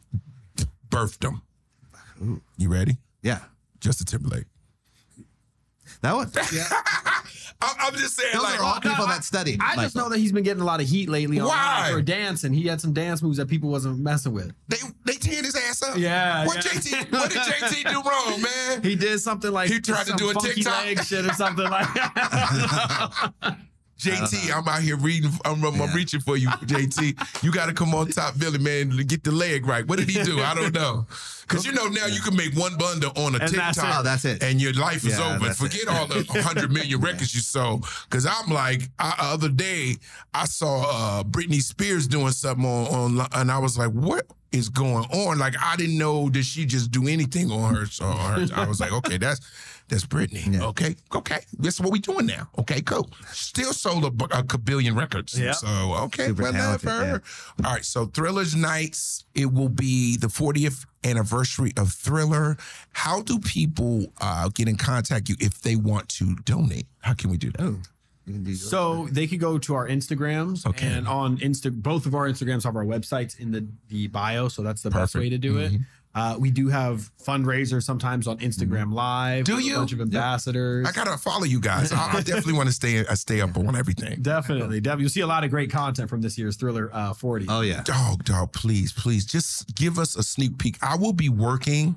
birthed 0.91 1.25
him. 1.25 1.43
You 2.57 2.69
ready? 2.69 2.99
Yeah. 3.23 3.41
Justin 3.81 4.07
Timberlake. 4.07 4.45
That 6.03 6.15
one. 6.15 6.31
I'm, 6.35 6.43
I'm 7.63 7.95
just 7.95 8.17
saying, 8.17 8.31
Those 8.33 8.43
like, 8.43 8.59
are 8.61 8.65
all 8.65 8.81
people 8.81 9.07
that 9.07 9.23
study. 9.25 9.59
I 9.61 9.77
just 9.77 9.95
Michael. 9.95 10.09
know 10.09 10.15
that 10.15 10.19
he's 10.19 10.33
been 10.33 10.45
getting 10.45 10.63
a 10.63 10.65
lot 10.65 10.81
of 10.81 10.89
heat 10.89 11.09
lately 11.11 11.41
Why? 11.41 11.91
for 11.93 12.01
dance, 12.01 12.45
and 12.45 12.55
he 12.55 12.67
had 12.67 12.81
some 12.81 12.93
dance 12.95 13.23
moves 13.23 13.37
that 13.37 13.49
people 13.49 13.69
wasn't 13.69 13.99
messing 14.01 14.33
with. 14.33 14.53
they 14.69 14.79
they 15.05 15.13
teared 15.15 15.45
his 15.45 15.55
ass 15.55 15.83
up. 15.83 15.97
Yeah, 15.99 16.47
What 16.47 16.57
yeah. 16.65 16.71
JT? 16.73 17.13
What 17.13 17.31
did 17.31 17.41
JT 17.43 17.91
do 17.91 18.01
wrong, 18.11 18.43
man? 18.43 18.83
He 18.83 18.97
did 18.97 19.21
something 19.21 19.51
like 19.53 19.69
He 19.71 19.81
tried 19.81 20.07
to 20.07 20.15
do 20.15 20.31
a 20.31 20.35
TikTok. 20.35 20.85
leg 20.85 21.03
shit 21.05 21.27
or 21.27 21.33
something 21.35 21.69
like. 21.69 21.87
JT, 24.01 24.57
I'm 24.57 24.67
out 24.69 24.83
here 24.83 24.97
reading. 24.97 25.31
I'm, 25.45 25.63
I'm 25.65 25.75
Yeah. 25.77 25.95
reaching 25.95 26.21
for 26.21 26.37
you, 26.37 26.49
JT. 26.49 27.17
You 27.43 27.51
got 27.53 27.67
to 27.67 27.73
come 27.73 27.95
on 27.95 28.09
top, 28.09 28.39
Billy, 28.39 28.59
man, 28.59 28.91
to 28.97 29.05
get 29.05 29.25
the 29.25 29.31
leg 29.31 29.67
right. 29.67 29.87
What 29.87 29.99
did 29.99 30.09
he 30.11 30.23
do? 30.23 30.41
I 30.43 30.55
don't 30.55 30.75
know. 30.75 31.07
Because 31.49 31.65
you 31.67 31.73
know 31.73 31.87
now 31.89 32.07
you 32.07 32.21
can 32.21 32.37
make 32.37 32.55
one 32.55 32.77
bundle 32.77 33.13
on 33.17 33.35
a 33.35 33.39
And 33.39 33.49
that's 33.55 33.77
TikTok, 33.77 33.95
it. 33.97 33.99
Oh, 33.99 34.03
that's 34.03 34.25
it. 34.25 34.43
and 34.43 34.61
your 34.61 34.73
life 34.75 35.05
is 35.07 35.19
Yeah, 35.19 35.35
over. 35.37 35.53
Forget 35.55 35.83
it. 35.83 35.89
all 35.89 36.07
the 36.07 36.23
hundred 36.43 36.71
million 36.71 37.01
records 37.01 37.35
you 37.35 37.41
sold. 37.41 37.87
Because 38.09 38.27
I'm 38.27 38.49
like, 38.51 38.83
I, 38.99 39.15
other 39.19 39.49
day 39.49 39.97
I 40.35 40.45
saw 40.45 40.83
uh, 41.21 41.23
Britney 41.25 41.63
Spears 41.63 42.07
doing 42.07 42.31
something 42.33 42.65
on, 42.67 43.19
on, 43.21 43.27
and 43.33 43.51
I 43.51 43.59
was 43.59 43.77
like, 43.79 43.91
what? 43.91 44.27
Is 44.53 44.69
going 44.69 45.05
on 45.13 45.39
like 45.39 45.55
I 45.63 45.77
didn't 45.77 45.97
know 45.97 46.29
did 46.29 46.45
she 46.45 46.67
just 46.67 46.91
do 46.91 47.07
anything 47.07 47.53
on 47.53 47.73
her 47.73 47.87
so 47.87 48.05
on 48.05 48.49
her, 48.49 48.55
I 48.57 48.67
was 48.67 48.81
like 48.81 48.91
okay 48.91 49.17
that's 49.17 49.41
that's 49.91 50.07
Britney 50.07 50.55
Yeah. 50.55 50.65
okay 50.69 50.97
okay 51.15 51.41
this 51.59 51.75
is 51.75 51.81
what 51.81 51.93
we 51.93 51.99
doing 51.99 52.27
now 52.27 52.49
okay 52.59 52.81
cool 52.81 53.11
still 53.33 53.73
sold 53.73 54.05
a, 54.05 54.11
bu- 54.11 54.25
a 54.27 54.43
kabillion 54.43 54.97
records 54.97 55.39
Yeah. 55.39 55.53
so 55.53 55.67
okay 56.07 56.29
Super 56.29 56.43
whatever 56.45 56.79
talented, 56.79 57.23
all 57.65 57.73
right, 57.75 57.85
so 57.85 58.07
Thriller's 58.07 58.55
Nights, 58.57 59.25
it 59.35 59.53
will 59.53 59.69
be 59.69 60.17
the 60.17 60.29
40th 60.29 60.87
anniversary 61.05 61.73
of 61.77 61.93
Thriller. 61.93 62.57
How 62.93 63.21
do 63.23 63.39
people 63.39 64.13
uh, 64.21 64.49
get 64.55 64.69
in 64.69 64.77
contact 64.77 65.29
you 65.29 65.37
if 65.41 65.61
they 65.63 65.77
want 65.77 66.09
to 66.11 66.37
donate? 66.45 66.87
How 67.01 67.15
can 67.15 67.31
we 67.31 67.37
do 67.37 67.51
that? 67.53 67.61
Oh, 67.63 67.79
you 68.27 68.35
can 68.35 68.45
do 68.45 68.51
yours. 68.51 68.69
so 68.69 69.09
they 69.11 69.27
could 69.27 69.41
go 69.41 69.59
to 69.59 69.75
our 69.75 69.89
Instagrams, 69.89 70.67
Okay. 70.67 70.87
and 70.87 71.07
on 71.09 71.39
Insta, 71.39 71.71
both 71.73 72.07
of 72.07 72.15
our 72.15 72.29
Instagrams 72.29 72.65
have 72.65 72.77
our 72.77 72.85
websites 72.85 73.39
in 73.39 73.51
the 73.53 73.67
the 73.89 74.07
bio, 74.09 74.49
so 74.49 74.63
that's 74.63 74.83
the 74.83 74.91
best 74.91 75.15
way 75.15 75.29
to 75.29 75.39
do 75.39 75.59
it. 75.59 75.73
Uh, 76.15 76.37
we 76.39 76.51
do 76.51 76.69
have 76.69 77.09
fundraisers 77.19 77.85
sometimes 77.85 78.27
on 78.27 78.39
Instagram 78.39 78.93
Live. 78.93 79.45
Do 79.45 79.61
you? 79.61 79.77
A 79.77 79.79
bunch 79.79 79.93
of 79.93 80.01
ambassadors. 80.01 80.89
I 80.89 80.93
gotta 80.93 81.17
follow 81.17 81.45
you 81.45 81.61
guys. 81.61 81.93
I, 81.93 82.13
I 82.15 82.21
definitely 82.23 82.55
want 82.55 82.69
to 82.69 82.75
stay 82.75 83.07
I 83.07 83.15
stay 83.15 83.41
up 83.41 83.57
on 83.57 83.77
everything. 83.77 84.21
Definitely, 84.21 84.81
definitely. 84.81 85.05
You'll 85.05 85.11
see 85.11 85.21
a 85.21 85.27
lot 85.27 85.45
of 85.45 85.51
great 85.51 85.71
content 85.71 86.11
from 86.11 86.21
this 86.21 86.37
year's 86.37 86.57
Thriller 86.57 86.91
uh, 86.93 87.15
40. 87.15 87.47
Oh 87.49 87.61
yeah. 87.61 87.83
Dog, 87.83 88.25
dog, 88.25 88.53
please, 88.53 88.93
please, 88.93 89.25
just 89.25 89.75
give 89.75 89.99
us 89.99 90.17
a 90.17 90.23
sneak 90.23 90.59
peek. 90.59 90.79
I 90.83 90.97
will 90.97 91.13
be 91.13 91.29
working 91.29 91.97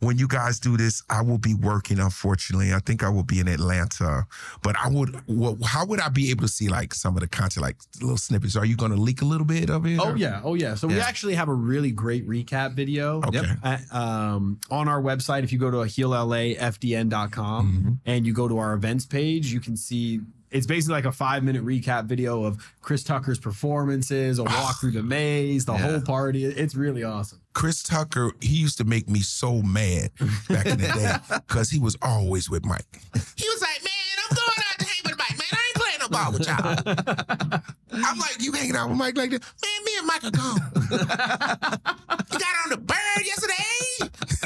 when 0.00 0.16
you 0.18 0.28
guys 0.28 0.60
do 0.60 0.76
this, 0.76 1.02
I 1.10 1.22
will 1.22 1.38
be 1.38 1.54
working. 1.54 1.98
Unfortunately, 1.98 2.72
I 2.72 2.78
think 2.78 3.02
I 3.02 3.08
will 3.08 3.24
be 3.24 3.40
in 3.40 3.48
Atlanta. 3.48 4.26
But 4.62 4.76
I 4.76 4.88
would. 4.88 5.20
Well, 5.26 5.58
how 5.64 5.84
would 5.86 6.00
I 6.00 6.08
be 6.08 6.30
able 6.30 6.42
to 6.42 6.48
see 6.48 6.68
like 6.68 6.94
some 6.94 7.16
of 7.16 7.20
the 7.20 7.28
content, 7.28 7.62
like 7.62 7.76
little 8.00 8.16
snippets? 8.16 8.54
Are 8.56 8.64
you 8.64 8.76
going 8.76 8.92
to 8.92 8.96
leak 8.96 9.22
a 9.22 9.24
little 9.24 9.46
bit 9.46 9.70
of 9.70 9.86
it? 9.86 9.98
Oh 10.00 10.10
or- 10.12 10.16
yeah, 10.16 10.40
oh 10.44 10.54
yeah. 10.54 10.74
So 10.76 10.86
we 10.88 11.00
actually 11.00 11.34
have 11.34 11.48
a 11.48 11.54
really 11.54 11.90
great 11.90 12.28
recap 12.28 12.74
video 12.74 13.20
Okay. 13.26 13.42
at, 13.64 13.80
um, 13.92 14.60
on 14.70 14.86
our 14.88 15.02
website. 15.02 15.42
If 15.42 15.52
you 15.52 15.58
go 15.58 15.70
to 15.70 15.78
heallafdn.com 15.78 17.48
Mm-hmm. 17.68 17.92
and 18.06 18.26
you 18.26 18.32
go 18.32 18.48
to 18.48 18.58
our 18.58 18.74
events 18.74 19.04
page, 19.06 19.52
you 19.52 19.60
can 19.60 19.76
see 19.76 20.20
it's 20.50 20.66
basically 20.66 20.94
like 20.94 21.04
a 21.04 21.12
five 21.12 21.42
minute 21.44 21.64
recap 21.64 22.06
video 22.06 22.44
of 22.44 22.58
Chris 22.80 23.02
Tucker's 23.04 23.38
performances, 23.38 24.38
a 24.38 24.44
walk 24.44 24.80
through 24.80 24.92
the 24.92 25.02
maze, 25.16 25.64
the 25.64 25.72
Yeah. 25.74 25.78
whole 25.78 26.00
party. 26.00 26.44
It's 26.44 26.74
really 26.74 27.04
awesome. 27.04 27.40
Chris 27.54 27.82
Tucker, 27.82 28.32
he 28.40 28.54
used 28.56 28.78
to 28.78 28.84
make 28.84 29.08
me 29.08 29.20
so 29.20 29.62
mad 29.62 30.10
back 30.48 30.66
in 30.66 30.78
the 30.78 30.86
day 30.88 31.36
because 31.48 31.70
he 31.70 31.78
was 31.80 31.96
always 32.02 32.48
with 32.48 32.64
Mike. 32.64 33.00
He 33.36 33.48
was 33.48 33.60
like, 33.60 33.82
man, 33.82 33.92
I'm 34.30 34.36
going 34.36 34.58
out 34.70 34.78
to 34.78 34.84
hang 34.84 35.02
with 35.04 35.18
Mike, 35.18 35.38
man. 35.38 35.48
I 35.52 35.62
ain't 35.66 35.76
playing 35.76 35.98
no 36.00 36.08
ball 36.08 36.32
with 36.32 36.46
y'all. 36.46 37.62
I'm 38.06 38.18
like, 38.18 38.36
you 38.40 38.52
hanging 38.52 38.76
out 38.76 38.88
with 38.90 38.98
Mike 38.98 39.16
like 39.16 39.30
that? 39.30 39.42
Man, 39.42 39.84
me 39.84 39.92
and 39.98 40.06
Mike 40.06 40.24
are 40.24 40.30
gone. 40.30 40.60
you 42.32 42.38
got 42.38 42.54
on 42.64 42.70
the 42.70 42.76
bird 42.76 43.24
yesterday? 43.24 44.37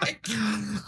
Was 0.00 0.08
like, 0.08 0.28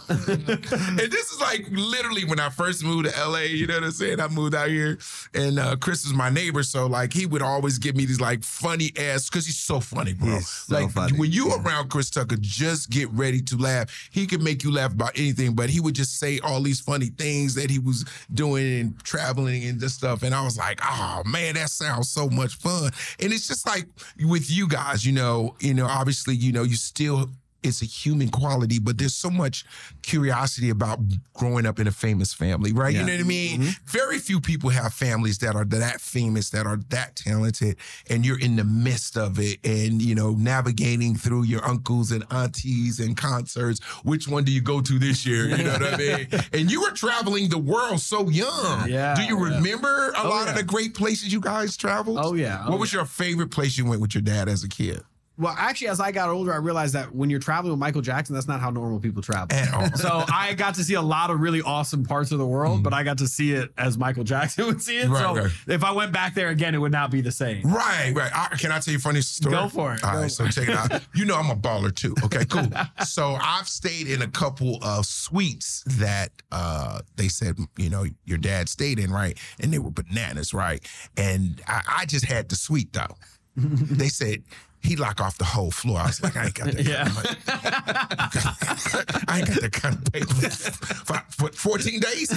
and 0.09 1.11
this 1.11 1.31
is 1.31 1.39
like 1.41 1.65
literally 1.71 2.25
when 2.25 2.39
I 2.39 2.49
first 2.49 2.83
moved 2.83 3.09
to 3.09 3.27
LA, 3.27 3.39
you 3.41 3.67
know 3.67 3.75
what 3.75 3.83
I'm 3.85 3.91
saying? 3.91 4.19
I 4.19 4.27
moved 4.27 4.55
out 4.55 4.69
here 4.69 4.97
and 5.33 5.59
uh, 5.59 5.75
Chris 5.75 6.05
is 6.05 6.13
my 6.13 6.29
neighbor. 6.29 6.63
So 6.63 6.87
like 6.87 7.13
he 7.13 7.25
would 7.25 7.41
always 7.41 7.77
give 7.77 7.95
me 7.95 8.05
these 8.05 8.21
like 8.21 8.43
funny 8.43 8.91
ass, 8.97 9.29
cause 9.29 9.45
he's 9.45 9.57
so 9.57 9.79
funny, 9.79 10.13
bro. 10.13 10.39
So 10.39 10.75
like 10.75 10.91
funny. 10.91 11.17
when 11.17 11.31
you 11.31 11.49
Yeah. 11.49 11.61
around 11.63 11.89
Chris 11.89 12.09
Tucker, 12.09 12.37
just 12.39 12.89
get 12.89 13.09
ready 13.11 13.41
to 13.43 13.57
laugh. 13.57 14.09
He 14.11 14.27
could 14.27 14.41
make 14.41 14.63
you 14.63 14.71
laugh 14.71 14.93
about 14.93 15.17
anything, 15.17 15.53
but 15.55 15.69
he 15.69 15.79
would 15.79 15.95
just 15.95 16.19
say 16.19 16.39
all 16.39 16.61
these 16.61 16.79
funny 16.79 17.07
things 17.07 17.55
that 17.55 17.69
he 17.69 17.79
was 17.79 18.05
doing 18.33 18.79
and 18.79 19.03
traveling 19.03 19.63
and 19.65 19.79
this 19.79 19.93
stuff. 19.93 20.23
And 20.23 20.33
I 20.33 20.43
was 20.43 20.57
like, 20.57 20.79
oh 20.83 21.21
man, 21.25 21.55
that 21.55 21.69
sounds 21.69 22.09
so 22.09 22.29
much 22.29 22.55
fun. 22.55 22.91
And 23.19 23.33
it's 23.33 23.47
just 23.47 23.65
like 23.65 23.85
with 24.25 24.49
you 24.51 24.67
guys, 24.67 25.05
you 25.05 25.11
know, 25.13 25.55
you 25.59 25.73
know, 25.73 25.85
obviously, 25.85 26.35
you 26.35 26.51
know, 26.51 26.63
you 26.63 26.75
still 26.75 27.29
it's 27.63 27.81
a 27.81 27.85
human 27.85 28.29
quality, 28.29 28.79
but 28.79 28.97
there's 28.97 29.13
so 29.13 29.29
much 29.29 29.65
curiosity 30.01 30.69
about 30.69 30.99
growing 31.33 31.65
up 31.65 31.79
in 31.79 31.87
a 31.87 31.91
famous 31.91 32.33
family, 32.33 32.71
right? 32.73 32.93
You 32.93 33.03
know 33.03 33.13
what 33.13 33.19
I 33.19 33.23
mean? 33.23 33.61
Mm-hmm. 33.61 33.85
Very 33.85 34.19
few 34.19 34.41
people 34.41 34.69
have 34.71 34.93
families 34.93 35.37
that 35.39 35.55
are 35.55 35.65
that 35.65 36.01
famous, 36.01 36.49
that 36.51 36.65
are 36.65 36.77
that 36.89 37.15
talented, 37.15 37.77
and 38.09 38.25
you're 38.25 38.39
in 38.39 38.55
the 38.55 38.63
midst 38.63 39.17
of 39.17 39.39
it 39.39 39.59
and, 39.63 40.01
you 40.01 40.15
know, 40.15 40.31
navigating 40.31 41.15
through 41.15 41.43
your 41.43 41.63
uncles 41.65 42.11
and 42.11 42.23
aunties 42.31 42.99
and 42.99 43.15
concerts. 43.15 43.79
Which 44.03 44.27
one 44.27 44.43
do 44.43 44.51
you 44.51 44.61
go 44.61 44.81
to 44.81 44.99
this 44.99 45.25
year? 45.25 45.45
You 45.47 45.63
know 45.63 45.73
what 45.73 45.93
I 45.93 45.97
mean? 45.97 46.27
And 46.53 46.71
you 46.71 46.81
were 46.81 46.91
traveling 46.91 47.49
the 47.49 47.57
world 47.57 47.99
so 48.01 48.29
young. 48.29 48.89
Yeah, 48.89 49.15
Do 49.15 49.23
you 49.23 49.37
yeah. 49.47 49.55
remember 49.57 50.09
a 50.11 50.21
Oh, 50.23 50.29
lot 50.29 50.47
of 50.49 50.55
the 50.55 50.63
great 50.63 50.93
places 50.93 51.31
you 51.31 51.39
guys 51.39 51.77
traveled? 51.77 52.17
Oh, 52.21 52.33
yeah. 52.33 52.63
Oh, 52.65 52.71
what 52.71 52.79
was 52.79 52.91
your 52.93 53.05
favorite 53.05 53.51
place 53.51 53.77
you 53.77 53.85
went 53.85 54.01
with 54.01 54.13
your 54.13 54.21
dad 54.21 54.49
as 54.49 54.63
a 54.63 54.69
kid? 54.69 55.01
Well, 55.37 55.55
actually, 55.57 55.87
as 55.87 55.99
I 55.99 56.11
got 56.11 56.29
older, 56.29 56.53
I 56.53 56.57
realized 56.57 56.93
that 56.93 57.15
when 57.15 57.29
you're 57.29 57.39
traveling 57.39 57.71
with 57.71 57.79
Michael 57.79 58.01
Jackson, 58.01 58.35
that's 58.35 58.47
not 58.47 58.59
how 58.59 58.69
normal 58.69 58.99
people 58.99 59.21
travel. 59.21 59.57
At 59.57 59.73
all. 59.73 59.91
So 59.97 60.23
I 60.31 60.53
got 60.53 60.75
to 60.75 60.83
see 60.83 60.93
a 60.95 61.01
lot 61.01 61.31
of 61.31 61.39
really 61.39 61.61
awesome 61.61 62.05
parts 62.05 62.31
of 62.31 62.37
the 62.37 62.45
world, 62.45 62.83
but 62.83 62.93
I 62.93 63.03
got 63.03 63.17
to 63.19 63.27
see 63.27 63.53
it 63.53 63.71
as 63.77 63.97
Michael 63.97 64.23
Jackson 64.23 64.65
would 64.67 64.81
see 64.81 64.97
it. 64.97 65.09
Right, 65.09 65.21
so 65.21 65.35
right. 65.35 65.51
if 65.67 65.83
I 65.83 65.93
went 65.93 66.11
back 66.11 66.35
there 66.35 66.49
again, 66.49 66.75
it 66.75 66.79
would 66.79 66.91
not 66.91 67.11
be 67.11 67.21
the 67.21 67.31
same. 67.31 67.63
Right, 67.63 68.11
right. 68.13 68.31
I, 68.33 68.55
can 68.57 68.71
I 68.71 68.79
tell 68.79 68.91
you 68.91 68.97
a 68.97 69.01
funny 69.01 69.21
story? 69.21 69.55
Go 69.55 69.69
for 69.69 69.93
it. 69.93 70.03
All 70.03 70.15
right, 70.15 70.29
so 70.29 70.47
check 70.47 70.67
it 70.67 70.75
out. 70.75 70.91
You 71.13 71.25
know 71.25 71.35
I'm 71.35 71.49
a 71.49 71.55
baller 71.55 71.93
too. 71.93 72.15
Okay, 72.23 72.45
cool. 72.45 72.67
so 73.05 73.37
I've 73.41 73.67
stayed 73.67 74.07
in 74.07 74.21
a 74.21 74.27
couple 74.27 74.79
of 74.81 75.05
suites 75.05 75.83
that 75.97 76.31
uh, 76.51 77.01
they 77.15 77.27
said, 77.27 77.57
you 77.77 77.89
know, 77.89 78.05
your 78.25 78.37
dad 78.37 78.69
stayed 78.69 78.97
in, 78.97 79.11
right? 79.11 79.37
And 79.59 79.73
they 79.73 79.79
were 79.79 79.91
bananas, 79.91 80.53
right? 80.53 80.85
And 81.17 81.61
I, 81.67 81.81
I 81.99 82.05
just 82.05 82.25
had 82.25 82.49
the 82.49 82.55
suite 82.55 82.93
though. 82.93 83.15
they 83.55 84.07
said 84.07 84.43
he 84.83 84.95
lock 84.95 85.21
off 85.21 85.37
the 85.37 85.45
whole 85.45 85.71
floor. 85.71 85.99
I 85.99 86.07
was 86.07 86.21
like, 86.23 86.35
I 86.35 86.45
ain't 86.45 86.53
got 86.55 86.71
that. 86.71 86.85
Yeah. 86.85 87.05
Kind 87.05 87.09
of 87.09 87.15
money. 87.15 87.37
I 89.27 89.39
ain't 89.39 89.47
got 89.47 89.61
that 89.61 89.71
kind 89.71 89.95
of 89.95 90.11
paper. 90.11 90.33
For, 90.33 91.23
for 91.29 91.51
14 91.51 91.99
days? 91.99 92.31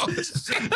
Oh, 0.00 0.08
shit. 0.22 0.72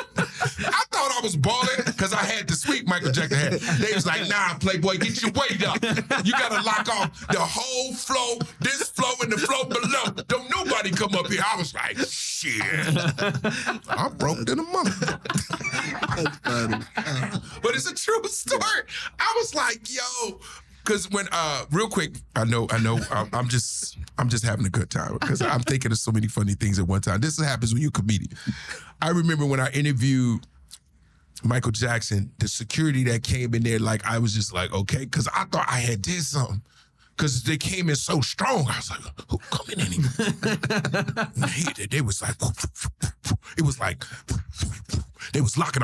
I 0.67 0.85
thought 0.91 1.13
I 1.17 1.21
was 1.23 1.37
balling 1.37 1.69
because 1.87 2.13
I 2.13 2.23
had 2.23 2.47
the 2.49 2.55
suite 2.55 2.87
Michael 2.87 3.11
Jackson 3.11 3.39
had. 3.39 3.53
They 3.55 3.93
was 3.95 4.07
like, 4.07 4.29
nah, 4.29 4.55
Playboy, 4.59 4.99
get 4.99 5.21
your 5.23 5.33
weight 5.33 5.67
up. 5.67 5.83
You 6.25 6.33
gotta 6.33 6.63
lock 6.63 6.89
off 6.89 7.27
the 7.29 7.41
whole 7.41 7.95
flow, 7.95 8.39
this 8.61 8.89
flow 8.91 9.13
and 9.23 9.33
the 9.33 9.39
flow 9.39 9.65
below. 9.65 10.25
Don't 10.29 10.49
nobody 10.51 10.91
come 10.91 11.15
up 11.15 11.27
here. 11.29 11.43
I 11.45 11.57
was 11.57 11.75
like, 11.75 11.99
shit. 11.99 12.63
I'm 13.89 14.17
broke 14.17 14.45
than 14.47 14.61
a 14.61 14.63
mother. 14.63 15.21
That's 16.01 16.37
funny. 16.39 16.85
But 17.63 17.75
it's 17.75 17.91
a 17.91 17.95
true 17.95 18.23
story. 18.29 18.83
I 19.19 19.35
was 19.37 19.55
like, 19.55 19.81
yo. 19.93 20.39
Cause 20.85 21.11
when 21.11 21.27
uh 21.33 21.65
real 21.73 21.89
quick, 21.89 22.13
I 22.37 22.45
know, 22.45 22.69
I 22.71 22.79
know, 22.79 23.01
I'm, 23.11 23.29
I'm 23.33 23.49
just, 23.49 23.99
I'm 24.19 24.29
just 24.29 24.45
having 24.45 24.65
a 24.67 24.71
good 24.71 24.89
time 24.89 25.15
because 25.21 25.43
I'm 25.43 25.61
thinking 25.63 25.91
of 25.91 25.99
so 25.99 26.13
many 26.13 26.29
funny 26.29 26.55
things 26.55 26.79
at 26.79 26.87
one 26.87 27.01
time. 27.01 27.21
This 27.21 27.41
happens 27.43 27.73
when 27.73 27.83
you're 27.83 27.89
a 27.89 27.93
comedian. 27.93 28.31
I 29.03 29.09
remember 29.11 29.45
when 29.47 29.59
I 29.59 29.69
interviewed 29.71 30.47
Michael 31.43 31.73
Jackson, 31.73 32.31
the 32.39 32.47
security 32.49 33.03
that 33.05 33.23
came 33.25 33.55
in 33.55 33.63
there, 33.65 33.79
like 33.81 34.05
I 34.07 34.19
was 34.19 34.33
just 34.33 34.53
like, 34.55 34.73
okay, 34.73 35.01
because 35.01 35.29
I 35.35 35.45
thought 35.47 35.67
I 35.69 35.81
had 35.81 36.03
did 36.03 36.23
something. 36.23 36.63
Cause 37.17 37.43
they 37.45 37.57
came 37.57 37.89
in 37.89 37.97
so 37.97 38.21
strong. 38.21 38.67
I 38.69 38.77
was 38.77 38.91
like, 38.91 39.01
who 39.31 39.39
coming 39.51 39.81
in 39.81 39.93
here? 39.93 41.49
He- 41.77 41.87
they 41.87 42.01
was 42.03 42.21
like, 42.21 42.35
it 43.59 43.63
was 43.63 43.81
like, 43.81 44.05
they 45.33 45.41
was 45.41 45.57
locking 45.57 45.83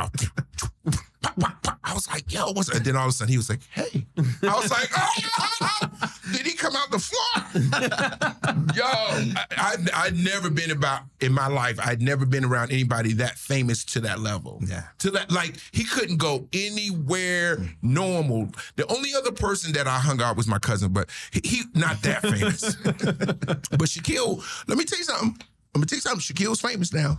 I 1.84 1.94
was 1.94 2.08
like, 2.08 2.32
yo, 2.32 2.52
what's 2.52 2.68
and 2.68 2.84
then 2.84 2.96
all 2.96 3.04
of 3.04 3.10
a 3.10 3.12
sudden 3.12 3.30
he 3.30 3.36
was 3.36 3.48
like, 3.48 3.60
hey. 3.70 4.06
I 4.16 4.56
was 4.56 4.70
like, 4.70 4.88
oh, 4.96 5.10
oh, 5.40 5.78
oh. 6.02 6.14
did 6.32 6.46
he 6.46 6.54
come 6.54 6.74
out 6.74 6.90
the 6.90 6.98
floor? 6.98 7.22
yo, 8.74 8.84
I, 8.84 9.46
I, 9.56 9.76
I'd 10.06 10.16
never 10.16 10.50
been 10.50 10.70
about 10.70 11.02
in 11.20 11.32
my 11.32 11.46
life, 11.46 11.78
I'd 11.82 12.02
never 12.02 12.26
been 12.26 12.44
around 12.44 12.72
anybody 12.72 13.12
that 13.14 13.38
famous 13.38 13.84
to 13.86 14.00
that 14.00 14.20
level. 14.20 14.60
Yeah. 14.66 14.84
To 14.98 15.10
that, 15.12 15.30
like, 15.30 15.56
he 15.72 15.84
couldn't 15.84 16.16
go 16.16 16.48
anywhere 16.52 17.58
normal. 17.82 18.50
The 18.76 18.86
only 18.92 19.14
other 19.14 19.32
person 19.32 19.72
that 19.74 19.86
I 19.86 19.98
hung 19.98 20.20
out 20.20 20.36
was 20.36 20.48
my 20.48 20.58
cousin, 20.58 20.92
but 20.92 21.08
he, 21.30 21.40
he 21.44 21.62
not 21.74 22.02
that 22.02 22.22
famous. 22.22 22.74
but 22.84 23.88
Shaquille, 23.88 24.42
let 24.66 24.78
me 24.78 24.84
tell 24.84 24.98
you 24.98 25.04
something. 25.04 25.36
I'm 25.74 25.80
gonna 25.80 25.86
tell 25.86 25.96
you 25.96 26.00
something. 26.02 26.20
Shaquille's 26.20 26.60
famous 26.60 26.92
now, 26.92 27.18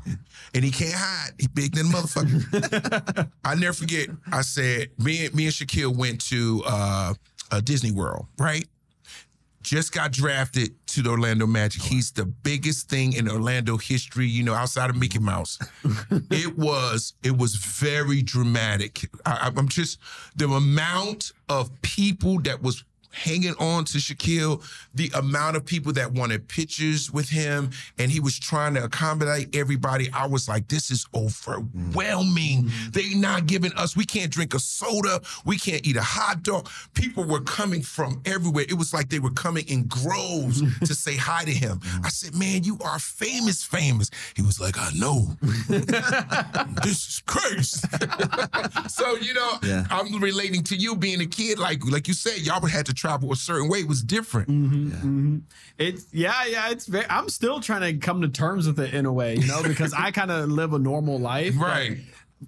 and 0.54 0.64
he 0.64 0.70
can't 0.70 0.94
hide. 0.94 1.32
He 1.40 1.48
big 1.48 1.74
than 1.74 1.88
a 1.88 1.90
motherfucker. 1.90 3.30
I 3.44 3.56
never 3.56 3.74
forget. 3.74 4.10
I 4.32 4.42
said 4.42 4.90
me 5.00 5.26
and 5.26 5.34
me 5.34 5.46
and 5.46 5.54
Shaquille 5.54 5.96
went 5.96 6.22
to 6.28 6.62
uh, 6.68 7.14
uh, 7.52 7.62
Disney 7.62 7.92
World, 7.92 8.28
right? 8.38 8.68
Just 9.64 9.92
got 9.92 10.12
drafted 10.12 10.76
to 10.88 11.02
the 11.02 11.10
Orlando 11.10 11.48
Magic. 11.48 11.82
He's 11.82 12.12
the 12.12 12.26
biggest 12.26 12.90
thing 12.90 13.14
in 13.14 13.28
Orlando 13.28 13.78
history, 13.78 14.28
you 14.28 14.44
know, 14.44 14.54
outside 14.54 14.90
of 14.92 14.98
Mickey 14.98 15.20
Mouse. 15.20 15.58
it 16.30 16.56
was 16.56 17.16
it 17.24 17.36
was 17.36 17.56
very 17.56 18.22
dramatic. 18.22 19.10
I, 19.26 19.52
I'm 19.56 19.68
just 19.68 19.98
the 20.36 20.46
amount 20.46 21.32
of 21.50 21.72
people 21.82 22.40
that 22.42 22.62
was 22.62 22.84
hanging 23.14 23.56
on 23.60 23.86
to 23.86 23.98
Shaquille, 24.00 24.64
the 24.94 25.12
amount 25.16 25.56
of 25.56 25.66
people 25.66 25.94
that 25.94 26.12
wanted 26.12 26.48
pictures 26.48 27.12
with 27.12 27.30
him, 27.30 27.70
and 27.98 28.12
he 28.12 28.20
was 28.20 28.38
trying 28.38 28.74
to 28.74 28.84
accommodate 28.84 29.56
everybody. 29.56 30.10
I 30.14 30.26
was 30.28 30.50
like, 30.50 30.68
this 30.68 30.92
is 30.92 31.06
overwhelming. 31.14 32.64
Mm-hmm. 32.64 32.90
They 32.92 33.14
not 33.14 33.46
giving 33.46 33.72
us, 33.74 33.96
we 33.96 34.06
can't 34.06 34.32
drink 34.32 34.54
a 34.54 34.60
soda, 34.60 35.22
we 35.46 35.58
can't 35.58 35.86
eat 35.86 35.96
a 35.96 36.02
hot 36.02 36.44
dog. 36.44 36.70
People 36.94 37.24
were 37.24 37.42
coming 37.42 37.82
from 37.82 38.22
everywhere. 38.26 38.66
It 38.68 38.74
was 38.78 38.94
like 38.94 39.10
they 39.10 39.20
were 39.20 39.32
coming 39.32 39.66
in 39.68 39.84
groves 39.88 40.62
to 40.80 40.96
say 40.96 41.16
hi 41.16 41.46
to 41.46 41.52
him. 41.52 41.80
I 42.04 42.10
said, 42.10 42.36
man, 42.36 42.64
you 42.64 42.78
are 42.84 43.00
famous, 43.00 43.64
famous. 43.64 44.10
He 44.36 44.42
was 44.42 44.60
like, 44.60 44.78
I 44.78 44.90
know. 44.96 45.38
this 46.84 47.08
is 47.08 47.24
crazy. 47.26 47.88
so, 48.88 49.16
you 49.18 49.34
know, 49.34 49.60
Yeah. 49.64 49.86
I'm 49.90 50.20
relating 50.22 50.64
to 50.64 50.76
you 50.76 50.96
being 50.96 51.22
a 51.22 51.26
kid, 51.26 51.60
like 51.60 51.86
like 51.86 52.08
you 52.08 52.14
said, 52.14 52.40
y'all 52.40 52.60
would 52.62 52.72
had 52.72 52.86
to 52.88 52.94
travel 53.04 53.32
a 53.34 53.36
certain 53.36 53.68
way. 53.68 53.80
It 53.80 53.88
was 53.88 54.02
different. 54.02 54.48
Mm-hmm. 54.50 55.38
It's 55.78 56.06
yeah, 56.14 56.46
yeah. 56.46 56.70
It's 56.72 56.86
very. 56.88 57.06
I'm 57.10 57.28
still 57.30 57.60
trying 57.60 57.82
to 57.82 58.06
come 58.06 58.22
to 58.22 58.30
terms 58.30 58.66
with 58.66 58.80
it 58.80 58.94
in 58.94 59.06
a 59.06 59.12
way, 59.12 59.36
you 59.36 59.46
know, 59.48 59.62
because 59.62 59.94
I 59.94 60.12
kind 60.12 60.32
of 60.32 60.50
live 60.50 60.72
a 60.74 60.80
normal 60.80 61.20
life. 61.20 61.54
but, 61.60 61.66
Right. 61.66 61.98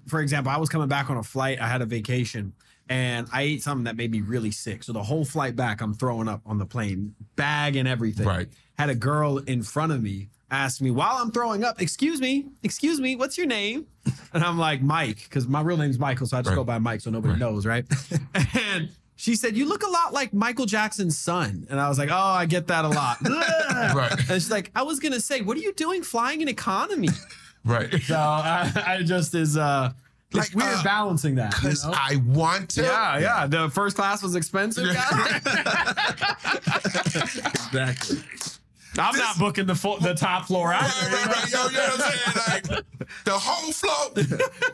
for 0.08 0.20
example, 0.20 0.50
I 0.50 0.56
was 0.56 0.68
coming 0.70 0.88
back 0.88 1.10
on 1.10 1.18
a 1.18 1.22
flight. 1.22 1.60
I 1.60 1.68
had 1.68 1.82
a 1.82 1.86
vacation, 1.86 2.54
and 2.88 3.26
I 3.32 3.42
ate 3.42 3.62
something 3.62 3.84
that 3.84 3.96
made 3.96 4.10
me 4.10 4.22
really 4.22 4.50
sick. 4.50 4.82
So 4.82 4.92
the 4.94 5.02
whole 5.02 5.24
flight 5.26 5.56
back, 5.56 5.80
I'm 5.82 5.92
throwing 5.94 6.26
up 6.28 6.40
on 6.46 6.56
the 6.58 6.66
plane, 6.66 7.14
bag 7.36 7.76
and 7.76 7.86
everything. 7.86 8.26
Right. 8.26 8.48
Had 8.78 8.88
a 8.88 8.94
girl 8.94 9.38
in 9.38 9.62
front 9.62 9.92
of 9.92 10.02
me 10.02 10.28
ask 10.50 10.80
me 10.80 10.90
while 10.92 11.16
I'm 11.16 11.32
throwing 11.32 11.64
up, 11.64 11.82
"Excuse 11.82 12.20
me, 12.20 12.46
excuse 12.62 13.00
me, 13.00 13.16
what's 13.16 13.36
your 13.36 13.48
name?" 13.48 13.86
And 14.32 14.44
I'm 14.44 14.56
like 14.58 14.80
Mike, 14.80 15.24
because 15.24 15.48
my 15.48 15.60
real 15.60 15.76
name's 15.76 15.98
Michael, 15.98 16.26
so 16.28 16.36
I 16.38 16.40
just 16.40 16.50
Right. 16.50 16.54
go 16.56 16.62
by 16.64 16.78
Mike, 16.78 17.00
so 17.00 17.10
nobody 17.10 17.32
Right. 17.32 17.40
knows, 17.40 17.66
right? 17.66 17.84
and 18.54 18.88
She 19.18 19.34
said, 19.34 19.56
"You 19.56 19.66
look 19.66 19.82
a 19.82 19.88
lot 19.88 20.12
like 20.12 20.32
Michael 20.34 20.66
Jackson's 20.66 21.16
son," 21.18 21.66
and 21.70 21.80
I 21.80 21.88
was 21.88 21.98
like, 21.98 22.10
"Oh, 22.10 22.14
I 22.14 22.44
get 22.46 22.66
that 22.68 22.84
a 22.84 22.88
lot." 22.88 23.16
Right. 23.96 24.12
And 24.12 24.28
she's 24.42 24.50
like, 24.50 24.70
"I 24.74 24.82
was 24.82 25.00
gonna 25.00 25.20
say, 25.20 25.40
what 25.40 25.56
are 25.56 25.60
you 25.60 25.72
doing 25.72 26.02
flying 26.02 26.40
in 26.42 26.48
economy?" 26.48 27.08
Right. 27.64 28.00
So 28.02 28.14
I, 28.16 28.70
I 28.86 29.02
just 29.02 29.34
is 29.34 29.56
uh, 29.56 29.90
it's 30.30 30.54
Like, 30.54 30.64
weird 30.64 30.78
uh, 30.78 30.82
balancing 30.84 31.34
that. 31.34 31.52
you 31.54 31.60
Because 31.62 31.84
know? 31.84 31.92
I 31.96 32.16
want 32.26 32.68
to. 32.70 32.82
yeah, 32.82 33.18
yeah. 33.18 33.46
The 33.48 33.68
first 33.70 33.96
class 33.96 34.22
was 34.22 34.36
expensive. 34.36 34.86
Exactly. 37.66 38.18
I'm 38.98 39.16
not 39.16 39.38
booking 39.38 39.66
the 39.66 39.74
full, 39.74 39.98
the 39.98 40.14
top 40.14 40.46
floor 40.46 40.72
out. 40.72 40.82
Right, 40.82 41.12
right, 41.12 41.26
right. 41.26 41.52
Yo, 41.52 41.66
you 41.66 41.72
know 41.72 41.80
what 41.80 42.00
I'm 42.00 42.12
saying? 42.12 42.62
Like 42.70 42.84
the 43.24 43.32
whole 43.32 43.72
floor. 43.72 44.12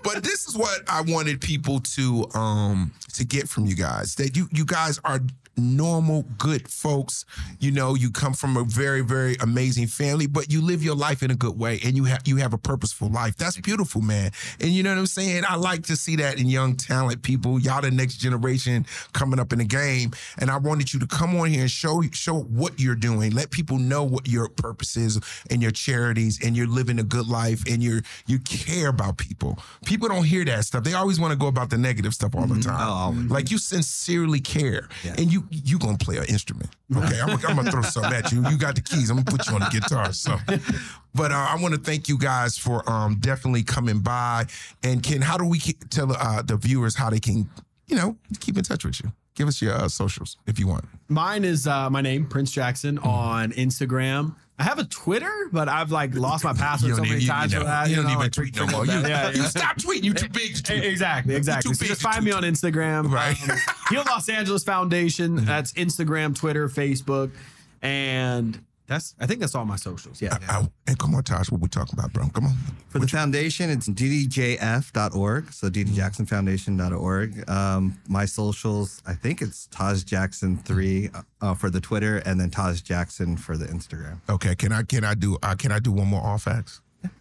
But 0.03 0.23
this 0.23 0.47
is 0.47 0.57
what 0.57 0.81
I 0.89 1.03
wanted 1.03 1.41
people 1.41 1.81
to 1.81 2.27
um 2.35 2.93
to 3.15 3.25
get 3.25 3.49
from 3.49 3.67
you 3.67 3.75
guys. 3.75 4.15
That 4.17 4.37
you 4.37 4.49
you 4.53 4.65
guys 4.65 5.01
are 5.05 5.21
normal, 5.57 6.25
good 6.39 6.69
folks. 6.69 7.25
You 7.61 7.71
know, 7.71 7.95
you 7.95 8.11
come 8.11 8.33
from 8.33 8.57
a 8.57 8.65
very, 8.65 9.03
very 9.03 9.37
amazing 9.41 9.89
family, 9.89 10.27
but 10.27 10.51
you 10.51 10.63
live 10.63 10.83
your 10.83 10.95
life 10.95 11.23
in 11.23 11.31
a 11.31 11.35
good 11.35 11.59
way 11.59 11.81
and 11.85 11.97
you 11.97 12.05
have 12.05 12.23
you 12.27 12.37
have 12.37 12.53
a 12.53 12.59
purposeful 12.59 13.09
life. 13.09 13.37
That's 13.37 13.59
beautiful, 13.61 14.01
man. 14.01 14.31
And 14.61 14.71
you 14.71 14.83
know 14.83 14.91
what 14.91 14.99
I'm 14.99 15.07
saying? 15.07 15.45
I 15.49 15.57
like 15.57 15.85
to 15.85 15.97
see 15.97 16.17
that 16.17 16.39
in 16.39 16.47
young 16.47 16.77
talent 16.77 17.23
people. 17.23 17.61
Y'all 17.61 17.83
the 17.83 17.91
next 17.91 18.17
generation 18.17 18.87
coming 19.13 19.39
up 19.39 19.53
in 19.53 19.59
the 19.59 19.65
game. 19.65 20.13
And 20.39 20.51
I 20.51 20.57
wanted 20.57 20.93
you 20.93 21.01
to 21.01 21.07
come 21.07 21.37
on 21.37 21.51
here 21.51 21.63
and 21.63 21.71
show 21.71 22.03
show 22.13 22.41
what 22.41 22.81
you're 22.81 22.95
doing. 22.95 23.33
Let 23.33 23.51
people 23.51 23.79
know 23.79 24.05
what 24.05 24.29
your 24.29 24.49
purpose 24.49 24.97
is 24.97 25.21
and 25.51 25.63
your 25.63 25.73
charities 25.73 26.41
and 26.45 26.57
you're 26.57 26.67
living 26.67 26.99
a 26.99 27.05
good 27.05 27.29
life 27.29 27.63
and 27.69 27.83
you're 27.83 28.03
you 28.27 28.39
care 28.41 28.89
about 28.89 29.19
people. 29.19 29.59
People 29.85 30.09
don't 30.09 30.25
hear 30.25 30.45
that 30.45 30.65
stuff. 30.65 30.85
They 30.85 30.95
always 30.95 31.21
want 31.21 31.33
to 31.33 31.39
go 31.39 31.47
about 31.47 31.71
the 31.71 31.79
negative 31.79 32.15
stuff 32.15 32.35
all 32.35 32.47
the 32.47 32.55
mm-hmm. 32.55 32.71
time. 32.71 33.29
Oh. 33.31 33.35
Like 33.35 33.51
you 33.51 33.59
sincerely 33.59 34.41
care. 34.41 34.89
Yeah. 35.05 35.15
And 35.19 35.33
you 35.33 35.42
you 35.51 35.79
gonna 35.79 35.99
play 35.99 36.17
an 36.17 36.25
instrument. 36.25 36.71
Okay. 36.95 37.21
I'm, 37.21 37.31
I'm 37.31 37.57
gonna 37.57 37.71
throw 37.71 37.83
something 37.83 38.13
at 38.13 38.33
you. 38.33 38.47
You 38.49 38.59
got 38.59 38.75
the 38.75 38.81
keys. 38.81 39.11
I'm 39.11 39.23
gonna 39.23 39.37
put 39.37 39.49
you 39.49 39.55
on 39.55 39.61
the 39.61 39.71
guitar. 39.71 40.13
So 40.13 40.37
but 41.15 41.33
uh, 41.33 41.47
I 41.51 41.57
want 41.61 41.75
to 41.75 41.81
thank 41.81 42.09
you 42.09 42.19
guys 42.19 42.57
for 42.59 42.89
um 42.91 43.17
definitely 43.21 43.63
coming 43.63 44.01
by. 44.01 44.47
And 44.83 45.03
Ken, 45.03 45.21
how 45.21 45.37
do 45.37 45.45
we 45.45 45.59
ke- 45.59 45.89
tell 45.91 46.13
uh, 46.13 46.43
the 46.43 46.57
viewers 46.57 46.95
how 46.97 47.11
they 47.11 47.21
can, 47.21 47.49
you 47.87 47.97
know, 47.97 48.17
keep 48.41 48.57
in 48.57 48.65
touch 48.65 48.85
with 48.85 49.01
you? 49.03 49.13
Give 49.35 49.49
us 49.49 49.63
your 49.63 49.75
uh, 49.75 49.89
socials 49.89 50.37
if 50.47 50.59
you 50.59 50.67
want. 50.67 50.85
Mine 51.09 51.45
is 51.45 51.67
uh, 51.67 51.89
my 51.89 52.03
name, 52.03 52.27
Prince 52.27 52.53
Jackson, 52.53 52.99
on 52.99 53.53
Instagram. 53.53 54.35
I 54.59 54.65
have 54.65 54.79
a 54.79 54.85
Twitter, 54.85 55.49
but 55.51 55.69
I've 55.69 55.91
like 55.91 56.15
lost 56.15 56.45
my 56.45 56.53
password 56.59 56.95
so 56.95 57.03
many 57.03 57.25
times 57.25 57.53
you 57.53 57.59
for 57.59 57.65
know, 57.65 57.71
that. 57.71 57.89
you 57.89 57.97
don't 57.97 58.05
know, 58.05 58.11
even 58.11 58.23
like, 58.23 58.33
tweet 58.33 58.55
no 58.57 58.67
more. 58.67 58.87
You, 58.87 59.01
that. 59.01 59.09
Yeah, 59.09 59.43
you 59.43 59.49
stop 59.49 59.77
tweeting. 59.77 60.05
You 60.05 60.15
too 60.15 60.29
big 60.29 60.55
to 60.57 60.63
tweet. 60.63 60.85
Exactly, 60.85 61.35
exactly. 61.35 61.71
too 61.71 61.75
So 61.75 61.87
just 61.87 62.03
find 62.03 62.25
me 62.25 62.33
on 62.33 62.43
Instagram. 62.43 63.11
Right. 63.11 63.37
Um, 63.51 63.57
Heal 63.89 64.05
Los 64.07 64.29
Angeles 64.29 64.63
Foundation. 64.65 65.37
That's 65.45 65.73
Instagram, 65.73 66.37
Twitter, 66.37 66.69
Facebook, 66.69 67.33
and 67.81 68.63
that's 68.93 69.15
I 69.21 69.27
think 69.27 69.41
that's 69.41 69.55
all 69.55 69.65
my 69.65 69.77
socials. 69.77 70.21
Yeah. 70.23 70.37
I- 70.49 70.69
and 70.87 70.99
come 70.99 71.15
on, 71.15 71.23
Taj, 71.23 71.51
what 71.51 71.61
we 71.61 71.69
talking 71.69 71.99
about, 71.99 72.13
bro? 72.13 72.29
Come 72.29 72.47
on. 72.47 72.57
For 72.89 72.99
the 72.99 73.09
foundation, 73.09 73.71
it's 73.71 73.89
ddjf.org. 73.89 75.53
So 75.53 75.71
ddjacksonfoundation.org. 75.71 77.49
Um, 77.51 77.99
my 78.09 78.25
socials, 78.25 79.03
I 79.07 79.15
think 79.15 79.41
it's 79.43 79.67
Taj 79.69 80.03
Jackson 80.05 80.57
three 80.59 81.11
uh, 81.41 81.55
for 81.55 81.71
the 81.71 81.81
Twitter, 81.81 82.19
and 82.19 82.41
then 82.41 82.51
Taj 82.51 82.81
Jackson 82.83 83.37
for 83.37 83.57
the 83.57 83.67
Instagram. 83.67 84.19
Okay, 84.29 84.55
can 84.55 84.73
I 84.73 84.83
can 84.83 85.05
I 85.05 85.15
do 85.15 85.39
uh, 85.43 85.55
can 85.55 85.73
I 85.73 85.79
do 85.79 85.93
one 85.93 86.09
more 86.09 86.21
all 86.23 86.39
facts? 86.39 86.81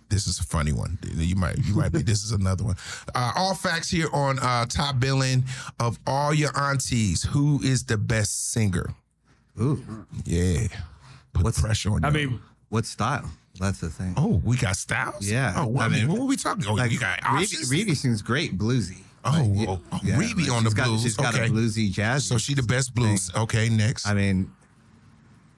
This 0.10 0.28
is 0.28 0.40
a 0.40 0.44
funny 0.44 0.74
one. 0.74 0.98
You 1.16 1.36
might 1.38 1.58
you 1.60 1.76
might 1.76 1.92
be. 1.94 2.02
This 2.12 2.24
is 2.26 2.32
another 2.32 2.64
one. 2.66 2.76
Uh, 3.16 3.32
all 3.36 3.56
facts 3.56 3.90
here 3.90 4.10
on 4.12 4.40
uh, 4.40 4.66
Top 4.66 5.00
Billin' 5.00 5.46
of 5.80 5.98
all 6.06 6.34
your 6.34 6.52
aunties. 6.58 7.24
Who 7.24 7.62
is 7.64 7.86
the 7.86 7.98
best 7.98 8.52
singer? 8.52 8.94
Ooh, 9.60 10.06
Yeah, 10.26 10.68
put 11.34 11.44
What's- 11.44 11.62
pressure 11.62 11.92
on. 11.94 12.04
I 12.06 12.10
you. 12.10 12.14
mean, 12.30 12.40
what 12.70 12.86
style? 12.86 13.30
That's 13.60 13.80
the 13.80 13.90
thing. 13.90 14.14
oh, 14.18 14.42
we 14.46 14.56
got 14.58 14.76
styles. 14.78 15.30
Yeah, 15.30 15.54
Oh, 15.58 15.68
well, 15.68 15.84
I 15.84 15.86
I 15.86 15.90
mean, 15.90 16.00
mean, 16.02 16.08
what 16.10 16.20
were 16.22 16.26
we 16.26 16.38
talking? 16.38 16.64
Oh, 16.68 16.82
you 16.84 16.98
got 16.98 17.20
options? 17.24 17.70
Rebbie 17.70 17.96
sings 17.96 18.22
great 18.22 18.58
bluesy. 18.58 19.00
Oh, 19.26 19.32
Like, 19.56 19.68
oh, 19.70 19.82
oh, 19.92 20.00
Rebbie 20.04 20.50
on 20.50 20.64
the 20.64 20.72
got, 20.72 20.88
blues. 20.88 21.04
She's 21.04 21.16
got 21.18 21.36
Okay. 21.36 21.46
a 21.48 21.50
bluesy 21.50 21.92
jazz. 21.92 22.26
So 22.26 22.38
she 22.38 22.54
the 22.54 22.64
best 22.64 22.96
blues. 22.96 23.30
Okay, 23.36 23.68
next. 23.70 24.08
I 24.08 24.14
mean, 24.14 24.52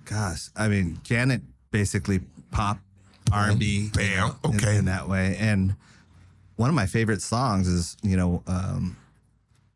gosh, 0.06 0.50
I 0.56 0.68
mean, 0.68 1.00
Janet 1.04 1.42
basically 1.72 2.22
pop 2.52 2.80
R 3.32 3.50
and 3.52 3.60
B, 3.60 3.90
Bam. 3.94 4.36
in, 4.44 4.56
Okay. 4.56 4.78
in 4.78 4.86
that 4.86 5.08
way. 5.08 5.38
And 5.38 5.76
one 6.56 6.70
of 6.70 6.76
my 6.76 6.86
favorite 6.88 7.22
songs 7.22 7.68
is, 7.68 7.96
you 8.02 8.18
know, 8.18 8.44
um, 8.48 8.98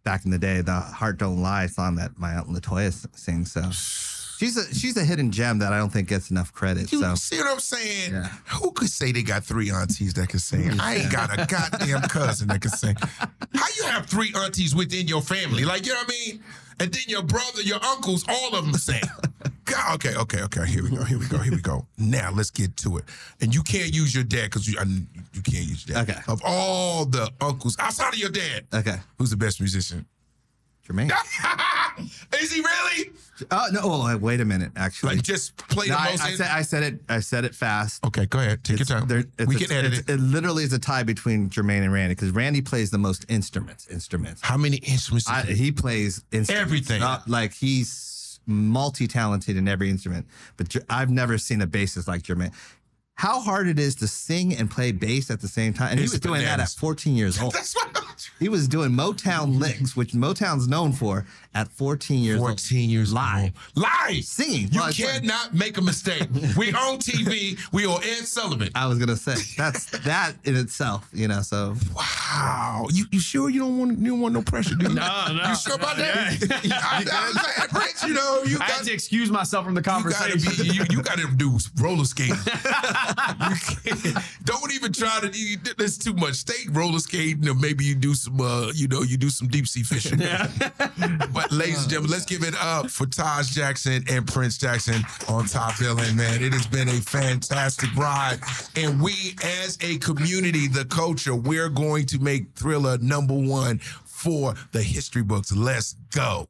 back 0.04 0.26
in 0.26 0.32
the 0.32 0.38
day, 0.40 0.62
the 0.62 0.80
"Heart 0.80 1.20
Don't 1.20 1.42
Lie" 1.42 1.68
song 1.68 1.96
that 1.96 2.18
my 2.18 2.34
aunt 2.36 2.52
La 2.52 2.60
Toya 2.60 2.92
sings. 3.18 3.52
So 3.54 3.62
she's 4.38 4.58
a 4.58 4.74
she's 4.74 4.96
a 4.98 5.04
hidden 5.04 5.32
gem 5.32 5.60
that 5.60 5.74
I 5.74 5.78
don't 5.78 5.92
think 5.92 6.08
gets 6.08 6.32
enough 6.32 6.54
credit. 6.54 6.92
You 6.92 7.02
So 7.02 7.16
see 7.16 7.38
what 7.38 7.48
I'm 7.48 7.60
saying? 7.60 8.14
Yeah. 8.14 8.28
Who 8.62 8.72
could 8.72 8.90
say 8.90 9.12
they 9.12 9.24
got 9.24 9.44
three 9.44 9.72
aunties 9.72 10.14
that 10.16 10.30
can 10.30 10.40
sing? 10.40 10.80
I 10.80 10.96
ain't 10.96 11.12
got 11.12 11.34
a 11.34 11.46
goddamn 11.46 12.02
cousin 12.04 12.48
that 12.50 12.62
can 12.62 12.72
sing. 12.72 12.96
How 13.56 13.68
you 13.78 13.84
have 13.86 14.06
three 14.06 14.34
aunties 14.36 14.76
within 14.76 15.08
your 15.08 15.22
family? 15.22 15.66
Like, 15.66 15.86
you 15.86 15.94
know 15.94 16.00
what 16.00 16.12
I 16.14 16.32
mean? 16.32 16.44
And 16.80 16.94
then 16.94 17.04
your 17.08 17.24
brother, 17.24 17.62
your 17.64 17.84
uncles, 17.84 18.24
all 18.28 18.56
of 18.56 18.66
them 18.66 18.74
sing. 18.76 19.02
God, 19.66 19.96
okay, 19.96 20.16
okay, 20.16 20.44
okay. 20.44 20.66
Here 20.66 20.84
we 20.84 20.92
go. 20.92 21.04
Here 21.04 21.20
we 21.20 21.26
go. 21.28 21.38
Here 21.40 21.52
we 21.52 21.60
go. 21.62 21.86
Now 21.98 22.32
let's 22.32 22.52
get 22.52 22.78
to 22.78 22.98
it. 22.98 23.04
And 23.42 23.54
you 23.54 23.64
can't 23.64 23.94
use 23.94 24.14
your 24.16 24.24
dad 24.24 24.46
because 24.46 24.68
you 24.68 24.80
I, 24.80 24.84
you 24.84 25.42
can't 25.42 25.66
use 25.66 25.86
your 25.88 25.96
dad. 25.96 26.10
Okay. 26.10 26.20
Of 26.28 26.42
all 26.46 27.06
the 27.06 27.30
uncles 27.42 27.76
outside 27.80 28.14
of 28.14 28.20
your 28.20 28.30
dad, 28.30 28.66
okay, 28.74 28.98
who's 29.18 29.30
the 29.30 29.36
best 29.38 29.60
musician? 29.60 30.06
Jermaine. 30.88 31.12
Is 32.42 32.52
he 32.52 32.62
really? 32.62 33.12
Oh 33.52 33.68
no! 33.72 33.80
Oh, 33.84 34.18
wait 34.18 34.40
a 34.42 34.46
minute. 34.46 34.72
Actually, 34.76 35.16
Like 35.16 35.24
just 35.24 35.58
play 35.58 35.88
No, 35.88 35.96
the 35.96 36.00
I, 36.02 36.10
most. 36.12 36.24
I 36.24 36.32
said 36.36 36.48
I 36.52 36.62
said 36.62 36.84
it. 36.84 37.00
I 37.10 37.20
said 37.20 37.46
it 37.46 37.54
fast. 37.56 38.04
okay, 38.06 38.26
go 38.26 38.40
ahead. 38.40 38.64
Take 38.64 38.76
It's- 38.82 38.90
your 38.90 39.00
time. 39.00 39.08
there- 39.08 39.48
we 39.48 39.56
a- 39.56 39.60
can 39.60 39.72
edit 39.72 39.94
it. 39.94 40.10
It 40.10 40.20
literally 40.20 40.64
is 40.64 40.74
a 40.74 40.80
tie 40.80 41.04
between 41.04 41.50
Jermaine 41.50 41.84
and 41.84 41.92
Randy 41.94 42.16
because 42.16 42.32
Randy 42.32 42.62
plays 42.62 42.90
the 42.92 42.98
most 42.98 43.26
instruments. 43.30 43.88
Instruments. 43.88 44.42
How 44.44 44.58
many 44.58 44.78
instruments? 44.78 45.28
I, 45.30 45.42
he? 45.44 45.72
plays 45.72 46.24
instruments. 46.32 46.50
Everything. 46.52 47.00
Not- 47.02 47.28
like 47.28 47.54
he's 47.54 48.40
multi-talented 48.50 49.58
in 49.58 49.68
every 49.68 49.90
instrument. 49.90 50.26
But 50.56 50.74
I've 50.90 51.10
never 51.10 51.38
seen 51.38 51.62
a 51.62 51.68
bassist 51.68 52.08
like 52.08 52.22
Jermaine. 52.24 52.54
How 53.18 53.42
hard 53.42 53.68
it 53.68 53.80
is 53.80 53.96
to 53.96 54.08
sing 54.08 54.56
and 54.56 54.70
play 54.70 54.92
bass 54.92 55.32
at 55.32 55.42
the 55.42 55.48
same 55.48 55.74
time. 55.74 55.90
And 55.92 56.00
It's 56.00 56.12
he 56.12 56.16
was 56.16 56.20
doing 56.20 56.42
that 56.44 56.60
at 56.60 56.70
14 56.70 57.16
years 57.16 57.42
old. 57.42 57.54
That's 57.54 57.76
what. 57.76 57.88
He 58.40 58.50
was 58.50 58.68
doing 58.68 58.92
Motown 58.92 59.50
mm-hmm. 59.50 59.60
licks, 59.60 59.96
which 59.96 60.14
Motown's 60.14 60.68
known 60.68 60.92
for, 60.92 61.26
at 61.54 61.68
14 61.70 62.20
years 62.24 62.40
old. 62.40 62.50
14 62.50 62.90
years 62.90 63.12
Live. 63.14 63.44
old. 63.44 63.54
Live. 63.76 63.92
Live. 64.10 64.24
Singing. 64.24 64.68
You 64.72 64.80
Well, 64.80 64.90
it's 64.90 65.00
like- 65.00 65.22
cannot 65.22 65.54
make 65.54 65.78
a 65.78 65.82
mistake. 65.82 66.28
we 66.58 66.72
on 66.74 66.98
TV. 67.00 67.60
We 67.72 67.86
on 67.88 68.04
Ed 68.04 68.26
Sullivan. 68.28 68.70
I 68.76 68.86
was 68.88 68.98
gonna 69.00 69.16
say 69.16 69.36
that's 69.58 69.86
that 70.02 70.34
in 70.46 70.56
itself, 70.56 71.10
you 71.14 71.28
know. 71.28 71.42
So 71.42 71.76
Wow. 71.96 72.88
You 72.92 73.06
you 73.12 73.20
sure 73.20 73.50
you 73.50 73.60
don't 73.60 73.78
want 73.80 73.98
you 74.00 74.12
don't 74.12 74.20
want 74.22 74.34
no 74.36 74.42
pressure, 74.44 74.76
do 74.76 74.88
you? 74.90 74.94
No, 74.94 75.34
no. 75.34 75.50
You 75.50 75.56
sure 75.56 75.76
about 75.76 75.98
that? 75.98 76.38
Yeah. 76.64 76.80
I, 76.84 77.04
I 77.12 77.28
was 77.34 77.42
saying, 77.56 77.70
Prince, 77.70 78.04
you 78.04 78.14
know, 78.14 78.44
you 78.46 78.56
I 78.58 78.60
got 78.60 78.70
had 78.78 78.86
to 78.86 78.94
excuse 78.94 79.30
myself 79.32 79.66
from 79.66 79.74
the 79.76 79.82
conversation. 79.82 80.40
you, 80.66 80.84
you 80.92 81.02
gotta 81.02 81.28
do 81.36 81.58
roller 81.80 82.06
skating. 82.06 82.36
You 83.08 83.56
can't- 83.94 84.18
don't 84.44 84.74
even 84.74 84.92
try 84.94 85.20
to 85.22 85.28
you, 85.38 85.58
there's 85.78 85.98
too 85.98 86.14
much. 86.14 86.36
Stay 86.36 86.70
roller 86.72 87.00
skating 87.00 87.48
or 87.48 87.54
maybe 87.56 87.84
you 87.86 87.96
do 87.96 88.14
some 88.14 88.40
uh, 88.40 88.72
you 88.74 88.88
know, 88.88 89.02
you 89.02 89.18
do 89.18 89.30
some 89.30 89.48
deep 89.48 89.68
sea 89.68 89.84
fishing. 89.84 90.20
but 91.34 91.52
ladies 91.52 91.82
and 91.82 91.90
gentlemen, 91.90 92.12
let's 92.12 92.26
give 92.26 92.44
it 92.44 92.56
up 92.62 92.90
for 92.90 93.06
Taj 93.06 93.50
Jackson 93.50 94.04
and 94.10 94.28
Prince 94.28 94.58
Jackson 94.58 95.02
on 95.28 95.46
Top 95.46 95.78
Billin', 95.80 96.16
man. 96.16 96.42
It 96.44 96.54
has 96.54 96.68
been 96.68 96.88
a 96.90 97.00
fantastic 97.02 97.94
ride. 97.96 98.40
And 98.76 99.02
we 99.02 99.36
as 99.44 99.78
a 99.82 99.98
community, 100.00 100.68
the 100.68 100.86
culture, 100.86 101.36
we're 101.36 101.70
going 101.70 102.06
to 102.08 102.20
make 102.20 102.54
Thriller 102.56 102.98
number 103.00 103.34
one 103.34 103.80
for 103.80 104.54
the 104.72 104.82
history 104.82 105.24
books. 105.24 105.52
Let's 105.56 105.96
go. 106.14 106.46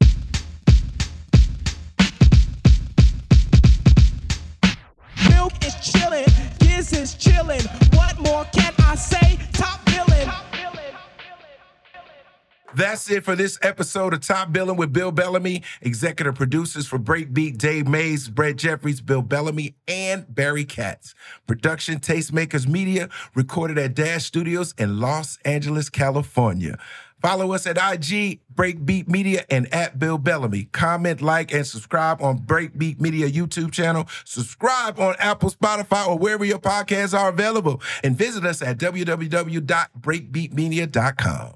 Milk 5.28 5.52
is 5.64 5.74
chillin', 5.74 6.26
Giz 6.78 6.92
is 6.92 7.14
chillin'. 7.16 7.66
What 7.96 8.16
more 8.20 8.44
can 8.52 8.72
I 8.78 8.94
say? 8.94 9.36
Top. 9.52 9.84
Billing. 9.84 10.30
That's 12.76 13.10
it 13.10 13.24
for 13.24 13.34
this 13.34 13.58
episode 13.62 14.14
of 14.14 14.20
Top 14.20 14.52
Billin' 14.52 14.76
with 14.76 14.92
Bill 14.92 15.10
Bellamy. 15.10 15.64
Executive 15.80 16.36
producers 16.36 16.86
for 16.86 16.96
Breakbeat, 16.96 17.58
Dave 17.58 17.88
Mays, 17.88 18.28
Brett 18.28 18.54
Jeffries, 18.54 19.00
Bill 19.00 19.22
Bellamy, 19.22 19.74
and 19.88 20.32
Barry 20.32 20.64
Katz. 20.64 21.16
Production, 21.48 21.98
Tastemakers 21.98 22.68
Media, 22.68 23.08
recorded 23.34 23.76
at 23.78 23.94
Dash 23.94 24.26
Studios 24.26 24.72
in 24.78 25.00
Los 25.00 25.38
Angeles, 25.44 25.90
California. 25.90 26.78
Follow 27.20 27.52
us 27.52 27.66
at 27.66 27.76
IG, 27.76 28.40
Breakbeat 28.54 29.08
Media, 29.08 29.44
and 29.50 29.66
at 29.74 29.98
Bill 29.98 30.18
Bellamy. 30.18 30.68
Comment, 30.72 31.20
like, 31.20 31.52
and 31.52 31.66
subscribe 31.66 32.22
on 32.22 32.38
Breakbeat 32.38 33.00
Media 33.00 33.28
YouTube 33.30 33.72
channel. 33.72 34.06
Subscribe 34.24 35.00
on 35.00 35.16
Apple, 35.18 35.50
Spotify, 35.50 36.06
or 36.06 36.16
wherever 36.18 36.44
your 36.44 36.58
podcasts 36.58 37.18
are 37.18 37.30
available. 37.30 37.80
And 38.04 38.14
visit 38.16 38.44
us 38.44 38.60
at 38.62 38.78
www.breakbeatmedia.com. 38.78 41.54